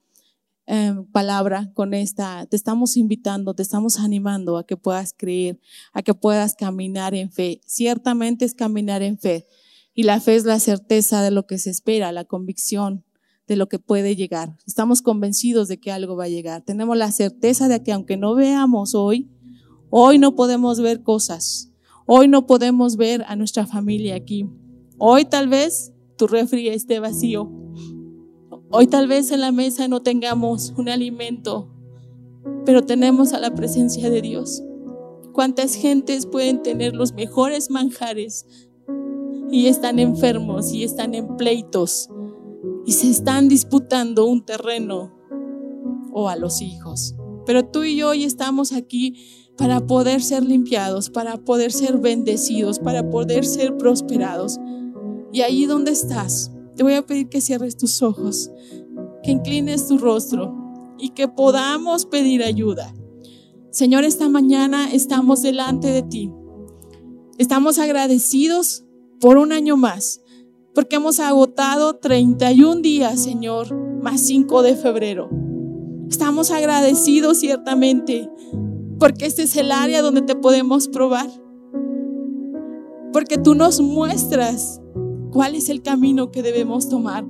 em, 0.65 1.05
palabra, 1.05 1.71
con 1.73 1.93
esta, 1.93 2.45
te 2.47 2.55
estamos 2.55 2.97
invitando, 2.97 3.53
te 3.53 3.61
estamos 3.61 3.99
animando 3.99 4.57
a 4.57 4.65
que 4.65 4.77
puedas 4.77 5.13
creer, 5.15 5.59
a 5.93 6.01
que 6.01 6.13
puedas 6.13 6.55
caminar 6.55 7.13
en 7.13 7.31
fe. 7.31 7.61
Ciertamente 7.65 8.45
es 8.45 8.53
caminar 8.53 9.01
en 9.03 9.17
fe. 9.17 9.45
Y 9.93 10.03
la 10.03 10.19
fe 10.19 10.35
es 10.35 10.43
la 10.43 10.59
certeza 10.59 11.21
de 11.21 11.31
lo 11.31 11.45
que 11.45 11.57
se 11.57 11.69
espera, 11.69 12.11
la 12.11 12.25
convicción 12.25 13.05
de 13.47 13.55
lo 13.55 13.69
que 13.69 13.79
puede 13.79 14.15
llegar. 14.15 14.57
Estamos 14.65 15.01
convencidos 15.01 15.67
de 15.67 15.79
que 15.79 15.91
algo 15.91 16.15
va 16.15 16.25
a 16.25 16.29
llegar. 16.29 16.63
Tenemos 16.63 16.97
la 16.97 17.11
certeza 17.11 17.67
de 17.67 17.83
que 17.83 17.91
aunque 17.91 18.17
no 18.17 18.35
veamos 18.35 18.95
hoy, 18.95 19.29
hoy 19.89 20.17
no 20.17 20.35
podemos 20.35 20.81
ver 20.81 21.03
cosas. 21.03 21.71
Hoy 22.07 22.27
no 22.27 22.45
podemos 22.45 22.97
ver 22.97 23.23
a 23.27 23.35
nuestra 23.35 23.65
familia 23.65 24.15
aquí. 24.15 24.49
Hoy 24.97 25.25
tal 25.25 25.47
vez 25.47 25.93
tu 26.17 26.27
refri 26.27 26.67
esté 26.69 26.99
vacío. 26.99 27.49
Hoy 28.71 28.87
tal 28.87 29.07
vez 29.07 29.31
en 29.31 29.41
la 29.41 29.51
mesa 29.51 29.87
no 29.87 30.01
tengamos 30.01 30.73
un 30.77 30.89
alimento, 30.89 31.69
pero 32.65 32.83
tenemos 32.83 33.33
a 33.33 33.39
la 33.39 33.53
presencia 33.53 34.09
de 34.09 34.21
Dios. 34.21 34.63
¿Cuántas 35.33 35.75
gentes 35.75 36.25
pueden 36.25 36.61
tener 36.63 36.95
los 36.95 37.13
mejores 37.13 37.69
manjares 37.69 38.45
y 39.51 39.67
están 39.67 39.99
enfermos 39.99 40.71
y 40.71 40.83
están 40.83 41.13
en 41.13 41.35
pleitos 41.35 42.09
y 42.85 42.93
se 42.93 43.09
están 43.09 43.49
disputando 43.49 44.25
un 44.25 44.45
terreno 44.45 45.13
o 46.11 46.29
a 46.29 46.35
los 46.37 46.61
hijos? 46.61 47.15
Pero 47.45 47.65
tú 47.65 47.83
y 47.83 47.97
yo 47.97 48.09
hoy 48.09 48.23
estamos 48.23 48.71
aquí 48.73 49.51
para 49.57 49.85
poder 49.85 50.21
ser 50.21 50.43
limpiados, 50.43 51.09
para 51.09 51.37
poder 51.37 51.71
ser 51.71 51.97
bendecidos, 51.97 52.79
para 52.79 53.09
poder 53.09 53.45
ser 53.45 53.77
prosperados. 53.77 54.59
Y 55.35 55.41
ahí 55.41 55.65
donde 55.65 55.91
estás, 55.91 56.49
te 56.77 56.83
voy 56.83 56.93
a 56.93 57.05
pedir 57.05 57.27
que 57.27 57.41
cierres 57.41 57.75
tus 57.75 58.01
ojos, 58.01 58.49
que 59.21 59.31
inclines 59.31 59.85
tu 59.85 59.97
rostro 59.97 60.55
y 60.97 61.09
que 61.09 61.27
podamos 61.27 62.05
pedir 62.05 62.41
ayuda. 62.41 62.95
Señor, 63.69 64.05
esta 64.05 64.29
mañana 64.29 64.89
estamos 64.93 65.41
delante 65.41 65.87
de 65.87 66.03
ti. 66.03 66.31
Estamos 67.37 67.79
agradecidos 67.79 68.85
por 69.19 69.37
un 69.37 69.51
año 69.51 69.75
más, 69.75 70.21
porque 70.73 70.95
hemos 70.95 71.19
agotado 71.19 71.97
31 71.97 72.79
días, 72.79 73.21
Señor, 73.21 73.75
más 74.01 74.21
5 74.21 74.61
de 74.61 74.77
febrero. 74.77 75.29
Estamos 76.09 76.49
agradecidos 76.49 77.39
ciertamente, 77.41 78.29
porque 79.01 79.25
este 79.25 79.43
es 79.43 79.57
el 79.57 79.73
área 79.73 80.01
donde 80.01 80.21
te 80.21 80.35
podemos 80.35 80.87
probar. 80.87 81.27
Porque 83.11 83.37
tú 83.37 83.53
nos 83.53 83.81
muestras 83.81 84.79
cuál 85.35 85.53
es 85.53 85.67
el 85.67 85.81
camino 85.81 86.31
que 86.31 86.41
debemos 86.41 86.87
tomar, 86.87 87.25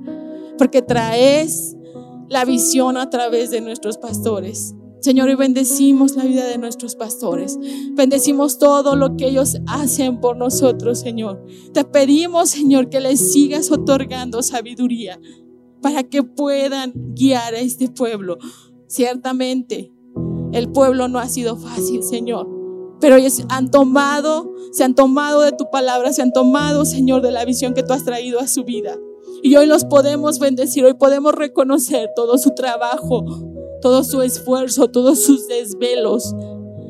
porque 0.58 0.80
traes 0.80 1.76
la 2.28 2.44
visión 2.44 2.96
a 2.96 3.10
través 3.10 3.50
de 3.50 3.60
nuestros 3.60 3.98
pastores. 3.98 4.76
Señor, 5.00 5.28
y 5.28 5.34
bendecimos 5.34 6.14
la 6.14 6.24
vida 6.24 6.46
de 6.46 6.56
nuestros 6.56 6.94
pastores. 6.94 7.58
Bendecimos 7.94 8.60
todo 8.60 8.94
lo 8.94 9.16
que 9.16 9.26
ellos 9.26 9.56
hacen 9.66 10.20
por 10.20 10.36
nosotros, 10.36 11.00
Señor. 11.00 11.44
Te 11.72 11.82
pedimos, 11.82 12.50
Señor, 12.50 12.90
que 12.90 13.00
les 13.00 13.32
sigas 13.32 13.72
otorgando 13.72 14.40
sabiduría 14.40 15.18
para 15.82 16.04
que 16.04 16.22
puedan 16.22 16.92
guiar 17.16 17.56
a 17.56 17.58
este 17.58 17.88
pueblo. 17.88 18.38
Ciertamente, 18.86 19.92
el 20.52 20.70
pueblo 20.70 21.08
no 21.08 21.18
ha 21.18 21.28
sido 21.28 21.56
fácil, 21.56 22.04
Señor 22.04 22.55
pero 23.06 23.18
ellos 23.18 23.40
han 23.50 23.70
tomado, 23.70 24.52
se 24.72 24.82
han 24.82 24.96
tomado 24.96 25.42
de 25.42 25.52
tu 25.52 25.70
palabra, 25.70 26.12
se 26.12 26.22
han 26.22 26.32
tomado, 26.32 26.84
Señor, 26.84 27.22
de 27.22 27.30
la 27.30 27.44
visión 27.44 27.72
que 27.72 27.84
tú 27.84 27.92
has 27.92 28.04
traído 28.04 28.40
a 28.40 28.48
su 28.48 28.64
vida. 28.64 28.98
Y 29.44 29.54
hoy 29.54 29.66
los 29.66 29.84
podemos 29.84 30.40
bendecir, 30.40 30.84
hoy 30.84 30.94
podemos 30.94 31.32
reconocer 31.32 32.10
todo 32.16 32.36
su 32.36 32.50
trabajo, 32.56 33.24
todo 33.80 34.02
su 34.02 34.22
esfuerzo, 34.22 34.88
todos 34.88 35.22
sus 35.22 35.46
desvelos. 35.46 36.34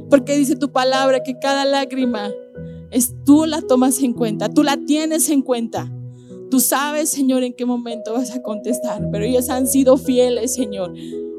Porque 0.09 0.39
dice 0.39 0.57
tu 0.57 0.73
palabra 0.73 1.23
que 1.23 1.39
cada 1.39 1.67
lágrima 1.67 2.33
es 2.91 3.15
tú 3.27 3.45
la 3.45 3.61
tomas 3.61 4.03
en 4.03 4.15
cuenta, 4.15 4.49
tú 4.49 4.63
la 4.63 4.79
tienes 4.87 5.29
en 5.29 5.43
cuenta. 5.43 5.93
Tú 6.51 6.61
sabes, 6.61 7.11
Señor, 7.11 7.43
en 7.43 7.53
qué 7.53 7.67
momento 7.67 8.15
vas 8.15 8.31
a 8.31 8.41
contestar, 8.41 9.07
pero 9.13 9.23
ellos 9.23 9.51
han 9.51 9.67
sido 9.67 9.99
fieles, 9.99 10.55
Señor. 10.55 10.95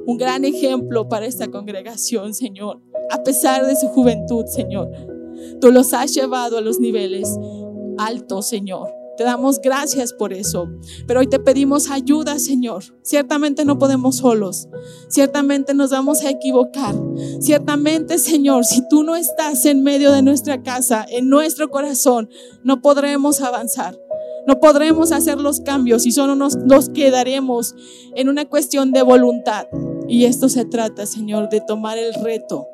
Un 0.06 0.18
gran 0.18 0.46
ejemplo 0.46 1.10
para 1.10 1.26
esta 1.26 1.48
congregación, 1.48 2.36
Señor 2.36 2.87
a 3.12 3.24
pesar 3.24 3.66
de 3.66 3.76
su 3.76 3.88
juventud, 3.88 4.46
Señor. 4.46 4.90
Tú 5.62 5.72
los 5.72 5.94
has 5.94 6.14
llevado 6.14 6.58
a 6.58 6.62
los 6.62 6.80
niveles 6.80 7.38
altos, 7.98 8.48
Señor. 8.48 8.98
Te 9.18 9.24
damos 9.24 9.60
gracias 9.60 10.14
por 10.14 10.32
eso. 10.32 10.70
Pero 11.08 11.22
hoy 11.22 11.28
te 11.28 11.40
pedimos 11.40 11.90
ayuda, 11.90 12.38
Señor. 12.38 12.84
Ciertamente 13.02 13.66
no 13.66 13.80
podemos 13.80 14.18
solos. 14.18 14.70
Ciertamente 15.10 15.74
nos 15.74 15.90
vamos 15.90 16.24
a 16.24 16.30
equivocar. 16.30 16.94
Ciertamente, 17.40 18.20
Señor, 18.20 18.64
si 18.64 18.88
tú 18.88 19.02
no 19.02 19.16
estás 19.16 19.66
en 19.66 19.82
medio 19.82 20.12
de 20.12 20.22
nuestra 20.22 20.62
casa, 20.62 21.04
en 21.10 21.30
nuestro 21.30 21.70
corazón, 21.72 22.30
no 22.64 22.82
podremos 22.82 23.42
avanzar. 23.42 23.98
No 24.46 24.60
podremos 24.60 25.12
hacer 25.12 25.42
los 25.42 25.62
cambios 25.62 26.06
y 26.06 26.12
solo 26.12 26.36
nos, 26.36 26.56
nos 26.56 26.90
quedaremos 26.90 27.74
en 28.16 28.30
una 28.30 28.46
cuestión 28.46 28.92
de 28.92 29.02
voluntad. 29.02 29.66
Y 30.08 30.26
esto 30.26 30.48
se 30.48 30.64
trata, 30.64 31.08
Señor, 31.08 31.50
de 31.50 31.60
tomar 31.60 31.98
el 31.98 32.14
reto 32.14 32.68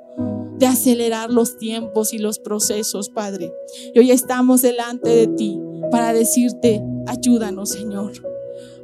de 0.57 0.65
acelerar 0.65 1.31
los 1.31 1.57
tiempos 1.57 2.13
y 2.13 2.17
los 2.17 2.39
procesos, 2.39 3.09
Padre. 3.09 3.51
Y 3.93 3.99
hoy 3.99 4.11
estamos 4.11 4.61
delante 4.61 5.09
de 5.09 5.27
ti 5.27 5.59
para 5.91 6.13
decirte, 6.13 6.83
ayúdanos, 7.07 7.69
Señor. 7.69 8.13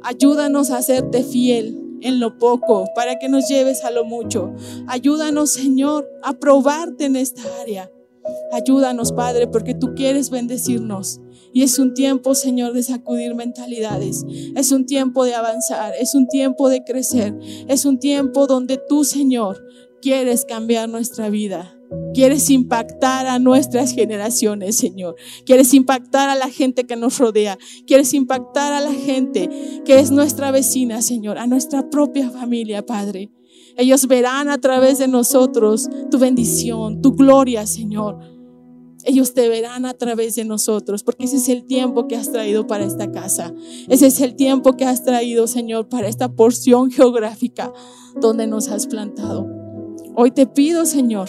Ayúdanos 0.02 0.70
a 0.70 0.78
hacerte 0.78 1.22
fiel 1.22 1.78
en 2.02 2.20
lo 2.20 2.38
poco 2.38 2.86
para 2.94 3.18
que 3.18 3.28
nos 3.28 3.48
lleves 3.48 3.84
a 3.84 3.90
lo 3.90 4.04
mucho. 4.04 4.54
Ayúdanos, 4.86 5.52
Señor, 5.52 6.08
a 6.22 6.32
probarte 6.34 7.04
en 7.04 7.16
esta 7.16 7.42
área. 7.60 7.90
Ayúdanos, 8.52 9.12
Padre, 9.12 9.46
porque 9.46 9.74
tú 9.74 9.94
quieres 9.94 10.30
bendecirnos. 10.30 11.20
Y 11.52 11.62
es 11.62 11.78
un 11.78 11.94
tiempo, 11.94 12.34
Señor, 12.34 12.72
de 12.72 12.82
sacudir 12.82 13.34
mentalidades. 13.34 14.24
Es 14.54 14.72
un 14.72 14.86
tiempo 14.86 15.24
de 15.24 15.34
avanzar. 15.34 15.94
Es 15.98 16.14
un 16.14 16.28
tiempo 16.28 16.68
de 16.68 16.84
crecer. 16.84 17.36
Es 17.68 17.84
un 17.84 17.98
tiempo 17.98 18.46
donde 18.46 18.78
tú, 18.88 19.04
Señor, 19.04 19.60
quieres 20.00 20.44
cambiar 20.44 20.88
nuestra 20.88 21.30
vida. 21.30 21.76
Quieres 22.14 22.50
impactar 22.50 23.26
a 23.26 23.38
nuestras 23.38 23.92
generaciones, 23.92 24.76
Señor. 24.76 25.16
Quieres 25.44 25.74
impactar 25.74 26.28
a 26.28 26.34
la 26.34 26.48
gente 26.48 26.84
que 26.84 26.96
nos 26.96 27.18
rodea. 27.18 27.58
Quieres 27.86 28.14
impactar 28.14 28.72
a 28.72 28.80
la 28.80 28.92
gente 28.92 29.48
que 29.84 29.98
es 29.98 30.10
nuestra 30.10 30.50
vecina, 30.50 31.02
Señor, 31.02 31.38
a 31.38 31.46
nuestra 31.46 31.90
propia 31.90 32.30
familia, 32.30 32.84
Padre. 32.84 33.30
Ellos 33.76 34.06
verán 34.06 34.48
a 34.48 34.58
través 34.58 34.98
de 34.98 35.08
nosotros 35.08 35.88
tu 36.10 36.18
bendición, 36.18 37.00
tu 37.00 37.12
gloria, 37.12 37.66
Señor. 37.66 38.18
Ellos 39.04 39.32
te 39.32 39.48
verán 39.48 39.86
a 39.86 39.94
través 39.94 40.34
de 40.34 40.44
nosotros, 40.44 41.02
porque 41.02 41.24
ese 41.24 41.36
es 41.36 41.48
el 41.48 41.64
tiempo 41.64 42.06
que 42.06 42.16
has 42.16 42.30
traído 42.30 42.66
para 42.66 42.84
esta 42.84 43.10
casa. 43.10 43.54
Ese 43.88 44.08
es 44.08 44.20
el 44.20 44.36
tiempo 44.36 44.76
que 44.76 44.84
has 44.84 45.04
traído, 45.04 45.46
Señor, 45.46 45.88
para 45.88 46.08
esta 46.08 46.34
porción 46.34 46.90
geográfica 46.90 47.72
donde 48.20 48.46
nos 48.46 48.68
has 48.68 48.86
plantado. 48.86 49.59
Hoy 50.16 50.32
te 50.32 50.46
pido, 50.46 50.86
Señor, 50.86 51.28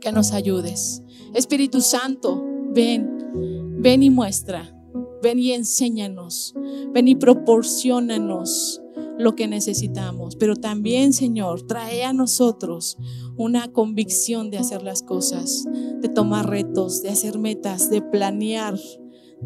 que 0.00 0.12
nos 0.12 0.32
ayudes. 0.32 1.02
Espíritu 1.34 1.80
Santo, 1.80 2.44
ven, 2.72 3.78
ven 3.80 4.02
y 4.02 4.10
muestra, 4.10 4.74
ven 5.22 5.38
y 5.38 5.52
enséñanos, 5.52 6.54
ven 6.92 7.08
y 7.08 7.14
proporcionanos 7.14 8.82
lo 9.18 9.34
que 9.34 9.48
necesitamos, 9.48 10.36
pero 10.36 10.56
también, 10.56 11.12
Señor, 11.12 11.62
trae 11.62 12.04
a 12.04 12.12
nosotros 12.12 12.98
una 13.36 13.72
convicción 13.72 14.50
de 14.50 14.58
hacer 14.58 14.82
las 14.82 15.02
cosas, 15.02 15.64
de 16.00 16.08
tomar 16.08 16.48
retos, 16.48 17.02
de 17.02 17.10
hacer 17.10 17.38
metas, 17.38 17.90
de 17.90 18.00
planear 18.00 18.78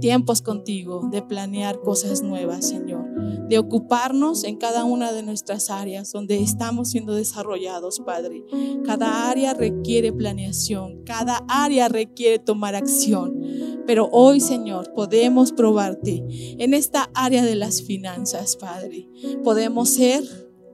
tiempos 0.00 0.42
contigo, 0.42 1.08
de 1.10 1.22
planear 1.22 1.80
cosas 1.80 2.22
nuevas, 2.22 2.68
Señor, 2.68 3.11
de 3.48 3.58
ocuparnos 3.58 4.44
en 4.44 4.56
cada 4.56 4.84
una 4.84 5.12
de 5.12 5.22
nuestras 5.22 5.70
áreas 5.70 6.12
donde 6.12 6.40
estamos 6.40 6.90
siendo 6.90 7.14
desarrollados, 7.14 8.00
Padre. 8.00 8.44
Cada 8.84 9.30
área 9.30 9.54
requiere 9.54 10.12
planeación, 10.12 11.02
cada 11.04 11.44
área 11.48 11.88
requiere 11.88 12.38
tomar 12.38 12.74
acción. 12.74 13.40
Pero 13.86 14.08
hoy, 14.12 14.40
Señor, 14.40 14.92
podemos 14.94 15.52
probarte 15.52 16.24
en 16.58 16.74
esta 16.74 17.10
área 17.14 17.44
de 17.44 17.56
las 17.56 17.82
finanzas, 17.82 18.56
Padre. 18.56 19.08
Podemos 19.42 19.90
ser 19.90 20.22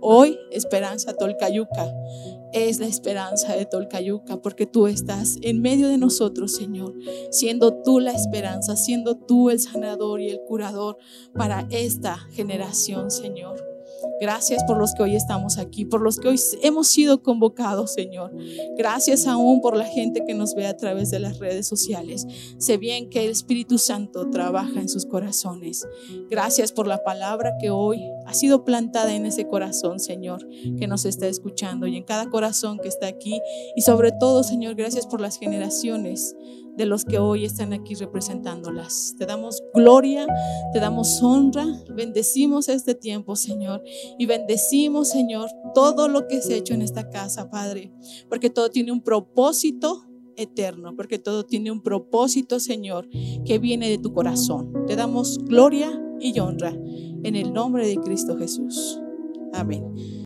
hoy 0.00 0.38
Esperanza 0.50 1.14
Tolcayuca 1.14 1.92
es 2.52 2.80
la 2.80 2.86
esperanza 2.86 3.54
de 3.54 3.66
Tolcayuca, 3.66 4.40
porque 4.40 4.66
tú 4.66 4.86
estás 4.86 5.36
en 5.42 5.60
medio 5.60 5.88
de 5.88 5.98
nosotros, 5.98 6.54
Señor, 6.54 6.94
siendo 7.30 7.82
tú 7.82 8.00
la 8.00 8.12
esperanza, 8.12 8.76
siendo 8.76 9.16
tú 9.16 9.50
el 9.50 9.60
sanador 9.60 10.20
y 10.20 10.30
el 10.30 10.40
curador 10.46 10.98
para 11.34 11.66
esta 11.70 12.16
generación, 12.32 13.10
Señor. 13.10 13.77
Gracias 14.20 14.64
por 14.64 14.78
los 14.78 14.94
que 14.94 15.02
hoy 15.02 15.16
estamos 15.16 15.58
aquí, 15.58 15.84
por 15.84 16.00
los 16.00 16.18
que 16.18 16.28
hoy 16.28 16.40
hemos 16.62 16.88
sido 16.88 17.22
convocados, 17.22 17.92
Señor. 17.92 18.32
Gracias 18.76 19.26
aún 19.26 19.60
por 19.60 19.76
la 19.76 19.84
gente 19.84 20.24
que 20.24 20.34
nos 20.34 20.54
ve 20.54 20.66
a 20.66 20.76
través 20.76 21.10
de 21.10 21.18
las 21.18 21.38
redes 21.38 21.66
sociales. 21.66 22.26
Sé 22.58 22.76
bien 22.76 23.10
que 23.10 23.24
el 23.24 23.30
Espíritu 23.30 23.78
Santo 23.78 24.30
trabaja 24.30 24.80
en 24.80 24.88
sus 24.88 25.06
corazones. 25.06 25.86
Gracias 26.30 26.72
por 26.72 26.86
la 26.86 27.02
palabra 27.02 27.54
que 27.60 27.70
hoy 27.70 28.10
ha 28.26 28.34
sido 28.34 28.64
plantada 28.64 29.14
en 29.14 29.26
ese 29.26 29.46
corazón, 29.46 30.00
Señor, 30.00 30.46
que 30.78 30.86
nos 30.86 31.04
está 31.04 31.26
escuchando 31.26 31.86
y 31.86 31.96
en 31.96 32.04
cada 32.04 32.28
corazón 32.30 32.78
que 32.78 32.88
está 32.88 33.06
aquí. 33.06 33.40
Y 33.76 33.82
sobre 33.82 34.12
todo, 34.12 34.42
Señor, 34.42 34.74
gracias 34.74 35.06
por 35.06 35.20
las 35.20 35.38
generaciones 35.38 36.34
de 36.78 36.86
los 36.86 37.04
que 37.04 37.18
hoy 37.18 37.44
están 37.44 37.72
aquí 37.72 37.94
representándolas. 37.94 39.16
Te 39.18 39.26
damos 39.26 39.62
gloria, 39.74 40.26
te 40.72 40.78
damos 40.78 41.20
honra, 41.20 41.66
bendecimos 41.90 42.68
este 42.68 42.94
tiempo, 42.94 43.34
Señor, 43.34 43.82
y 44.16 44.26
bendecimos, 44.26 45.10
Señor, 45.10 45.50
todo 45.74 46.08
lo 46.08 46.28
que 46.28 46.40
se 46.40 46.54
ha 46.54 46.56
hecho 46.56 46.74
en 46.74 46.82
esta 46.82 47.10
casa, 47.10 47.50
Padre, 47.50 47.92
porque 48.28 48.48
todo 48.48 48.70
tiene 48.70 48.92
un 48.92 49.02
propósito 49.02 50.04
eterno, 50.36 50.94
porque 50.94 51.18
todo 51.18 51.44
tiene 51.44 51.72
un 51.72 51.82
propósito, 51.82 52.60
Señor, 52.60 53.08
que 53.44 53.58
viene 53.58 53.90
de 53.90 53.98
tu 53.98 54.14
corazón. 54.14 54.72
Te 54.86 54.94
damos 54.94 55.38
gloria 55.38 56.00
y 56.20 56.38
honra 56.38 56.70
en 56.70 57.34
el 57.34 57.52
nombre 57.52 57.88
de 57.88 57.96
Cristo 57.96 58.36
Jesús. 58.38 59.00
Amén. 59.52 60.24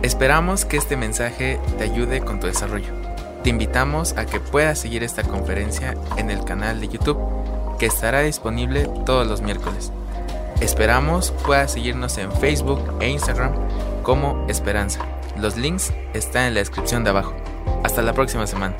Esperamos 0.00 0.64
que 0.64 0.76
este 0.76 0.96
mensaje 0.96 1.58
te 1.76 1.82
ayude 1.82 2.20
con 2.20 2.38
tu 2.38 2.46
desarrollo. 2.46 3.07
Te 3.42 3.50
invitamos 3.50 4.14
a 4.16 4.26
que 4.26 4.40
puedas 4.40 4.78
seguir 4.78 5.02
esta 5.02 5.22
conferencia 5.22 5.94
en 6.16 6.30
el 6.30 6.44
canal 6.44 6.80
de 6.80 6.88
YouTube 6.88 7.18
que 7.78 7.86
estará 7.86 8.20
disponible 8.20 8.88
todos 9.06 9.26
los 9.26 9.40
miércoles. 9.40 9.92
Esperamos 10.60 11.30
puedas 11.44 11.72
seguirnos 11.72 12.18
en 12.18 12.32
Facebook 12.32 12.80
e 13.00 13.08
Instagram 13.08 13.54
como 14.02 14.44
Esperanza. 14.48 15.00
Los 15.36 15.56
links 15.56 15.92
están 16.14 16.46
en 16.46 16.54
la 16.54 16.60
descripción 16.60 17.04
de 17.04 17.10
abajo. 17.10 17.34
Hasta 17.84 18.02
la 18.02 18.12
próxima 18.12 18.46
semana. 18.46 18.74